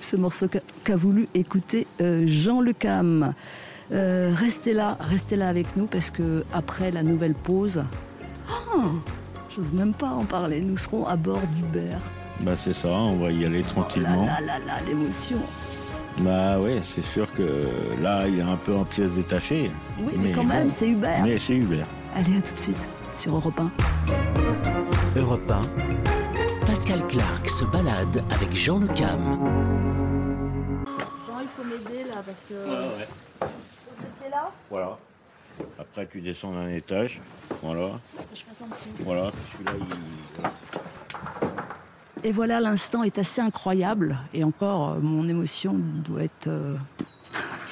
Ce 0.00 0.16
morceau 0.16 0.48
qu'a 0.48 0.60
qu'a 0.84 0.96
voulu 0.96 1.28
écouter 1.34 1.86
euh, 2.00 2.24
Jean 2.26 2.60
Le 2.60 2.72
Cam. 2.72 3.32
Euh, 3.92 4.32
restez 4.34 4.72
là, 4.72 4.98
restez 5.00 5.36
là 5.36 5.48
avec 5.48 5.76
nous 5.76 5.86
parce 5.86 6.10
que 6.10 6.44
après 6.52 6.90
la 6.90 7.02
nouvelle 7.02 7.34
pause, 7.34 7.84
ah, 8.50 8.78
j'ose 9.54 9.72
même 9.72 9.92
pas 9.92 10.08
en 10.08 10.24
parler. 10.24 10.60
Nous 10.60 10.76
serons 10.76 11.06
à 11.06 11.16
bord 11.16 11.40
d'Uber. 11.56 11.96
Bah 12.40 12.56
c'est 12.56 12.72
ça, 12.72 12.88
on 12.88 13.16
va 13.16 13.30
y 13.30 13.44
aller 13.44 13.62
tranquillement. 13.62 14.24
Oh 14.24 14.26
là 14.26 14.40
là 14.40 14.58
là, 14.66 14.80
l'émotion. 14.86 15.38
Bah 16.18 16.58
ouais, 16.58 16.80
c'est 16.82 17.02
sûr 17.02 17.32
que 17.32 17.70
là, 18.02 18.26
il 18.26 18.38
est 18.38 18.42
un 18.42 18.56
peu 18.56 18.74
en 18.74 18.84
pièces 18.84 19.14
détachées. 19.14 19.70
Oui, 20.00 20.12
mais, 20.18 20.30
quand 20.32 20.44
même, 20.44 20.68
c'est 20.68 20.88
Uber. 20.88 21.20
Mais 21.22 21.38
c'est 21.38 21.56
Uber. 21.56 21.84
Allez, 22.14 22.36
à 22.38 22.42
tout 22.42 22.52
de 22.52 22.58
suite 22.58 22.88
sur 23.16 23.34
Europe 23.34 23.58
1. 23.58 25.18
Europe 25.18 25.50
1, 25.50 26.66
Pascal 26.66 27.06
Clark 27.06 27.48
se 27.48 27.64
balade 27.64 28.22
avec 28.30 28.54
Jean 28.54 28.78
Le 28.78 28.88
Cam. 28.88 29.38
Jean, 31.26 31.40
il 31.40 31.48
faut 31.48 31.64
m'aider 31.64 32.04
là 32.04 32.22
parce 32.24 32.44
que. 32.48 32.54
ouais. 32.54 33.08
Vous 33.40 34.06
étiez 34.06 34.30
là? 34.30 34.50
Voilà. 34.70 34.96
Après, 35.82 36.06
tu 36.06 36.20
descends 36.20 36.52
d'un 36.52 36.68
étage. 36.68 37.20
Voilà. 37.60 37.90
Je 38.34 38.42
passe 38.44 38.62
en 38.62 38.68
dessous. 38.68 38.90
Voilà. 39.00 39.30
Celui-là, 39.52 39.72
il... 42.22 42.28
Et 42.28 42.30
voilà, 42.30 42.60
l'instant 42.60 43.02
est 43.02 43.18
assez 43.18 43.40
incroyable. 43.40 44.16
Et 44.32 44.44
encore, 44.44 44.92
euh, 44.92 45.00
mon 45.00 45.28
émotion 45.28 45.74
doit 46.04 46.22
être 46.22 46.46
euh, 46.46 46.76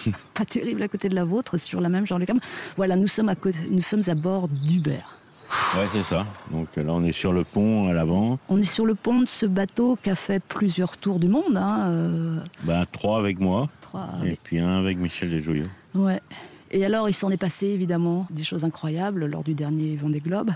pas 0.35 0.45
terrible 0.45 0.83
à 0.83 0.89
côté 0.89 1.09
de 1.09 1.15
la 1.15 1.23
vôtre, 1.25 1.57
sur 1.57 1.81
la 1.81 1.89
même 1.89 2.05
genre 2.05 2.19
de 2.19 2.25
cam. 2.25 2.41
Voilà, 2.77 2.97
nous 2.97 3.07
sommes 3.07 3.29
à, 3.29 3.37
côté, 3.37 3.59
nous 3.71 3.81
sommes 3.81 4.03
à 4.09 4.15
bord 4.17 4.49
d'Uber. 4.49 4.99
Ouais, 5.77 5.87
c'est 5.89 6.03
ça. 6.03 6.27
Donc 6.51 6.75
là, 6.77 6.85
on 6.89 7.05
est 7.05 7.13
sur 7.13 7.33
le 7.33 7.45
pont 7.45 7.89
à 7.89 7.93
l'avant. 7.93 8.41
On 8.49 8.59
est 8.59 8.65
sur 8.65 8.87
le 8.87 8.97
pont 8.97 9.21
de 9.21 9.29
ce 9.29 9.47
bateau 9.47 9.97
qui 10.03 10.11
a 10.11 10.17
fait 10.17 10.41
plusieurs 10.43 10.97
tours 10.97 11.21
du 11.21 11.29
monde. 11.29 11.57
Hein, 11.57 11.87
euh, 11.91 12.41
Bah, 12.65 12.83
trois 12.91 13.19
avec 13.19 13.39
moi. 13.39 13.69
trois- 13.81 14.09
Et 14.27 14.37
puis 14.43 14.59
un 14.59 14.79
avec 14.81 14.99
Michel 14.99 15.31
Desjoyaux. 15.31 15.67
Ouais. 15.95 16.21
Et 16.71 16.85
alors, 16.85 17.09
il 17.09 17.12
s'en 17.14 17.31
est 17.31 17.37
passé 17.37 17.66
évidemment 17.66 18.27
des 18.31 18.45
choses 18.45 18.64
incroyables 18.64 19.27
lors 19.27 19.43
du 19.43 19.55
dernier 19.55 19.97
Vendée 19.97 20.21
Globe. 20.21 20.51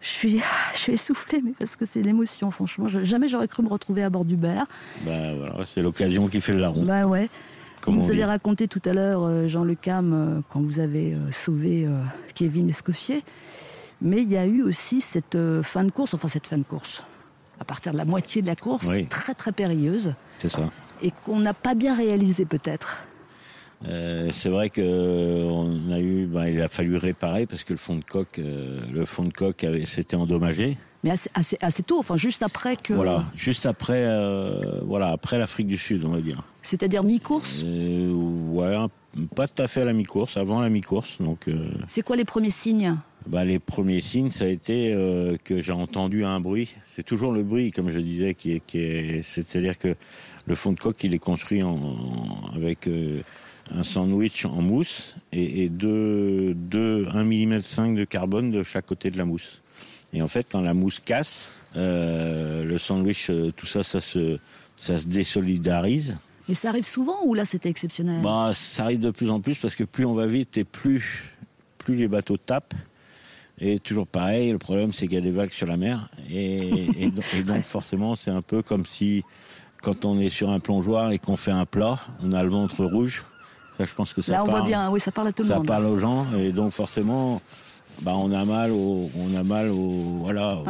Je 0.00 0.08
suis, 0.08 0.40
je 0.74 0.78
suis 0.78 0.92
essoufflée, 0.94 1.40
mais 1.44 1.52
parce 1.58 1.76
que 1.76 1.86
c'est 1.86 2.02
l'émotion, 2.02 2.50
franchement. 2.50 2.86
Jamais 2.88 3.28
j'aurais 3.28 3.48
cru 3.48 3.62
me 3.62 3.68
retrouver 3.68 4.02
à 4.02 4.10
bord 4.10 4.24
d'Uber. 4.24 4.62
Bah 5.02 5.34
voilà, 5.36 5.64
c'est 5.64 5.82
l'occasion 5.82 6.26
qui 6.28 6.40
fait 6.40 6.52
le 6.52 6.58
larron. 6.60 6.84
Bah 6.84 7.06
ouais. 7.06 7.28
comme 7.82 7.98
vous 7.98 8.06
avez 8.08 8.16
dit. 8.16 8.24
raconté 8.24 8.66
tout 8.68 8.82
à 8.84 8.92
l'heure, 8.92 9.22
euh, 9.24 9.46
Jean 9.48 9.62
Le 9.64 9.74
Cam, 9.74 10.12
euh, 10.12 10.40
quand 10.52 10.60
vous 10.60 10.80
avez 10.80 11.14
euh, 11.14 11.30
sauvé 11.30 11.88
Kevin 12.34 12.68
Escoffier. 12.68 13.22
Mais 14.02 14.20
il 14.22 14.28
y 14.28 14.36
a 14.36 14.44
eu 14.44 14.62
aussi 14.62 15.00
cette 15.00 15.38
fin 15.62 15.82
de 15.84 15.90
course, 15.90 16.12
enfin 16.12 16.28
cette 16.28 16.46
fin 16.46 16.58
de 16.58 16.64
course, 16.64 17.02
à 17.58 17.64
partir 17.64 17.92
de 17.92 17.96
la 17.96 18.04
moitié 18.04 18.42
de 18.42 18.46
la 18.46 18.54
course, 18.56 18.86
Oui. 18.90 19.06
très 19.06 19.32
très 19.32 19.52
périlleuse, 19.52 20.12
C'est 20.38 20.50
ça. 20.50 20.68
et 21.00 21.12
qu'on 21.24 21.38
n'a 21.38 21.54
pas 21.54 21.74
bien 21.74 21.94
réalisé 21.96 22.44
peut-être. 22.44 23.06
Euh, 23.86 24.28
c'est 24.32 24.48
vrai 24.48 24.70
que 24.70 25.42
on 25.44 25.90
a 25.92 26.00
eu, 26.00 26.26
bah, 26.26 26.48
il 26.48 26.60
a 26.62 26.68
fallu 26.68 26.96
réparer 26.96 27.46
parce 27.46 27.62
que 27.62 27.72
le 27.72 27.78
fond 27.78 27.96
de 27.96 28.04
coque, 28.04 28.38
euh, 28.38 28.80
le 28.92 29.04
fond 29.04 29.24
de 29.24 29.32
coque 29.32 29.64
avait, 29.64 29.84
s'était 29.84 30.16
endommagé. 30.16 30.78
Mais 31.04 31.10
assez, 31.10 31.30
assez, 31.34 31.58
assez 31.60 31.82
tôt, 31.82 31.98
enfin 31.98 32.16
juste 32.16 32.42
après 32.42 32.76
que. 32.76 32.94
Voilà, 32.94 33.24
juste 33.36 33.66
après, 33.66 34.04
euh, 34.06 34.80
voilà, 34.84 35.08
après 35.10 35.38
l'Afrique 35.38 35.66
du 35.66 35.76
Sud, 35.76 36.04
on 36.04 36.08
va 36.10 36.20
dire. 36.20 36.42
C'est-à-dire 36.62 37.04
mi-course. 37.04 37.62
Euh, 37.64 38.76
un- 38.76 38.88
pas 39.34 39.46
tout 39.46 39.62
à 39.62 39.68
fait 39.68 39.82
à 39.82 39.84
la 39.84 39.92
mi-course, 39.92 40.36
avant 40.36 40.60
la 40.60 40.68
mi-course. 40.68 41.18
Donc, 41.20 41.48
euh, 41.48 41.68
C'est 41.86 42.02
quoi 42.02 42.16
les 42.16 42.24
premiers 42.24 42.50
signes 42.50 42.96
bah, 43.26 43.44
les 43.44 43.58
premiers 43.58 44.00
signes, 44.00 44.30
ça 44.30 44.44
a 44.44 44.48
été 44.48 44.92
euh, 44.94 45.36
que 45.42 45.60
j'ai 45.60 45.72
entendu 45.72 46.24
un 46.24 46.38
bruit. 46.38 46.72
C'est 46.84 47.02
toujours 47.02 47.32
le 47.32 47.42
bruit, 47.42 47.72
comme 47.72 47.90
je 47.90 47.98
disais, 47.98 48.34
qui 48.34 48.52
est, 48.52 48.60
qui 48.64 48.78
est, 48.78 49.22
c'est-à-dire 49.22 49.76
que 49.78 49.96
le 50.46 50.54
fond 50.54 50.70
de 50.72 50.78
coque, 50.78 51.02
il 51.02 51.12
est 51.12 51.18
construit 51.18 51.60
en, 51.64 51.70
en- 51.74 52.54
avec 52.54 52.86
euh, 52.86 53.20
un 53.74 53.82
sandwich 53.82 54.44
en 54.44 54.62
mousse 54.62 55.16
et, 55.32 55.64
et 55.64 55.68
deux, 55.68 56.54
deux, 56.54 57.06
1 57.12 57.24
mm 57.24 57.60
5 57.60 57.96
de 57.96 58.04
carbone 58.04 58.50
de 58.50 58.62
chaque 58.62 58.86
côté 58.86 59.10
de 59.10 59.18
la 59.18 59.24
mousse. 59.24 59.62
Et 60.12 60.22
en 60.22 60.28
fait, 60.28 60.46
quand 60.50 60.60
la 60.60 60.74
mousse 60.74 61.00
casse, 61.00 61.54
euh, 61.76 62.64
le 62.64 62.78
sandwich, 62.78 63.28
euh, 63.30 63.52
tout 63.54 63.66
ça, 63.66 63.82
ça 63.82 64.00
se, 64.00 64.38
ça 64.76 64.98
se 64.98 65.06
désolidarise. 65.06 66.16
Et 66.48 66.54
ça 66.54 66.68
arrive 66.68 66.86
souvent 66.86 67.16
ou 67.24 67.34
là 67.34 67.44
c'était 67.44 67.68
exceptionnel? 67.68 68.22
Bah, 68.22 68.52
ça 68.54 68.84
arrive 68.84 69.00
de 69.00 69.10
plus 69.10 69.30
en 69.30 69.40
plus 69.40 69.58
parce 69.58 69.74
que 69.74 69.84
plus 69.84 70.04
on 70.04 70.14
va 70.14 70.26
vite 70.26 70.56
et 70.58 70.64
plus, 70.64 71.36
plus 71.78 71.96
les 71.96 72.08
bateaux 72.08 72.36
tapent. 72.36 72.74
Et 73.58 73.80
toujours 73.80 74.06
pareil, 74.06 74.52
le 74.52 74.58
problème 74.58 74.92
c'est 74.92 75.06
qu'il 75.06 75.16
y 75.16 75.18
a 75.18 75.22
des 75.22 75.30
vagues 75.32 75.50
sur 75.50 75.66
la 75.66 75.76
mer. 75.76 76.08
Et, 76.30 77.04
et 77.04 77.10
donc, 77.10 77.24
et 77.34 77.42
donc, 77.42 77.62
forcément, 77.64 78.14
c'est 78.14 78.30
un 78.30 78.42
peu 78.42 78.62
comme 78.62 78.86
si 78.86 79.24
quand 79.82 80.04
on 80.04 80.20
est 80.20 80.30
sur 80.30 80.50
un 80.50 80.60
plongeoir 80.60 81.10
et 81.10 81.18
qu'on 81.18 81.36
fait 81.36 81.52
un 81.52 81.66
plat, 81.66 81.98
on 82.22 82.32
a 82.32 82.42
le 82.42 82.48
ventre 82.48 82.84
rouge. 82.84 83.24
Ça, 83.76 83.84
je 83.84 83.94
pense 83.94 84.12
que 84.14 84.22
ça 84.22 84.32
Là 84.32 84.42
on 84.42 84.46
parle. 84.46 84.58
voit 84.60 84.66
bien, 84.66 84.90
oui, 84.90 85.00
ça 85.00 85.12
parle 85.12 85.28
à 85.28 85.32
tout 85.32 85.42
le 85.42 85.48
ça 85.48 85.56
monde. 85.56 85.66
parle 85.66 85.86
aux 85.86 85.98
gens. 85.98 86.26
Et 86.38 86.50
donc 86.52 86.72
forcément, 86.72 87.40
bah, 88.02 88.12
on 88.16 88.32
a 88.32 88.44
mal 88.44 88.70
au, 88.70 89.10
on 89.18 89.34
a 89.36 89.42
mal 89.42 89.68
au, 89.68 89.90
voilà, 90.24 90.56
au- 90.56 90.64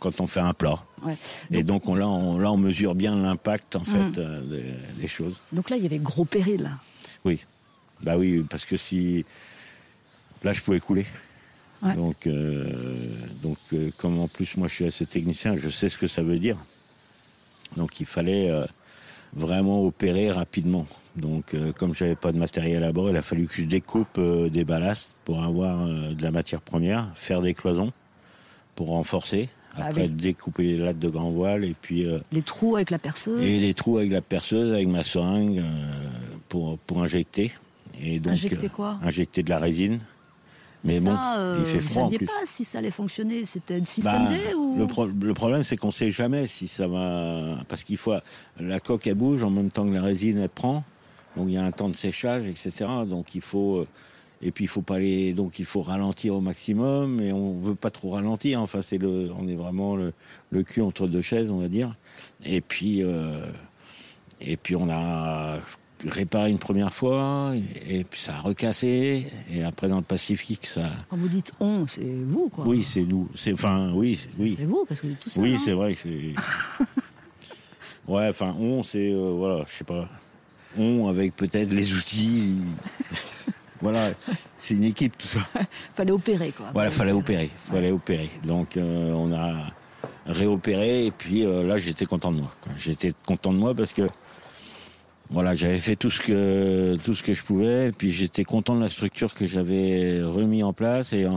quand 0.00 0.20
on 0.20 0.26
fait 0.26 0.40
un 0.40 0.52
plat. 0.52 0.76
Ouais. 1.02 1.16
Et 1.50 1.62
donc 1.62 1.88
on, 1.88 1.94
là, 1.94 2.06
on, 2.08 2.38
là, 2.38 2.52
on 2.52 2.56
mesure 2.58 2.94
bien 2.94 3.14
l'impact 3.16 3.76
en 3.76 3.80
Mm. 3.80 3.84
fait 3.84 4.18
euh, 4.20 4.40
des, 4.42 4.64
des 5.02 5.08
choses. 5.08 5.40
Donc 5.52 5.70
là 5.70 5.76
il 5.76 5.82
y 5.82 5.86
avait 5.86 5.98
gros 5.98 6.24
péril. 6.24 6.70
Oui. 7.24 7.40
Bah 8.02 8.16
oui, 8.18 8.44
parce 8.50 8.64
que 8.66 8.76
si. 8.76 9.24
Là, 10.42 10.52
je 10.52 10.60
pouvais 10.60 10.80
couler. 10.80 11.06
Ouais. 11.82 11.94
Donc, 11.94 12.26
euh, 12.26 12.70
donc 13.42 13.56
euh, 13.72 13.90
comme 13.96 14.18
en 14.20 14.28
plus, 14.28 14.58
moi, 14.58 14.68
je 14.68 14.74
suis 14.74 14.84
assez 14.86 15.06
technicien, 15.06 15.56
je 15.56 15.70
sais 15.70 15.88
ce 15.88 15.96
que 15.96 16.06
ça 16.06 16.22
veut 16.22 16.38
dire. 16.38 16.56
Donc, 17.78 17.98
il 18.00 18.04
fallait 18.06 18.50
vraiment 19.34 19.82
opérer 19.84 20.30
rapidement. 20.30 20.86
Donc, 21.16 21.54
euh, 21.54 21.72
comme 21.72 21.94
j'avais 21.94 22.16
pas 22.16 22.32
de 22.32 22.38
matériel 22.38 22.82
à 22.84 22.92
bord, 22.92 23.10
il 23.10 23.16
a 23.16 23.22
fallu 23.22 23.46
que 23.46 23.54
je 23.54 23.64
découpe 23.64 24.18
euh, 24.18 24.48
des 24.48 24.64
ballasts 24.64 25.14
pour 25.24 25.42
avoir 25.42 25.82
euh, 25.86 26.12
de 26.12 26.22
la 26.22 26.30
matière 26.30 26.60
première, 26.60 27.08
faire 27.14 27.40
des 27.40 27.54
cloisons 27.54 27.92
pour 28.74 28.88
renforcer. 28.88 29.48
Ah 29.76 29.86
Après, 29.86 30.08
découper 30.08 30.62
les 30.62 30.76
lattes 30.78 30.98
de 31.00 31.08
grand 31.08 31.30
voile 31.30 31.64
et 31.64 31.74
puis 31.80 32.06
euh, 32.06 32.18
Les 32.32 32.42
trous 32.42 32.76
avec 32.76 32.90
la 32.90 32.98
perceuse. 32.98 33.42
et 33.42 33.58
les 33.60 33.74
trous 33.74 33.98
avec 33.98 34.12
la 34.12 34.20
perceuse, 34.22 34.72
avec 34.72 34.88
ma 34.88 35.02
seringue 35.02 35.62
pour, 36.48 36.78
pour 36.78 37.02
injecter. 37.02 37.50
Et 38.02 38.18
donc, 38.20 38.32
Injecter 38.34 38.68
quoi? 38.68 38.98
Injecter 39.02 39.42
de 39.42 39.50
la 39.50 39.58
résine. 39.58 39.98
Mais 40.84 41.00
bon, 41.00 41.14
ça, 41.16 41.38
euh, 41.38 41.56
il 41.60 41.64
fait 41.66 41.78
vous 41.78 41.88
froid 41.88 42.02
en 42.02 42.06
saviez 42.06 42.18
plus. 42.18 42.26
pas 42.26 42.32
si 42.46 42.64
ça 42.64 42.78
allait 42.78 42.90
fonctionner. 42.90 43.44
C'était 43.46 43.74
le 43.74 43.80
Bah, 43.80 43.86
système 43.86 44.26
D 44.28 44.54
ou 44.54 44.76
le, 44.78 44.86
pro- 44.86 45.06
le 45.06 45.34
problème, 45.34 45.62
c'est 45.64 45.76
qu'on 45.76 45.90
sait 45.90 46.10
jamais 46.10 46.46
si 46.46 46.68
ça 46.68 46.86
va. 46.86 47.58
Parce 47.68 47.82
qu'il 47.84 47.96
faut. 47.96 48.12
La 48.60 48.80
coque, 48.80 49.06
elle 49.06 49.14
bouge 49.14 49.42
en 49.42 49.50
même 49.50 49.70
temps 49.70 49.86
que 49.88 49.94
la 49.94 50.02
résine, 50.02 50.38
elle 50.38 50.48
prend. 50.48 50.84
Donc 51.36 51.46
il 51.48 51.54
y 51.54 51.56
a 51.58 51.64
un 51.64 51.72
temps 51.72 51.88
de 51.88 51.96
séchage, 51.96 52.46
etc. 52.46 52.70
Donc 53.08 53.34
il 53.34 53.40
faut. 53.40 53.76
euh, 53.78 53.86
Et 54.42 54.50
puis 54.50 54.64
il 54.64 54.68
faut 54.68 54.82
pas 54.82 54.98
les. 54.98 55.32
Donc 55.32 55.58
il 55.58 55.64
faut 55.64 55.80
ralentir 55.82 56.34
au 56.34 56.40
maximum. 56.40 57.20
Et 57.20 57.32
on 57.32 57.58
veut 57.58 57.74
pas 57.74 57.90
trop 57.90 58.10
ralentir. 58.10 58.60
Enfin, 58.60 58.82
c'est 58.82 58.98
le. 58.98 59.30
On 59.38 59.48
est 59.48 59.56
vraiment 59.56 59.96
le, 59.96 60.12
le 60.50 60.62
cul 60.62 60.82
entre 60.82 61.06
deux 61.06 61.22
chaises, 61.22 61.50
on 61.50 61.58
va 61.60 61.68
dire. 61.68 61.94
Et 62.44 62.60
puis. 62.60 63.02
euh, 63.02 63.40
Et 64.40 64.56
puis 64.58 64.76
on 64.76 64.88
a 64.90 65.58
réparé 66.06 66.50
une 66.50 66.58
première 66.58 66.92
fois. 66.92 67.52
Et, 67.86 68.00
et 68.00 68.04
puis 68.04 68.20
ça 68.20 68.36
a 68.36 68.40
recassé. 68.40 69.26
Et 69.52 69.62
après 69.64 69.88
dans 69.88 69.96
le 69.98 70.02
Pacifique, 70.02 70.66
ça. 70.66 70.90
Quand 71.08 71.16
vous 71.16 71.28
dites 71.28 71.52
on, 71.60 71.86
c'est 71.88 72.02
vous 72.26 72.48
quoi. 72.48 72.64
Oui, 72.66 72.84
c'est 72.84 73.02
nous. 73.02 73.28
C'est. 73.34 73.52
Enfin, 73.52 73.92
oui, 73.94 74.18
oui. 74.38 74.54
C'est 74.58 74.64
vous 74.66 74.84
parce 74.88 75.00
que 75.00 75.06
vous 75.06 75.12
êtes 75.12 75.20
tout 75.20 75.30
seul. 75.30 75.44
Oui, 75.44 75.58
c'est 75.58 75.72
vrai. 75.72 75.94
que 75.94 76.00
c'est- 76.00 76.34
ouais, 78.08 78.28
enfin, 78.28 78.54
on, 78.58 78.82
c'est. 78.82 79.10
euh, 79.12 79.32
voilà, 79.36 79.64
je 79.70 79.76
sais 79.78 79.84
pas. 79.84 80.08
On, 80.78 81.08
avec 81.08 81.36
peut-être 81.36 81.70
les 81.72 81.92
outils. 81.94 82.56
voilà, 83.80 84.10
c'est 84.56 84.74
une 84.74 84.84
équipe, 84.84 85.16
tout 85.16 85.26
ça. 85.26 85.40
Fallait 85.94 86.10
opérer 86.12 86.50
quoi. 86.50 86.66
Voilà, 86.72 86.90
fallait 86.90 87.12
opérer. 87.12 87.48
Fallait 87.70 87.90
opérer. 87.92 88.28
Donc, 88.44 88.76
euh, 88.76 89.12
on 89.12 89.32
a 89.32 89.66
réopéré. 90.26 91.06
Et 91.06 91.10
puis 91.12 91.46
euh, 91.46 91.66
là, 91.66 91.78
j'étais 91.78 92.06
content 92.06 92.32
de 92.32 92.38
moi. 92.40 92.50
quoi. 92.60 92.72
J'étais 92.76 93.12
content 93.26 93.52
de 93.52 93.58
moi 93.58 93.74
parce 93.74 93.92
que. 93.92 94.02
Voilà, 95.30 95.54
j'avais 95.54 95.78
fait 95.78 95.96
tout 95.96 96.10
ce 96.10 96.20
que 96.20 96.96
tout 97.04 97.14
ce 97.14 97.22
que 97.22 97.34
je 97.34 97.42
pouvais, 97.42 97.86
et 97.88 97.90
puis 97.90 98.10
j'étais 98.10 98.44
content 98.44 98.76
de 98.76 98.82
la 98.82 98.88
structure 98.88 99.34
que 99.34 99.46
j'avais 99.46 100.22
remis 100.22 100.62
en 100.62 100.72
place, 100.72 101.12
et 101.12 101.24
euh, 101.24 101.30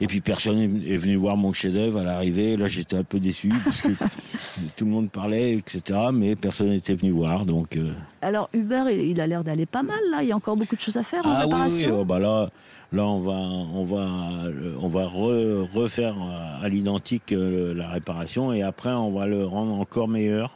et 0.00 0.06
puis 0.06 0.20
personne 0.20 0.80
est 0.86 0.96
venu 0.96 1.16
voir 1.16 1.36
mon 1.36 1.52
chef-d'œuvre 1.52 1.98
à 2.00 2.04
l'arrivée. 2.04 2.56
Là, 2.56 2.68
j'étais 2.68 2.96
un 2.96 3.02
peu 3.02 3.18
déçu 3.18 3.52
parce 3.64 3.82
que 3.82 3.88
tout 4.76 4.84
le 4.84 4.90
monde 4.92 5.10
parlait, 5.10 5.54
etc. 5.54 5.98
Mais 6.12 6.36
personne 6.36 6.70
n'était 6.70 6.94
venu 6.94 7.10
voir, 7.10 7.44
donc. 7.44 7.76
euh, 7.76 7.90
Alors 8.22 8.48
Uber, 8.54 8.84
il, 8.96 9.20
a 9.20 9.26
l'air 9.26 9.42
d'aller 9.44 9.66
pas 9.66 9.82
mal 9.82 9.98
là. 10.12 10.22
Il 10.22 10.28
y 10.28 10.32
a 10.32 10.36
encore 10.36 10.54
beaucoup 10.56 10.76
de 10.76 10.80
choses 10.80 10.96
à 10.96 11.02
faire 11.02 11.26
en 11.26 11.30
ah 11.30 11.38
oui, 11.40 11.44
oui, 11.46 11.50
réparation. 11.52 12.00
oh, 12.00 12.04
bah 12.04 12.20
là, 12.20 12.48
là, 12.92 13.04
on 13.06 13.20
va, 13.20 13.32
on 13.32 13.84
va, 13.84 14.46
euh, 14.46 14.76
on 14.80 14.88
va 14.88 15.02
re- 15.06 15.68
refaire 15.74 16.14
euh, 16.16 16.64
à 16.64 16.68
l'identique 16.68 17.34
la 17.36 17.88
réparation, 17.88 18.52
et 18.52 18.62
après, 18.62 18.90
on 18.90 19.10
va 19.10 19.26
le 19.26 19.44
rendre 19.44 19.74
encore 19.74 20.06
meilleur, 20.08 20.54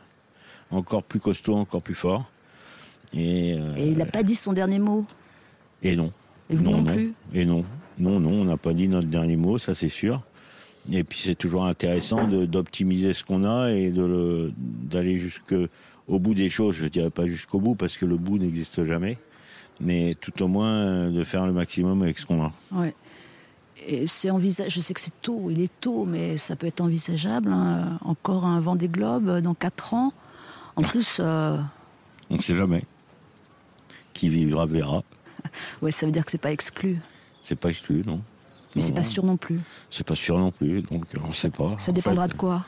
encore 0.71 1.03
plus 1.03 1.19
costaud, 1.21 1.57
encore 1.57 1.83
plus 1.83 1.95
fort. 1.97 2.31
Et, 3.15 3.55
euh, 3.59 3.77
Et 3.77 3.89
il 3.89 3.97
n'a 3.99 4.07
pas 4.07 4.23
dit 4.23 4.35
son 4.35 4.53
dernier 4.53 4.79
mot. 4.79 5.05
et 5.83 5.97
non. 5.97 6.11
Et 6.51 6.55
vous 6.57 6.65
non 6.65 6.83
plus 6.85 7.13
Et 7.35 7.45
non. 7.45 7.65
Non, 7.99 8.19
non, 8.21 8.31
on 8.41 8.45
n'a 8.45 8.57
pas 8.57 8.73
dit 8.73 8.89
notre 8.89 9.09
dernier 9.09 9.37
mot, 9.37 9.59
ça 9.59 9.75
c'est 9.75 9.89
sûr. 9.89 10.23
Et 10.91 11.05
puis 11.05 11.19
c'est 11.21 11.35
toujours 11.37 11.65
intéressant 11.67 12.27
d'optimiser 12.27 13.13
ce 13.13 13.23
qu'on 13.23 13.45
a 13.45 13.71
et 13.71 13.93
d'aller 13.93 15.19
jusqu'au 15.19 15.69
bout 16.19 16.35
des 16.35 16.49
choses. 16.49 16.77
Je 16.77 16.87
dirais 16.87 17.11
pas 17.11 17.27
jusqu'au 17.27 17.61
bout 17.61 17.75
parce 17.75 17.97
que 17.97 18.07
le 18.07 18.17
bout 18.17 18.39
n'existe 18.39 18.85
jamais. 18.85 19.19
mais 19.81 20.17
tout 20.21 20.43
au 20.43 20.49
moins 20.49 20.73
euh, 20.73 21.11
de 21.11 21.23
faire 21.25 21.47
le 21.47 21.53
maximum 21.53 22.03
avec 22.03 22.19
ce 22.19 22.27
qu'on 22.27 22.43
a. 22.43 22.53
Ouais. 22.73 22.95
Et 23.87 24.07
c'est 24.07 24.31
envisage. 24.31 24.73
Je 24.75 24.81
sais 24.81 24.95
que 24.95 25.01
c'est 25.01 25.21
tôt, 25.23 25.49
il 25.51 25.61
est 25.61 25.81
tôt, 25.81 26.05
mais 26.05 26.37
ça 26.39 26.55
peut 26.57 26.67
être 26.69 26.81
envisageable. 26.81 27.53
hein. 27.53 27.99
Encore 28.05 28.45
un 28.45 28.61
vent 28.61 28.77
des 28.77 28.89
globes 28.89 29.41
dans 29.41 29.55
4 29.55 29.95
ans. 29.95 30.13
En 30.77 30.83
plus, 30.83 31.19
euh, 31.21 31.57
On 32.31 32.37
ne 32.37 32.41
sait 32.43 32.55
jamais. 32.55 32.85
Qui 34.13 34.29
vivra 34.29 34.67
verra. 34.67 35.03
ouais, 35.83 35.91
ça 35.93 36.07
veut 36.07 36.13
dire 36.13 36.25
que 36.25 36.31
c'est 36.31 36.39
pas 36.41 36.53
exclu. 36.53 36.99
C'est 37.43 37.57
pas 37.59 37.71
exclu, 37.71 38.03
non. 38.07 38.21
Mais 38.77 38.81
c'est 38.83 38.93
pas 38.95 39.03
sûr 39.05 39.25
non 39.25 39.37
plus. 39.37 39.61
C'est 39.91 40.07
pas 40.07 40.15
sûr 40.15 40.39
non 40.39 40.51
plus, 40.51 40.81
donc 40.83 41.05
on 41.23 41.29
ne 41.29 41.33
sait 41.33 41.51
pas. 41.51 41.77
Ça 41.79 41.91
En 41.91 41.95
dépendra 41.95 42.25
fait, 42.25 42.33
de 42.33 42.39
quoi? 42.39 42.65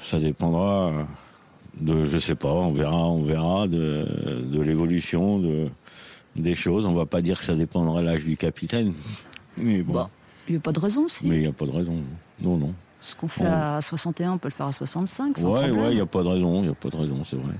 Ça 0.00 0.18
dépendra 0.20 0.88
euh, 0.88 1.04
de, 1.80 2.06
je 2.06 2.18
sais 2.18 2.34
pas, 2.36 2.52
on 2.52 2.72
verra, 2.72 3.06
on 3.08 3.22
verra 3.22 3.66
de, 3.66 4.06
de 4.44 4.60
l'évolution 4.62 5.38
de, 5.40 5.68
des 6.36 6.54
choses. 6.54 6.86
On 6.86 6.92
va 6.94 7.04
pas 7.06 7.20
dire 7.20 7.38
que 7.38 7.44
ça 7.44 7.56
dépendra 7.56 8.00
de 8.00 8.06
l'âge 8.06 8.24
du 8.24 8.36
capitaine, 8.36 8.94
mais 9.56 9.82
bon, 9.82 9.94
Bah, 9.94 10.08
il 10.48 10.52
n'y 10.52 10.58
a 10.58 10.60
pas 10.60 10.72
de 10.72 10.78
raison, 10.78 11.08
si. 11.08 11.26
mais 11.26 11.36
il 11.36 11.40
n'y 11.42 11.46
a 11.48 11.52
pas 11.52 11.66
de 11.66 11.72
raison. 11.72 11.96
Non, 12.40 12.56
non. 12.56 12.74
Ce 13.00 13.14
qu'on 13.16 13.28
fait 13.28 13.44
on- 13.44 13.52
à 13.52 13.80
61, 13.82 14.32
on 14.32 14.38
peut 14.38 14.48
le 14.48 14.54
faire 14.54 14.66
à 14.66 14.72
65, 14.72 15.36
sans 15.38 15.48
ouais, 15.50 15.60
problème. 15.62 15.78
ouais, 15.84 15.92
il 15.92 15.96
n'y 15.96 16.00
a 16.00 16.06
pas 16.06 16.22
de 16.22 16.28
raison, 16.28 16.58
il 16.60 16.66
n'y 16.66 16.68
a 16.68 16.74
pas 16.74 16.88
de 16.90 16.96
raison, 16.96 17.22
c'est 17.24 17.36
vrai. 17.36 17.54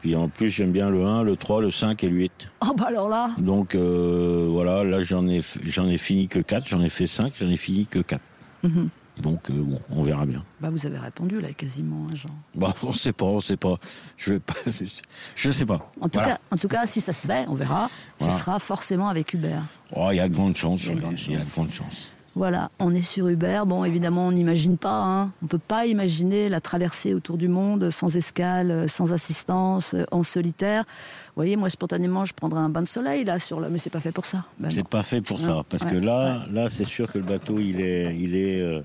Puis 0.00 0.16
en 0.16 0.28
plus, 0.28 0.48
j'aime 0.50 0.72
bien 0.72 0.88
le 0.88 1.04
1, 1.04 1.22
le 1.24 1.36
3, 1.36 1.60
le 1.60 1.70
5 1.70 2.02
et 2.04 2.08
le 2.08 2.16
8. 2.16 2.32
Oh, 2.66 2.72
bah 2.76 2.86
alors 2.88 3.08
là, 3.08 3.30
Donc 3.38 3.74
euh, 3.74 4.46
voilà, 4.50 4.84
là 4.84 5.02
j'en 5.02 5.26
ai, 5.26 5.40
j'en 5.64 5.86
ai 5.88 5.98
fini 5.98 6.28
que 6.28 6.38
4, 6.38 6.68
j'en 6.68 6.80
ai 6.82 6.88
fait 6.88 7.06
5, 7.06 7.32
j'en 7.38 7.48
ai 7.48 7.56
fini 7.56 7.86
que 7.86 7.98
4. 8.00 8.22
Mhm. 8.62 8.88
Donc 9.22 9.50
euh, 9.50 9.54
bon, 9.54 9.78
on 9.90 10.02
verra 10.02 10.24
bien. 10.24 10.42
bah, 10.60 10.70
vous 10.70 10.86
avez 10.86 10.96
répondu, 10.98 11.40
là, 11.40 11.52
quasiment, 11.52 12.06
hein, 12.10 12.14
Jean. 12.16 12.30
Bon, 12.54 12.68
on 12.84 12.92
sait 12.92 13.12
pas, 13.12 13.26
on 13.26 13.40
sait 13.40 13.56
pas. 13.58 13.76
Je 14.16 14.32
vais 14.34 14.40
pas, 14.40 14.54
je 15.36 15.50
sais 15.50 15.66
pas. 15.66 15.90
En 16.00 16.08
tout, 16.08 16.18
Voilà. 16.18 16.34
cas, 16.34 16.40
en 16.50 16.56
tout 16.56 16.68
cas, 16.68 16.86
si 16.86 17.00
ça 17.00 17.12
se 17.12 17.26
fait, 17.26 17.44
on 17.48 17.54
verra. 17.54 17.90
Voilà. 18.18 18.32
Ce 18.34 18.40
sera 18.40 18.58
forcément 18.58 19.08
avec 19.08 19.34
Hubert. 19.34 19.62
Oh, 19.94 20.08
il 20.12 20.16
y 20.16 20.20
a 20.20 20.28
de 20.28 20.34
grandes 20.34 20.56
chances. 20.56 20.82
Il 20.84 20.88
y 20.88 21.36
a 21.36 21.40
de 21.40 21.50
grandes 21.54 21.70
chances. 21.72 22.12
Voilà, 22.36 22.70
on 22.78 22.94
est 22.94 23.02
sur 23.02 23.28
Hubert. 23.28 23.66
Bon, 23.66 23.84
évidemment, 23.84 24.28
on 24.28 24.32
n'imagine 24.32 24.76
pas. 24.76 25.02
Hein. 25.02 25.32
On 25.42 25.46
ne 25.46 25.48
peut 25.48 25.58
pas 25.58 25.86
imaginer 25.86 26.48
la 26.48 26.60
traversée 26.60 27.12
autour 27.12 27.36
du 27.36 27.48
monde 27.48 27.90
sans 27.90 28.16
escale, 28.16 28.70
euh, 28.70 28.88
sans 28.88 29.12
assistance, 29.12 29.94
euh, 29.94 30.04
en 30.12 30.22
solitaire. 30.22 30.84
Vous 30.84 31.42
voyez, 31.42 31.56
moi, 31.56 31.68
spontanément, 31.70 32.24
je 32.24 32.32
prendrais 32.32 32.60
un 32.60 32.68
bain 32.68 32.82
de 32.82 32.88
soleil, 32.88 33.24
là, 33.24 33.38
sur 33.38 33.58
le... 33.58 33.68
mais 33.68 33.78
c'est 33.78 33.90
pas 33.90 34.00
fait 34.00 34.12
pour 34.12 34.26
ça. 34.26 34.44
Ben 34.58 34.70
C'est 34.70 34.86
pas 34.86 35.02
fait 35.02 35.20
pour 35.20 35.40
ça, 35.40 35.64
parce 35.68 35.82
ouais, 35.82 35.90
que 35.90 35.96
là, 35.96 36.44
là, 36.50 36.68
c'est 36.70 36.84
sûr 36.84 37.10
que 37.10 37.18
le 37.18 37.24
bateau, 37.24 37.58
il 37.58 37.80
est, 37.80 38.16
il 38.16 38.36
est, 38.36 38.60
euh, 38.60 38.80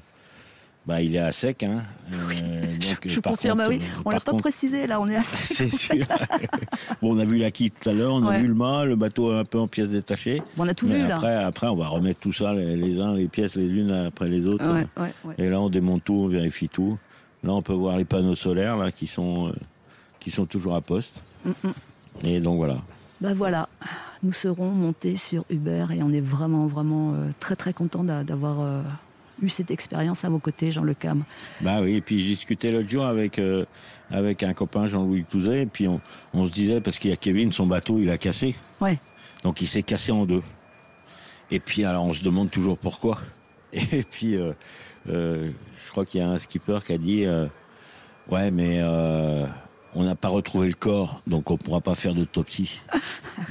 bah, 0.88 1.02
il 1.02 1.16
est 1.16 1.20
à 1.20 1.32
sec, 1.32 1.64
hein. 1.64 1.82
Euh, 2.14 2.62
donc, 2.78 3.08
Je 3.08 3.18
euh, 3.18 3.22
par 3.22 3.32
confirme, 3.34 3.58
contre, 3.58 3.70
oui. 3.70 3.82
On 4.06 4.12
l'a 4.12 4.20
pas 4.20 4.32
contre, 4.32 4.44
précisé, 4.44 4.86
là, 4.86 5.02
on 5.02 5.08
est 5.08 5.16
assez. 5.16 5.54
C'est 5.70 5.76
sûr. 5.76 5.96
bon, 7.02 7.16
on 7.16 7.20
a 7.20 7.26
vu 7.26 7.38
la 7.38 7.50
quille 7.50 7.72
tout 7.72 7.90
à 7.90 7.94
l'heure, 7.94 8.14
on 8.14 8.26
a 8.26 8.38
vu 8.38 8.48
le 8.48 8.54
mât, 8.54 8.86
le 8.86 8.96
bateau 8.96 9.32
un 9.32 9.44
peu 9.46 9.60
en 9.60 9.68
pièces 9.68 9.90
détachées. 9.90 10.44
Bon, 10.56 10.66
on 10.66 10.68
a 10.68 10.74
tout 10.76 10.88
Mais 10.88 11.00
vu, 11.00 11.08
là. 11.08 11.46
après, 11.48 11.68
on 11.68 11.76
va 11.76 11.88
remettre 11.88 12.20
tout 12.20 12.34
ça, 12.34 12.54
les, 12.54 12.76
les 12.76 13.00
uns, 13.00 13.16
les 13.16 13.28
pièces 13.28 13.56
les 13.56 13.68
unes 13.68 13.92
après 13.92 14.28
les 14.28 14.46
autres. 14.46 14.66
Ouais, 14.72 14.86
ouais, 14.98 15.14
ouais. 15.24 15.36
Et 15.38 15.50
là, 15.50 15.60
on 15.60 15.70
démonte 15.70 16.04
tout, 16.04 16.14
on 16.14 16.28
vérifie 16.28 16.70
tout. 16.70 16.98
Là, 17.44 17.54
on 17.54 17.62
peut 17.62 17.74
voir 17.74 17.98
les 17.98 18.06
panneaux 18.06 18.36
solaires 18.36 18.78
là, 18.78 18.92
qui, 18.92 19.08
sont, 19.08 19.48
euh, 19.50 19.54
qui 20.20 20.32
sont 20.32 20.46
toujours 20.46 20.76
à 20.76 20.82
poste. 20.82 21.24
Mm, 21.46 21.52
Et 22.26 22.40
donc 22.40 22.58
voilà. 22.58 22.78
Ben 23.22 23.34
voilà, 23.34 23.70
nous 24.24 24.34
serons 24.34 24.70
montés 24.72 25.16
sur 25.16 25.46
Uber 25.50 25.86
et 25.96 26.04
on 26.04 26.12
est 26.12 26.22
vraiment, 26.22 26.68
vraiment 26.68 27.14
euh, 27.14 27.30
très, 27.40 27.56
très 27.56 27.74
content 27.74 28.04
d'avoir 28.04 28.62
euh, 28.62 28.82
eu 29.42 29.50
cette 29.50 29.72
expérience 29.72 30.24
à 30.26 30.30
vos 30.30 30.40
côtés, 30.40 30.72
Jean 30.72 30.84
Le 30.84 30.94
Cam. 30.94 31.24
Bah 31.62 31.82
oui, 31.82 31.96
et 31.96 32.02
puis 32.02 32.20
je 32.20 32.26
discutais 32.26 32.72
l'autre 32.72 32.90
jour 32.90 33.06
avec, 33.06 33.40
euh, 33.40 33.66
avec 34.12 34.44
un 34.44 34.54
copain, 34.54 34.88
Jean-Louis 34.88 35.24
Touzet, 35.24 35.64
et 35.64 35.66
puis 35.66 35.88
on, 35.88 36.02
on 36.34 36.46
se 36.46 36.54
disait, 36.54 36.82
parce 36.82 37.00
qu'il 37.00 37.10
y 37.10 37.14
a 37.14 37.18
Kevin, 37.18 37.52
son 37.52 37.68
bateau, 37.68 38.00
il 38.00 38.10
a 38.10 38.18
cassé. 38.18 38.56
Ouais. 38.82 38.98
Donc 39.44 39.62
il 39.62 39.68
s'est 39.68 39.84
cassé 39.84 40.12
en 40.12 40.26
deux. 40.26 40.44
Et 41.52 41.60
puis 41.60 41.86
alors 41.86 42.06
on 42.06 42.14
se 42.14 42.24
demande 42.24 42.50
toujours 42.50 42.78
pourquoi. 42.78 43.20
Et 43.74 44.04
puis 44.04 44.36
euh, 44.36 44.54
euh, 45.10 45.52
je 45.86 45.92
crois 45.92 46.06
qu'il 46.06 46.22
y 46.22 46.24
a 46.24 46.30
un 46.30 46.40
skipper 46.40 46.80
qui 46.86 46.94
a 46.94 46.98
dit 46.98 47.26
ouais 48.32 48.50
mais 48.50 48.80
on 49.96 50.04
n'a 50.04 50.16
pas 50.16 50.28
retrouvé 50.28 50.68
le 50.68 50.74
corps 50.74 51.22
donc 51.26 51.50
on 51.52 51.58
pourra 51.58 51.82
pas 51.82 51.96
faire 51.96 52.14
d'autopsie. 52.14 52.82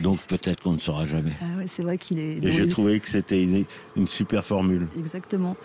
Donc 0.03 0.18
peut-être 0.26 0.62
qu'on 0.62 0.72
ne 0.72 0.78
saura 0.78 1.05
jamais. 1.05 1.32
Ah 1.42 1.59
ouais, 1.59 1.66
c'est 1.66 1.82
vrai 1.82 1.99
qu'il 1.99 2.18
est. 2.18 2.42
Et 2.42 2.53
j'ai 2.53 2.66
trouvé 2.68 3.01
que 3.01 3.09
c'était 3.09 3.42
une, 3.45 3.64
une 3.97 4.07
super 4.07 4.42
formule. 4.45 4.86
Exactement. 4.97 5.57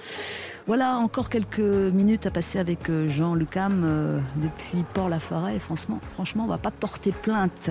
Voilà, 0.67 0.97
encore 0.97 1.29
quelques 1.29 1.59
minutes 1.59 2.25
à 2.25 2.31
passer 2.31 2.59
avec 2.59 2.89
euh, 2.89 3.07
Jean 3.07 3.33
Lucam 3.33 3.81
euh, 3.85 4.19
depuis 4.35 4.83
Port-la-Forêt. 4.93 5.57
Franchement, 5.59 5.99
franchement, 6.13 6.43
on 6.43 6.47
va 6.47 6.57
pas 6.57 6.69
porter 6.71 7.11
plainte. 7.13 7.69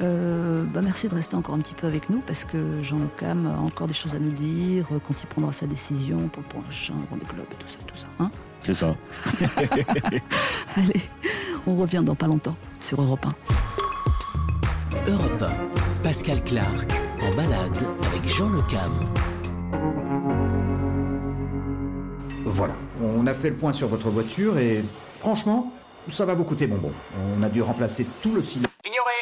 Euh, 0.00 0.64
bah, 0.64 0.80
merci 0.82 1.08
de 1.08 1.14
rester 1.14 1.36
encore 1.36 1.54
un 1.54 1.60
petit 1.60 1.74
peu 1.74 1.86
avec 1.86 2.08
nous 2.10 2.20
parce 2.26 2.44
que 2.44 2.82
Jean 2.82 2.98
Lucam 2.98 3.46
a 3.46 3.58
encore 3.60 3.86
des 3.86 3.94
choses 3.94 4.14
à 4.14 4.18
nous 4.18 4.30
dire 4.32 4.86
quand 5.06 5.22
il 5.22 5.26
prendra 5.26 5.52
sa 5.52 5.66
décision 5.66 6.28
pour 6.28 6.42
le 6.42 6.48
prochain 6.62 6.94
Vendée 7.10 7.26
Globe 7.32 7.46
et 7.52 7.62
tout 7.62 7.68
ça, 7.68 7.78
tout 7.86 7.96
ça. 7.96 8.08
hein. 8.18 8.30
C'est 8.66 8.74
ça. 8.74 8.96
Allez, 10.76 11.00
on 11.68 11.76
revient 11.76 12.02
dans 12.04 12.16
pas 12.16 12.26
longtemps 12.26 12.56
sur 12.80 13.00
Europe 13.00 13.24
1. 15.06 15.12
Europe 15.12 15.40
1, 15.40 16.02
Pascal 16.02 16.42
Clark 16.42 16.90
en 17.22 17.32
balade 17.36 17.86
avec 18.08 18.26
Jean 18.26 18.48
Le 18.48 18.60
Cam. 18.62 18.90
Voilà, 22.44 22.74
on 23.00 23.24
a 23.28 23.34
fait 23.34 23.50
le 23.50 23.56
point 23.56 23.70
sur 23.70 23.86
votre 23.86 24.10
voiture 24.10 24.58
et 24.58 24.82
franchement, 25.14 25.72
ça 26.08 26.24
va 26.24 26.34
vous 26.34 26.42
coûter 26.42 26.66
bonbon. 26.66 26.92
On 27.38 27.44
a 27.44 27.48
dû 27.48 27.62
remplacer 27.62 28.04
tout 28.20 28.34
le 28.34 28.42
cylindre 28.42 28.70
Ignoré 28.84 29.12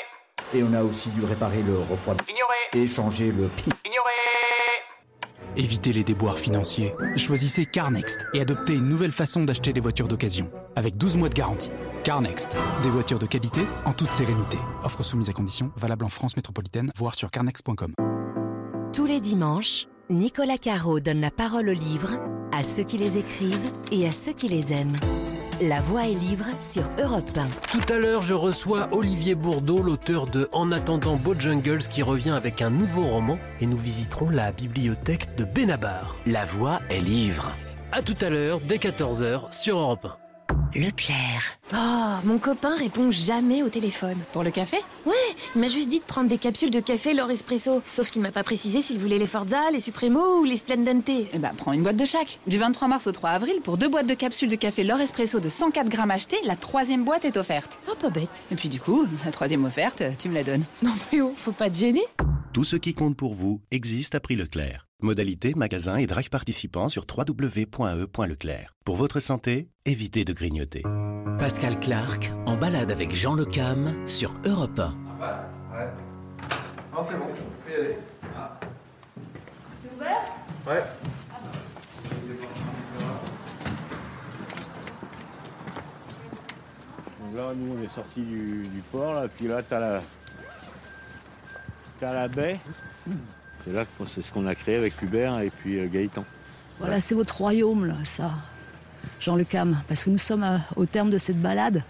et 0.55 0.63
on 0.63 0.73
a 0.73 0.83
aussi 0.83 1.11
dû 1.11 1.23
réparer 1.23 1.61
le 1.61 1.75
refroidissement 1.91 2.35
Ignoré 2.35 2.83
et 2.83 2.87
changer 2.87 3.27
le 3.31 3.49
pi. 3.49 3.65
Ignoré 3.85 4.11
Évitez 5.57 5.93
les 5.93 6.03
déboires 6.03 6.39
financiers. 6.39 6.95
Choisissez 7.17 7.65
CarNext 7.65 8.27
et 8.35 8.41
adoptez 8.41 8.75
une 8.75 8.89
nouvelle 8.89 9.13
façon 9.13 9.45
d'acheter 9.45 9.73
des 9.73 9.81
voitures 9.81 10.09
d'occasion. 10.09 10.51
Avec 10.75 10.97
12 10.97 11.17
mois 11.17 11.29
de 11.29 11.35
garantie. 11.35 11.71
CarNext. 12.03 12.57
Des 12.83 12.91
voitures 12.91 13.19
de 13.19 13.27
qualité 13.27 13.61
en 13.85 13.93
toute 13.93 14.11
sérénité. 14.11 14.59
Offre 14.83 15.05
soumise 15.05 15.31
à 15.31 15.33
conditions, 15.33 15.71
valable 15.77 16.05
en 16.05 16.09
France 16.09 16.37
métropolitaine, 16.37 16.91
voire 16.97 17.15
sur 17.15 17.31
carnext.com. 17.31 17.95
Tous 18.93 19.07
les 19.07 19.21
dimanches, 19.21 19.87
Nicolas 20.11 20.59
Caro 20.59 21.01
donne 21.01 21.21
la 21.21 21.31
parole 21.31 21.69
aux 21.69 21.73
livres 21.73 22.19
à 22.53 22.63
ceux 22.63 22.85
qui 22.85 22.99
les 22.99 23.19
écrivent 23.19 23.73
et 23.93 24.07
à 24.07 24.13
ceux 24.13 24.33
qui 24.33 24.49
les 24.49 24.73
aiment. 24.73 24.97
La 25.61 25.81
voix 25.81 26.05
est 26.05 26.15
livre 26.15 26.47
sur 26.59 26.83
Europe 26.99 27.31
1. 27.37 27.47
Tout 27.71 27.93
à 27.93 27.99
l'heure, 27.99 28.23
je 28.23 28.35
reçois 28.35 28.89
Olivier 28.91 29.37
Bourdeau, 29.37 29.83
l'auteur 29.83 30.27
de 30.27 30.49
En 30.53 30.73
attendant 30.73 31.17
Bojangles, 31.17 31.87
qui 31.89 32.03
revient 32.03 32.31
avec 32.31 32.61
un 32.61 32.71
nouveau 32.71 33.07
roman 33.07 33.39
et 33.61 33.67
nous 33.67 33.79
visiterons 33.79 34.31
la 34.31 34.51
bibliothèque 34.51 35.37
de 35.37 35.45
Benabar. 35.45 36.17
La 36.27 36.45
voix 36.45 36.81
est 36.91 37.01
livre. 37.01 37.53
A 37.93 38.03
tout 38.03 38.17
à 38.21 38.31
l'heure, 38.31 38.59
dès 38.61 38.79
14h, 38.79 39.53
sur 39.53 39.79
Europe 39.79 40.07
1. 40.07 40.24
Leclerc. 40.75 41.57
Oh, 41.73 42.17
mon 42.25 42.39
copain 42.39 42.75
répond 42.75 43.09
jamais 43.09 43.63
au 43.63 43.69
téléphone. 43.69 44.19
Pour 44.33 44.43
le 44.43 44.51
café? 44.51 44.79
Ouais, 45.07 45.15
il 45.55 45.61
m'a 45.61 45.69
juste 45.69 45.89
dit 45.89 46.01
de 46.01 46.05
prendre 46.05 46.29
des 46.29 46.37
capsules 46.37 46.73
de 46.73 46.81
café 46.81 47.15
L'Or 47.15 47.31
Espresso. 47.31 47.81
Sauf 47.93 48.11
qu'il 48.11 48.23
m'a 48.23 48.33
pas 48.33 48.43
précisé 48.43 48.83
s'il 48.83 48.99
voulait 48.99 49.19
les 49.19 49.27
Forza, 49.29 49.71
les 49.73 49.79
Supremo 49.79 50.41
ou 50.41 50.45
les 50.45 50.57
Splendente. 50.57 51.09
Eh 51.09 51.39
ben, 51.39 51.53
prends 51.57 51.73
une 51.73 51.85
boîte 51.85 51.97
de 51.97 52.05
chaque. 52.05 52.41
Du 52.49 52.59
23 52.59 52.89
mars 52.89 53.07
au 53.07 53.13
3 53.13 53.31
avril, 53.31 53.61
pour 53.63 53.79
deux 53.79 53.89
boîtes 53.89 54.09
de 54.09 54.15
capsules 54.15 54.49
de 54.49 54.57
café 54.57 54.83
L'Or 54.83 55.01
Espresso 55.01 55.39
de 55.39 55.49
104 55.49 55.89
grammes 55.89 56.11
achetées, 56.11 56.41
la 56.45 56.57
troisième 56.57 57.05
boîte 57.05 57.25
est 57.25 57.37
offerte. 57.37 57.79
Oh, 57.89 57.95
pas 57.95 58.11
bête. 58.11 58.43
Et 58.51 58.57
puis 58.57 58.69
du 58.69 58.81
coup, 58.81 59.07
la 59.25 59.31
troisième 59.31 59.65
offerte, 59.65 60.03
tu 60.19 60.29
me 60.29 60.35
la 60.35 60.43
donnes. 60.43 60.65
Non 60.83 60.93
mais 61.13 61.21
oh, 61.21 61.33
faut 61.37 61.53
pas 61.53 61.71
te 61.71 61.77
gêner. 61.77 62.05
Tout 62.55 62.63
ce 62.63 62.77
qui 62.77 62.95
compte 62.95 63.17
pour 63.17 63.35
vous 63.35 63.61
existe 63.73 64.15
à 64.15 64.21
prix 64.21 64.37
Leclerc. 64.37 64.87
Modalité, 65.03 65.55
magasin 65.55 65.97
et 65.97 66.07
drive 66.07 66.31
participants 66.31 66.89
sur 66.89 67.05
www.e.leclerc. 67.05 68.77
Pour 68.85 68.95
votre 68.95 69.19
santé, 69.19 69.71
évitez 69.85 70.25
de 70.25 70.33
grignoter. 70.33 70.85
Pascal 71.41 71.81
Clark 71.81 72.31
en 72.47 72.57
balade 72.57 72.93
avec 72.93 73.13
Jean 73.13 73.35
Le 73.35 73.45
Cam 73.45 74.07
sur 74.07 74.37
Europe 74.45 74.79
1. 74.79 74.95
Donc 87.19 87.35
là, 87.35 87.53
nous, 87.57 87.77
on 87.77 87.83
est 87.83 87.93
sorti 87.93 88.23
du, 88.23 88.69
du 88.69 88.81
port, 88.93 89.13
là, 89.15 89.27
puis 89.27 89.49
là, 89.49 89.61
t'as 89.61 89.81
la, 89.81 90.01
t'as 91.99 92.13
la 92.15 92.29
baie. 92.29 92.59
C'est 93.65 93.73
là 93.73 93.85
que 93.85 93.91
c'est 94.07 94.23
ce 94.23 94.33
qu'on 94.33 94.47
a 94.47 94.55
créé 94.55 94.77
avec 94.77 95.01
Hubert 95.03 95.39
et 95.41 95.51
puis 95.51 95.79
euh, 95.79 95.89
Gaëtan. 95.89 96.25
Voilà, 96.79 97.01
c'est 97.01 97.15
votre 97.15 97.37
royaume, 97.39 97.87
là, 97.87 97.97
ça, 98.05 98.33
Jean 99.21 99.37
Le 99.37 99.45
Cam, 99.45 99.81
parce 99.89 100.05
que 100.05 100.11
nous 100.11 100.19
sommes 100.19 100.43
euh, 100.43 100.59
au 100.77 100.87
terme 100.87 101.09
de 101.11 101.19
cette 101.19 101.41
balade. 101.41 101.83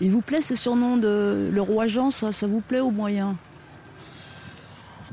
Il 0.00 0.10
vous 0.10 0.22
plaît 0.22 0.40
ce 0.40 0.54
surnom 0.54 0.96
de 0.96 1.50
le 1.52 1.60
roi 1.62 1.86
Jean, 1.86 2.10
ça, 2.10 2.32
ça 2.32 2.46
vous 2.46 2.60
plaît 2.60 2.80
au 2.80 2.90
moyen? 2.90 3.36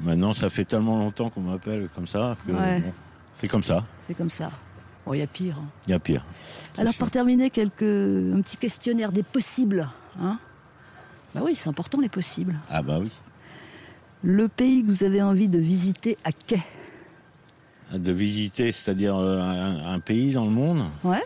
Maintenant, 0.02 0.34
ça 0.34 0.50
fait 0.50 0.64
tellement 0.64 1.00
longtemps 1.00 1.30
qu'on 1.30 1.42
m'appelle 1.42 1.90
comme 1.94 2.08
ça 2.08 2.36
que 2.46 2.52
Ouais. 2.52 2.80
bon, 2.80 2.92
c'est 3.32 3.48
comme 3.48 3.64
ça. 3.64 3.84
C'est 4.00 4.14
comme 4.14 4.30
ça. 4.30 4.52
Bon, 5.06 5.14
il 5.14 5.20
y 5.20 5.24
a 5.24 5.28
pire. 5.28 5.58
hein. 5.60 5.66
Il 5.88 5.92
y 5.92 5.94
a 5.94 6.00
pire. 6.00 6.24
Alors, 6.78 6.94
sûr. 6.94 7.00
pour 7.00 7.10
terminer, 7.12 7.50
quelques, 7.50 7.82
un 7.82 8.42
petit 8.42 8.58
questionnaire 8.58 9.12
des 9.12 9.24
possibles. 9.24 9.90
Hein 10.22 10.38
Bah 11.34 11.42
oui, 11.44 11.56
c'est 11.56 11.68
important 11.70 12.00
les 12.00 12.10
possibles. 12.10 12.56
Ah 12.70 12.82
bah 12.84 13.00
oui. 13.02 13.10
Le 14.24 14.48
pays 14.48 14.84
que 14.84 14.90
vous 14.90 15.04
avez 15.04 15.22
envie 15.22 15.48
de 15.48 15.60
visiter 15.60 16.18
à 16.24 16.32
quai 16.32 16.62
De 17.94 18.12
visiter, 18.12 18.72
c'est-à-dire 18.72 19.16
euh, 19.16 19.40
un, 19.40 19.94
un 19.94 20.00
pays 20.00 20.32
dans 20.32 20.46
le 20.46 20.52
monde. 20.52 20.84
Ouais. 21.04 21.22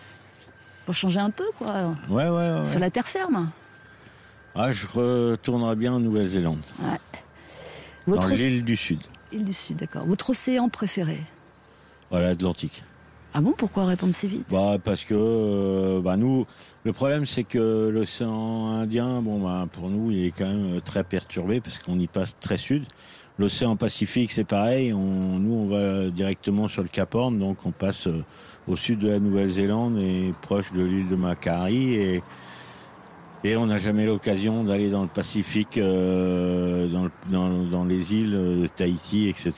Pour 0.85 0.93
changer 0.95 1.19
un 1.19 1.29
peu, 1.29 1.45
quoi. 1.57 1.95
Ouais, 2.09 2.27
ouais, 2.29 2.59
ouais. 2.59 2.65
Sur 2.65 2.79
la 2.79 2.89
terre 2.89 3.05
ferme. 3.07 3.49
Ah, 4.55 4.73
je 4.73 4.85
retournerai 4.87 5.75
bien 5.77 5.93
en 5.93 5.99
Nouvelle-Zélande, 5.99 6.59
Ouais. 6.81 6.97
dans 8.07 8.13
Votre 8.15 8.33
l'île 8.33 8.65
du 8.65 8.75
Sud, 8.75 8.99
île 9.31 9.45
du 9.45 9.53
Sud, 9.53 9.77
d'accord. 9.77 10.05
Votre 10.05 10.31
océan 10.31 10.67
préféré 10.67 11.19
voilà, 12.09 12.27
l'Atlantique. 12.27 12.83
Ah 13.33 13.39
bon, 13.41 13.53
pourquoi 13.57 13.85
répondre 13.85 14.13
si 14.13 14.27
vite? 14.27 14.47
Bah, 14.51 14.77
parce 14.83 15.05
que 15.05 15.13
euh, 15.17 16.01
bah, 16.01 16.17
nous, 16.17 16.45
le 16.83 16.91
problème 16.91 17.25
c'est 17.25 17.45
que 17.45 17.89
l'océan 17.89 18.67
Indien, 18.71 19.21
bon, 19.21 19.39
bah, 19.39 19.67
pour 19.71 19.89
nous, 19.89 20.11
il 20.11 20.25
est 20.25 20.31
quand 20.31 20.47
même 20.47 20.75
euh, 20.75 20.79
très 20.81 21.03
perturbé 21.05 21.61
parce 21.61 21.79
qu'on 21.79 21.97
y 21.97 22.07
passe 22.07 22.35
très 22.39 22.57
sud. 22.57 22.83
L'océan 23.39 23.77
Pacifique, 23.77 24.31
c'est 24.33 24.43
pareil. 24.43 24.91
On, 24.93 25.39
nous, 25.39 25.53
on 25.53 25.65
va 25.67 26.09
directement 26.09 26.67
sur 26.67 26.83
le 26.83 26.89
Cap 26.89 27.15
Horn, 27.15 27.39
donc 27.39 27.65
on 27.65 27.71
passe 27.71 28.07
euh, 28.07 28.23
au 28.67 28.75
sud 28.75 28.99
de 28.99 29.07
la 29.07 29.19
Nouvelle-Zélande 29.19 29.97
et 29.99 30.33
proche 30.41 30.73
de 30.73 30.83
l'île 30.83 31.07
de 31.07 31.15
Macquarie. 31.15 31.93
Et, 31.95 32.23
et 33.45 33.55
on 33.55 33.65
n'a 33.67 33.79
jamais 33.79 34.05
l'occasion 34.05 34.63
d'aller 34.63 34.89
dans 34.89 35.01
le 35.03 35.07
Pacifique, 35.07 35.77
euh, 35.77 36.87
dans, 36.87 37.05
le- 37.05 37.11
dans- 37.31 37.63
dans 37.63 37.85
les 37.85 38.13
îles 38.13 38.31
de 38.33 38.67
Tahiti, 38.67 39.29
etc., 39.29 39.53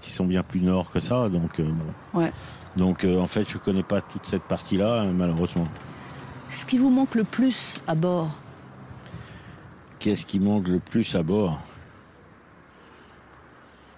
qui 0.00 0.10
sont 0.10 0.24
bien 0.24 0.42
plus 0.42 0.62
nord 0.62 0.90
que 0.90 0.98
ça. 1.00 1.28
Donc, 1.28 1.60
bon. 1.60 2.18
Ouais. 2.20 2.32
Donc 2.76 3.04
euh, 3.04 3.18
en 3.20 3.26
fait, 3.26 3.48
je 3.48 3.58
connais 3.58 3.82
pas 3.82 4.00
toute 4.00 4.26
cette 4.26 4.44
partie-là, 4.44 5.02
euh, 5.02 5.12
malheureusement. 5.12 5.66
Ce 6.48 6.64
qui 6.64 6.78
vous 6.78 6.90
manque 6.90 7.14
le 7.14 7.24
plus 7.24 7.80
à 7.86 7.94
bord 7.94 8.30
Qu'est-ce 9.98 10.24
qui 10.24 10.40
manque 10.40 10.68
le 10.68 10.78
plus 10.80 11.14
à 11.14 11.22
bord? 11.22 11.60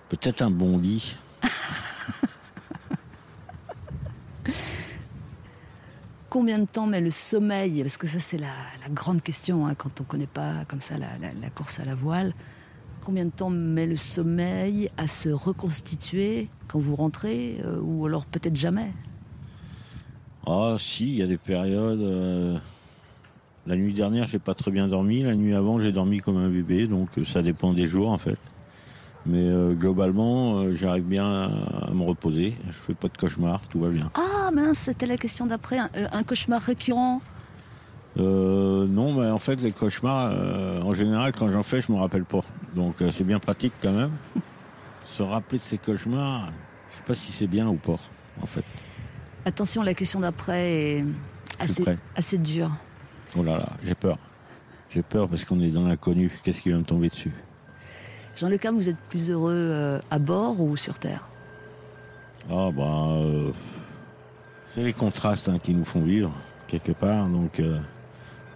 Peut-être 0.08 0.42
un 0.42 0.50
bon 0.50 0.76
lit. 0.78 1.16
Combien 6.28 6.58
de 6.58 6.64
temps 6.64 6.86
met 6.86 7.00
le 7.00 7.10
sommeil? 7.10 7.82
Parce 7.82 7.98
que 7.98 8.06
ça, 8.06 8.18
c'est 8.18 8.38
la, 8.38 8.46
la 8.82 8.88
grande 8.88 9.22
question 9.22 9.66
hein, 9.66 9.74
quand 9.74 10.00
on 10.00 10.04
ne 10.04 10.08
connaît 10.08 10.26
pas 10.26 10.64
comme 10.66 10.80
ça 10.80 10.96
la, 10.96 11.06
la- 11.20 11.32
la 11.40 11.50
course 11.50 11.78
à 11.78 11.84
la 11.84 11.94
voile. 11.94 12.32
Combien 13.04 13.24
de 13.24 13.30
temps 13.30 13.50
met 13.50 13.86
le 13.86 13.96
sommeil 13.96 14.88
à 14.96 15.06
se 15.08 15.28
reconstituer 15.28 16.48
quand 16.68 16.78
vous 16.78 16.94
rentrez 16.94 17.56
euh, 17.64 17.80
Ou 17.82 18.06
alors 18.06 18.26
peut-être 18.26 18.54
jamais? 18.56 18.92
Ah 20.46 20.76
si, 20.78 21.08
il 21.08 21.14
y 21.16 21.22
a 21.22 21.26
des 21.26 21.36
périodes. 21.38 22.00
euh, 22.00 22.56
La 23.66 23.76
nuit 23.76 23.92
dernière, 23.92 24.26
j'ai 24.26 24.38
pas 24.38 24.54
très 24.54 24.70
bien 24.70 24.86
dormi. 24.88 25.22
La 25.22 25.34
nuit 25.34 25.52
avant, 25.54 25.80
j'ai 25.80 25.90
dormi 25.92 26.18
comme 26.20 26.36
un 26.36 26.48
bébé. 26.48 26.86
Donc 26.86 27.08
euh, 27.18 27.24
ça 27.24 27.42
dépend 27.42 27.72
des 27.72 27.86
jours 27.88 28.10
en 28.10 28.18
fait. 28.18 28.38
Mais 29.26 29.38
euh, 29.48 29.72
globalement, 29.74 30.72
j'arrive 30.74 31.04
bien 31.04 31.26
à, 31.26 31.88
à 31.88 31.90
me 31.92 32.04
reposer. 32.04 32.54
Je 32.66 32.72
fais 32.72 32.94
pas 32.94 33.08
de 33.08 33.16
cauchemar, 33.16 33.60
tout 33.68 33.80
va 33.80 33.88
bien. 33.90 34.10
Ah 34.14 34.50
mince, 34.52 34.78
c'était 34.78 35.06
la 35.06 35.16
question 35.16 35.46
d'après. 35.46 35.78
Un, 35.78 35.90
un 36.12 36.22
cauchemar 36.22 36.60
récurrent? 36.60 37.20
Euh, 38.18 38.86
non, 38.86 39.14
mais 39.14 39.30
en 39.30 39.38
fait, 39.38 39.60
les 39.62 39.72
cauchemars, 39.72 40.30
euh, 40.32 40.82
en 40.82 40.92
général, 40.92 41.32
quand 41.32 41.48
j'en 41.48 41.62
fais, 41.62 41.80
je 41.80 41.90
me 41.90 41.96
rappelle 41.98 42.24
pas. 42.24 42.40
Donc, 42.74 43.00
euh, 43.00 43.10
c'est 43.10 43.24
bien 43.24 43.38
pratique 43.38 43.72
quand 43.80 43.92
même. 43.92 44.12
Se 45.06 45.22
rappeler 45.22 45.58
de 45.58 45.64
ces 45.64 45.78
cauchemars, 45.78 46.50
je 46.90 46.96
sais 46.98 47.02
pas 47.04 47.14
si 47.14 47.32
c'est 47.32 47.46
bien 47.46 47.68
ou 47.68 47.76
pas, 47.76 47.98
en 48.42 48.46
fait. 48.46 48.64
Attention, 49.44 49.82
la 49.82 49.94
question 49.94 50.20
d'après 50.20 50.72
est 50.72 51.04
assez, 52.16 52.38
dure. 52.38 52.70
Oh 53.36 53.42
là 53.42 53.58
là, 53.58 53.68
j'ai 53.82 53.94
peur. 53.94 54.18
J'ai 54.90 55.02
peur 55.02 55.28
parce 55.28 55.44
qu'on 55.44 55.60
est 55.60 55.70
dans 55.70 55.86
l'inconnu. 55.86 56.30
Qu'est-ce 56.42 56.60
qui 56.60 56.70
va 56.70 56.76
me 56.76 56.84
tomber 56.84 57.08
dessus? 57.08 57.32
Jean 58.36 58.48
Le 58.48 58.58
Cam, 58.58 58.74
vous 58.74 58.88
êtes 58.88 58.98
plus 59.08 59.30
heureux 59.30 59.52
euh, 59.52 59.98
à 60.10 60.18
bord 60.18 60.60
ou 60.60 60.76
sur 60.76 60.98
Terre? 60.98 61.26
Ah, 62.50 62.70
bah. 62.70 62.82
euh, 62.82 63.52
c'est 64.66 64.82
les 64.82 64.92
contrastes 64.92 65.48
hein, 65.48 65.58
qui 65.58 65.74
nous 65.74 65.84
font 65.84 66.02
vivre, 66.02 66.32
quelque 66.66 66.92
part. 66.92 67.26
Donc, 67.26 67.60
euh, 67.60 67.78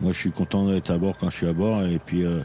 moi, 0.01 0.13
je 0.13 0.19
suis 0.19 0.31
content 0.31 0.67
d'être 0.67 0.91
à 0.91 0.99
bord 0.99 1.17
quand 1.19 1.31
je 1.31 1.37
suis 1.37 1.47
à 1.47 1.53
bord. 1.53 1.85
Et 1.85 1.99
puis, 1.99 2.25
euh, 2.25 2.39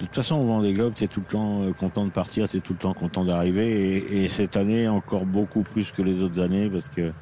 de 0.00 0.06
toute 0.06 0.14
façon, 0.14 0.36
au 0.36 0.46
Vendée 0.46 0.72
Globe, 0.74 0.94
t'es 0.94 1.06
tout 1.06 1.20
le 1.20 1.26
temps 1.26 1.62
euh, 1.62 1.72
content 1.72 2.04
de 2.04 2.10
partir, 2.10 2.48
t'es 2.48 2.60
tout 2.60 2.72
le 2.74 2.78
temps 2.78 2.94
content 2.94 3.24
d'arriver. 3.24 3.96
Et, 3.96 4.24
et 4.24 4.28
cette 4.28 4.56
année, 4.56 4.88
encore 4.88 5.24
beaucoup 5.26 5.62
plus 5.62 5.90
que 5.92 6.02
les 6.02 6.22
autres 6.22 6.40
années, 6.40 6.68
parce 6.68 6.88
que 6.88 7.12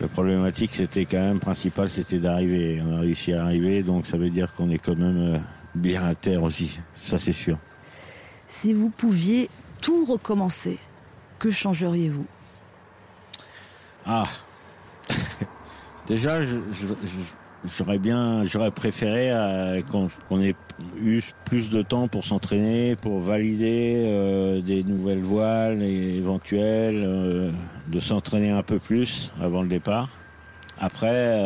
la 0.00 0.08
problématique, 0.08 0.74
c'était 0.74 1.04
quand 1.04 1.18
même 1.20 1.38
principal, 1.40 1.88
c'était 1.88 2.18
d'arriver. 2.18 2.82
On 2.86 2.96
a 2.96 3.00
réussi 3.00 3.32
à 3.32 3.44
arriver, 3.44 3.82
donc 3.82 4.06
ça 4.06 4.16
veut 4.16 4.30
dire 4.30 4.52
qu'on 4.54 4.70
est 4.70 4.78
quand 4.78 4.96
même 4.96 5.34
euh, 5.34 5.38
bien 5.74 6.02
à 6.04 6.14
terre 6.14 6.42
aussi. 6.42 6.78
Ça, 6.94 7.18
c'est 7.18 7.32
sûr. 7.32 7.58
Si 8.48 8.72
vous 8.72 8.90
pouviez 8.90 9.48
tout 9.82 10.04
recommencer, 10.04 10.78
que 11.38 11.50
changeriez-vous? 11.50 12.26
Ah 14.06 14.24
Déjà, 16.06 16.42
je- 16.42 16.56
je- 16.72 16.86
je- 16.86 17.43
j'aurais 17.64 17.98
bien, 17.98 18.44
j'aurais 18.44 18.70
préféré 18.70 19.30
euh, 19.32 19.82
qu'on 19.82 20.40
ait 20.40 20.54
eu 21.00 21.20
plus 21.44 21.70
de 21.70 21.82
temps 21.82 22.08
pour 22.08 22.24
s'entraîner, 22.24 22.96
pour 22.96 23.20
valider 23.20 24.04
euh, 24.06 24.60
des 24.60 24.82
nouvelles 24.82 25.22
voiles 25.22 25.82
éventuelles, 25.82 27.02
euh, 27.04 27.50
de 27.88 28.00
s'entraîner 28.00 28.50
un 28.50 28.62
peu 28.62 28.78
plus 28.78 29.32
avant 29.40 29.62
le 29.62 29.68
départ. 29.68 30.08
Après, 30.80 31.38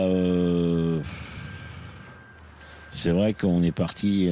c'est 2.91 3.11
vrai 3.11 3.35
qu'on 3.35 3.63
est 3.63 3.73
parti, 3.73 4.31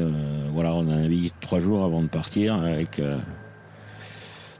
voilà, 0.54 0.72
on 0.72 0.88
a 0.88 0.96
navigué 0.96 1.30
trois 1.42 1.60
jours 1.60 1.84
avant 1.84 2.00
de 2.00 2.08
partir 2.08 2.54
avec. 2.54 3.02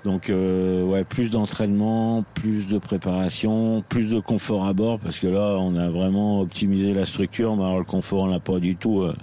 Donc 0.07 0.30
euh, 0.30 0.82
ouais, 0.84 1.04
plus 1.04 1.28
d'entraînement, 1.30 2.24
plus 2.34 2.66
de 2.68 2.78
préparation, 2.78 3.82
plus 3.88 4.07
de 4.07 4.20
confort 4.20 4.64
à 4.66 4.72
bord 4.72 4.98
parce 4.98 5.18
que 5.18 5.26
là 5.26 5.57
on 5.59 5.74
a 5.76 5.90
vraiment 5.90 6.40
optimisé 6.40 6.94
la 6.94 7.04
structure, 7.04 7.57
mais 7.57 7.64
alors 7.64 7.78
le 7.78 7.84
confort 7.84 8.22
on 8.22 8.26
l'a 8.28 8.40
pas 8.40 8.59
du 8.61 8.76
tout. 8.76 9.02
euh. 9.02 9.14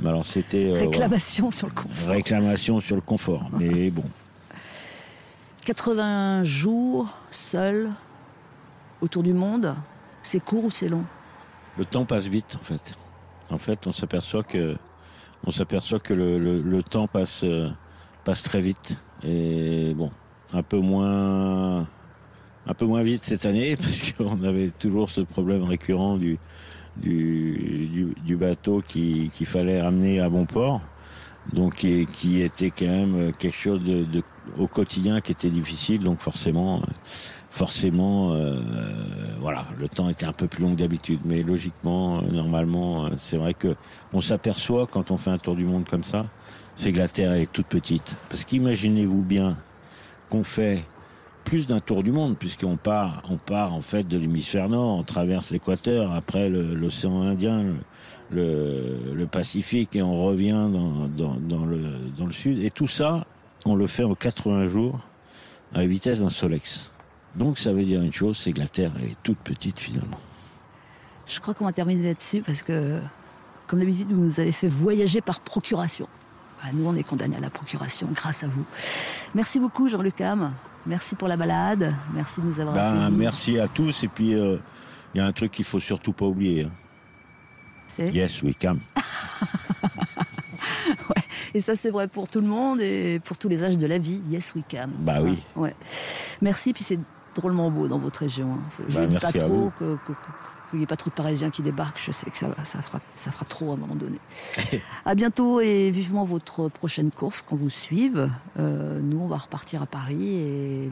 Mais 0.00 0.08
alors 0.08 0.26
c'était 0.26 0.70
euh, 0.70 0.74
Réclamation 0.74 1.50
sur 1.50 1.68
le 1.68 1.74
confort. 1.74 2.08
réclamation 2.14 2.80
sur 2.80 2.96
le 2.96 3.02
confort. 3.02 3.48
Mais 3.58 3.90
bon, 3.96 4.02
80 5.64 6.44
jours 6.44 7.16
seul 7.30 7.90
autour 9.00 9.22
du 9.22 9.32
monde, 9.34 9.74
c'est 10.22 10.40
court 10.42 10.64
ou 10.64 10.70
c'est 10.70 10.88
long? 10.88 11.04
Le 11.78 11.84
temps 11.84 12.04
passe 12.04 12.24
vite 12.26 12.56
en 12.60 12.64
fait. 12.64 12.94
En 13.50 13.58
fait, 13.58 13.86
on 13.86 13.92
s'aperçoit 13.92 14.42
que 14.42 14.76
on 15.46 15.50
s'aperçoit 15.50 16.00
que 16.00 16.14
le, 16.14 16.38
le- 16.38 16.62
le 16.62 16.82
temps 16.82 17.06
passe 17.06 17.42
euh, 17.44 17.68
passe 18.24 18.42
très 18.42 18.60
vite 18.60 18.98
et 19.24 19.94
bon, 19.94 20.10
un 20.52 20.62
peu 20.62 20.78
moins 20.78 21.86
un 22.68 22.74
peu 22.74 22.84
moins 22.84 23.02
vite 23.02 23.22
cette 23.22 23.46
année 23.46 23.76
parce 23.80 24.12
qu'on 24.12 24.42
avait 24.44 24.70
toujours 24.70 25.08
ce 25.10 25.20
problème 25.20 25.62
récurrent 25.64 26.16
du 26.16 26.38
du, 26.96 27.88
du, 27.92 28.14
du 28.24 28.36
bateau 28.36 28.82
qui- 28.86 29.30
qu'il 29.34 29.46
fallait 29.46 29.82
ramener 29.82 30.18
à 30.20 30.28
bon 30.30 30.46
port. 30.46 30.80
Donc 31.52 31.76
qui, 31.76 32.06
qui 32.06 32.40
était 32.40 32.70
quand 32.70 32.86
même 32.86 33.32
quelque 33.38 33.54
chose 33.54 33.80
au 34.58 34.66
quotidien 34.66 35.20
qui 35.20 35.32
était 35.32 35.50
difficile. 35.50 36.00
Donc 36.02 36.20
forcément, 36.20 36.82
forcément, 37.50 38.32
euh, 38.32 38.60
voilà, 39.40 39.64
le 39.78 39.88
temps 39.88 40.08
était 40.08 40.26
un 40.26 40.32
peu 40.32 40.46
plus 40.48 40.64
long 40.64 40.70
que 40.72 40.76
d'habitude. 40.78 41.20
Mais 41.24 41.42
logiquement, 41.42 42.18
euh, 42.18 42.22
normalement, 42.32 43.06
euh, 43.06 43.10
c'est 43.16 43.36
vrai 43.36 43.54
que 43.54 43.76
on 44.12 44.20
s'aperçoit 44.20 44.86
quand 44.86 45.10
on 45.10 45.16
fait 45.18 45.30
un 45.30 45.38
tour 45.38 45.54
du 45.54 45.64
monde 45.64 45.84
comme 45.88 46.02
ça, 46.02 46.26
c'est 46.76 46.92
que 46.92 46.98
la 46.98 47.08
Terre 47.08 47.32
est 47.32 47.50
toute 47.50 47.66
petite. 47.66 48.16
Parce 48.28 48.44
qu'imaginez-vous 48.44 49.22
bien 49.22 49.56
qu'on 50.28 50.44
fait 50.44 50.84
plus 51.44 51.66
d'un 51.66 51.78
tour 51.78 52.02
du 52.02 52.12
monde, 52.12 52.36
puisqu'on 52.36 52.76
part, 52.76 53.22
on 53.30 53.36
part 53.36 53.72
en 53.72 53.80
fait 53.80 54.06
de 54.06 54.18
l'hémisphère 54.18 54.68
nord, 54.68 54.98
on 54.98 55.02
traverse 55.04 55.50
l'équateur, 55.50 56.12
après 56.12 56.48
l'océan 56.48 57.22
Indien, 57.22 57.64
le, 58.30 59.24
Pacifique, 59.30 59.96
et 59.96 60.02
on 60.02 60.24
revient 60.24 60.68
dans, 60.70 61.66
le, 61.66 62.32
sud. 62.32 62.62
Et 62.62 62.70
tout 62.70 62.88
ça, 62.88 63.26
on 63.64 63.74
le 63.76 63.86
fait 63.86 64.04
en 64.04 64.14
80 64.14 64.68
jours 64.68 64.98
à 65.72 65.78
la 65.78 65.86
vitesse 65.86 66.20
d'un 66.20 66.30
Solex. 66.30 66.90
Donc 67.36 67.58
ça 67.58 67.72
veut 67.72 67.84
dire 67.84 68.02
une 68.02 68.12
chose, 68.12 68.36
c'est 68.36 68.52
que 68.52 68.58
la 68.58 68.68
Terre 68.68 68.92
est 69.02 69.16
toute 69.22 69.38
petite 69.38 69.78
finalement. 69.78 70.18
Je 71.26 71.38
crois 71.40 71.54
qu'on 71.54 71.64
va 71.64 71.72
terminer 71.72 72.02
là-dessus 72.02 72.42
parce 72.42 72.62
que, 72.62 73.00
comme 73.66 73.80
d'habitude, 73.80 74.10
vous 74.10 74.24
nous 74.24 74.40
avez 74.40 74.52
fait 74.52 74.68
voyager 74.68 75.20
par 75.20 75.40
procuration. 75.40 76.08
Bah, 76.62 76.70
nous, 76.72 76.86
on 76.86 76.94
est 76.94 77.02
condamnés 77.02 77.36
à 77.36 77.40
la 77.40 77.50
procuration 77.50 78.08
grâce 78.12 78.42
à 78.44 78.48
vous. 78.48 78.64
Merci 79.34 79.58
beaucoup, 79.60 79.88
Jean-Luc 79.88 80.20
Ham. 80.20 80.52
Merci 80.86 81.14
pour 81.16 81.28
la 81.28 81.36
balade. 81.36 81.94
Merci 82.14 82.40
de 82.40 82.46
nous 82.46 82.60
avoir 82.60 82.74
Ben, 82.74 83.10
merci 83.10 83.58
à 83.58 83.68
tous, 83.68 84.04
et 84.04 84.08
puis 84.08 84.34
euh, 84.34 84.56
il 85.14 85.18
y 85.18 85.20
a 85.20 85.26
un 85.26 85.32
truc 85.32 85.50
qu'il 85.52 85.64
faut 85.64 85.80
surtout 85.80 86.12
pas 86.12 86.26
oublier. 86.26 86.64
hein. 86.64 86.70
C'est- 87.88 88.10
Yes, 88.10 88.42
we 88.42 88.54
come. 88.60 88.80
Et 91.54 91.60
ça, 91.60 91.74
c'est 91.74 91.90
vrai 91.90 92.06
pour 92.06 92.28
tout 92.28 92.40
le 92.40 92.46
monde 92.46 92.80
et 92.82 93.18
pour 93.24 93.38
tous 93.38 93.48
les 93.48 93.64
âges 93.64 93.78
de 93.78 93.86
la 93.86 93.96
vie. 93.98 94.20
Yes, 94.28 94.54
we 94.54 94.62
can. 94.70 94.88
Bah 94.98 95.18
oui. 95.22 95.38
Ouais. 95.54 95.74
Merci, 96.42 96.74
puis 96.74 96.84
c'est 96.84 96.98
drôlement 97.34 97.70
beau 97.70 97.88
dans 97.88 97.98
votre 97.98 98.20
région. 98.20 98.54
hein. 98.54 98.84
Je 98.88 98.94
Bah, 98.94 99.00
ne 99.02 99.06
dis 99.06 99.18
pas 99.18 99.32
trop 99.32 99.48
vous. 99.48 99.70
que, 99.78 99.96
que- 100.06 100.12
que- 100.12 100.16
qu'il 100.70 100.78
n'y 100.78 100.84
ait 100.84 100.86
pas 100.86 100.96
trop 100.96 101.10
de 101.10 101.14
Parisiens 101.14 101.50
qui 101.50 101.62
débarquent. 101.62 102.00
Je 102.04 102.12
sais 102.12 102.30
que 102.30 102.38
ça, 102.38 102.48
ça, 102.64 102.82
fera, 102.82 103.00
ça 103.16 103.30
fera 103.30 103.44
trop 103.44 103.70
à 103.70 103.74
un 103.74 103.76
moment 103.76 103.94
donné. 103.94 104.18
à 105.04 105.14
bientôt 105.14 105.60
et 105.60 105.90
vivement 105.90 106.24
votre 106.24 106.68
prochaine 106.68 107.10
course 107.10 107.42
qu'on 107.42 107.56
vous 107.56 107.70
suive. 107.70 108.30
Euh, 108.58 109.00
nous, 109.02 109.18
on 109.18 109.26
va 109.26 109.36
repartir 109.36 109.82
à 109.82 109.86
Paris. 109.86 110.34
Et... 110.34 110.90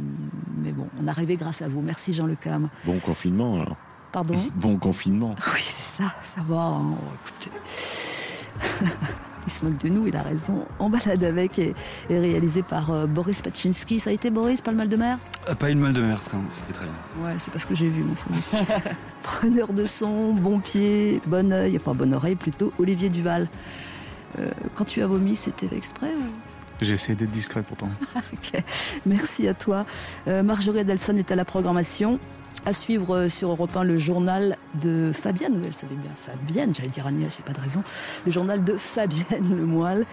Mais 0.59 0.73
bon, 0.73 0.89
on 1.01 1.07
est 1.07 1.11
arrivé 1.11 1.37
grâce 1.37 1.63
à 1.63 1.69
vous. 1.69 1.81
Merci 1.81 2.15
Jean 2.15 2.27
Le 2.27 2.37
Cam. 2.37 2.69
Bon 2.85 2.99
confinement 2.99 3.55
alors. 3.63 3.77
Pardon 4.13 4.35
Bon 4.55 4.77
confinement. 4.79 5.33
Oui, 5.53 5.61
c'est 5.61 6.03
ça, 6.03 6.15
ça 6.23 6.41
va. 6.43 6.57
Hein. 6.57 6.95
Oh, 6.95 7.13
écoutez. 7.27 7.51
il 9.47 9.53
se 9.53 9.65
moque 9.65 9.79
de 9.79 9.89
nous, 9.89 10.07
il 10.07 10.17
a 10.17 10.23
raison. 10.23 10.67
En 10.79 10.89
balade 10.91 11.23
avec 11.25 11.59
est, 11.59 11.75
réalisé 12.09 12.63
par 12.63 12.91
euh, 12.91 13.07
Boris 13.07 13.43
Pachinski. 13.43 14.01
Ça 14.01 14.11
a 14.11 14.13
été 14.13 14.31
Boris, 14.31 14.61
pas 14.61 14.71
le 14.71 14.77
mal 14.77 14.89
de 14.89 14.97
mer? 14.97 15.19
Euh, 15.49 15.55
Pas 15.55 15.71
une 15.71 15.79
mal 15.81 15.93
de 15.93 16.03
mer, 16.03 16.21
c'était 16.49 16.73
très 16.73 16.87
bien. 16.87 16.95
Ouais, 17.25 17.35
c'est 17.39 17.51
pas 17.51 17.59
ce 17.59 17.67
que 17.67 17.75
j'ai 17.75 17.89
vu, 17.89 18.03
mon 18.03 18.15
fou. 18.15 18.31
Preneur 19.23 19.73
de 19.73 19.87
son, 19.87 20.35
bon 20.35 20.61
pied, 20.61 21.21
bon 21.27 21.53
oeil, 21.53 21.77
enfin 21.77 21.95
bonne 21.95 22.15
oreille 22.15 22.37
plutôt, 22.37 22.73
Olivier 22.79 23.09
Duval. 23.09 23.49
Euh, 24.39 24.49
quand 24.75 24.85
tu 24.85 25.01
as 25.03 25.07
vomi, 25.07 25.37
c'était 25.37 25.75
exprès 25.75 26.09
ou? 26.09 26.25
J'ai 26.81 26.95
essayé 26.95 27.15
d'être 27.15 27.31
discret 27.31 27.63
pourtant. 27.63 27.89
ok, 28.33 28.63
merci 29.07 29.49
à 29.49 29.55
toi. 29.55 29.87
Marjorie 30.27 30.81
Adelson 30.81 31.17
est 31.17 31.31
à 31.31 31.37
la 31.37 31.45
programmation. 31.45 32.19
À 32.67 32.73
suivre 32.73 33.15
euh, 33.15 33.29
sur 33.29 33.51
Europe 33.51 33.77
1 33.77 33.85
le 33.85 33.99
journal 33.99 34.57
de 34.81 35.13
Fabienne, 35.13 35.61
elle 35.65 35.75
savait 35.75 35.97
bien 35.97 36.11
Fabienne, 36.15 36.75
j'allais 36.75 36.89
dire 36.89 37.07
Agnès, 37.07 37.37
il 37.37 37.43
n'y 37.43 37.45
a 37.45 37.53
pas 37.53 37.59
de 37.59 37.63
raison. 37.63 37.83
Le 38.25 38.33
journal 38.33 38.65
de 38.65 38.77
Fabienne 38.77 39.55
Le 39.57 39.67
Moelle. 39.67 40.07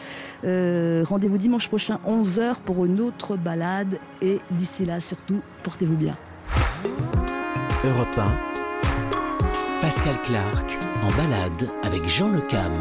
Euh, 0.44 1.04
rendez-vous 1.08 1.38
dimanche 1.38 1.70
prochain, 1.70 2.00
11h, 2.06 2.56
pour 2.66 2.84
une 2.86 3.00
autre 3.00 3.38
balade. 3.38 4.00
Et 4.22 4.40
d'ici 4.52 4.86
là, 4.86 5.00
surtout, 5.00 5.42
portez-vous 5.64 5.96
bien. 5.96 6.18
Europe 7.86 8.18
1, 8.18 9.82
Pascal 9.82 10.22
Clark, 10.24 10.78
en 11.04 11.12
balade 11.12 11.70
avec 11.84 12.06
Jean 12.08 12.30
Le 12.30 12.42
Cam. 12.42 12.74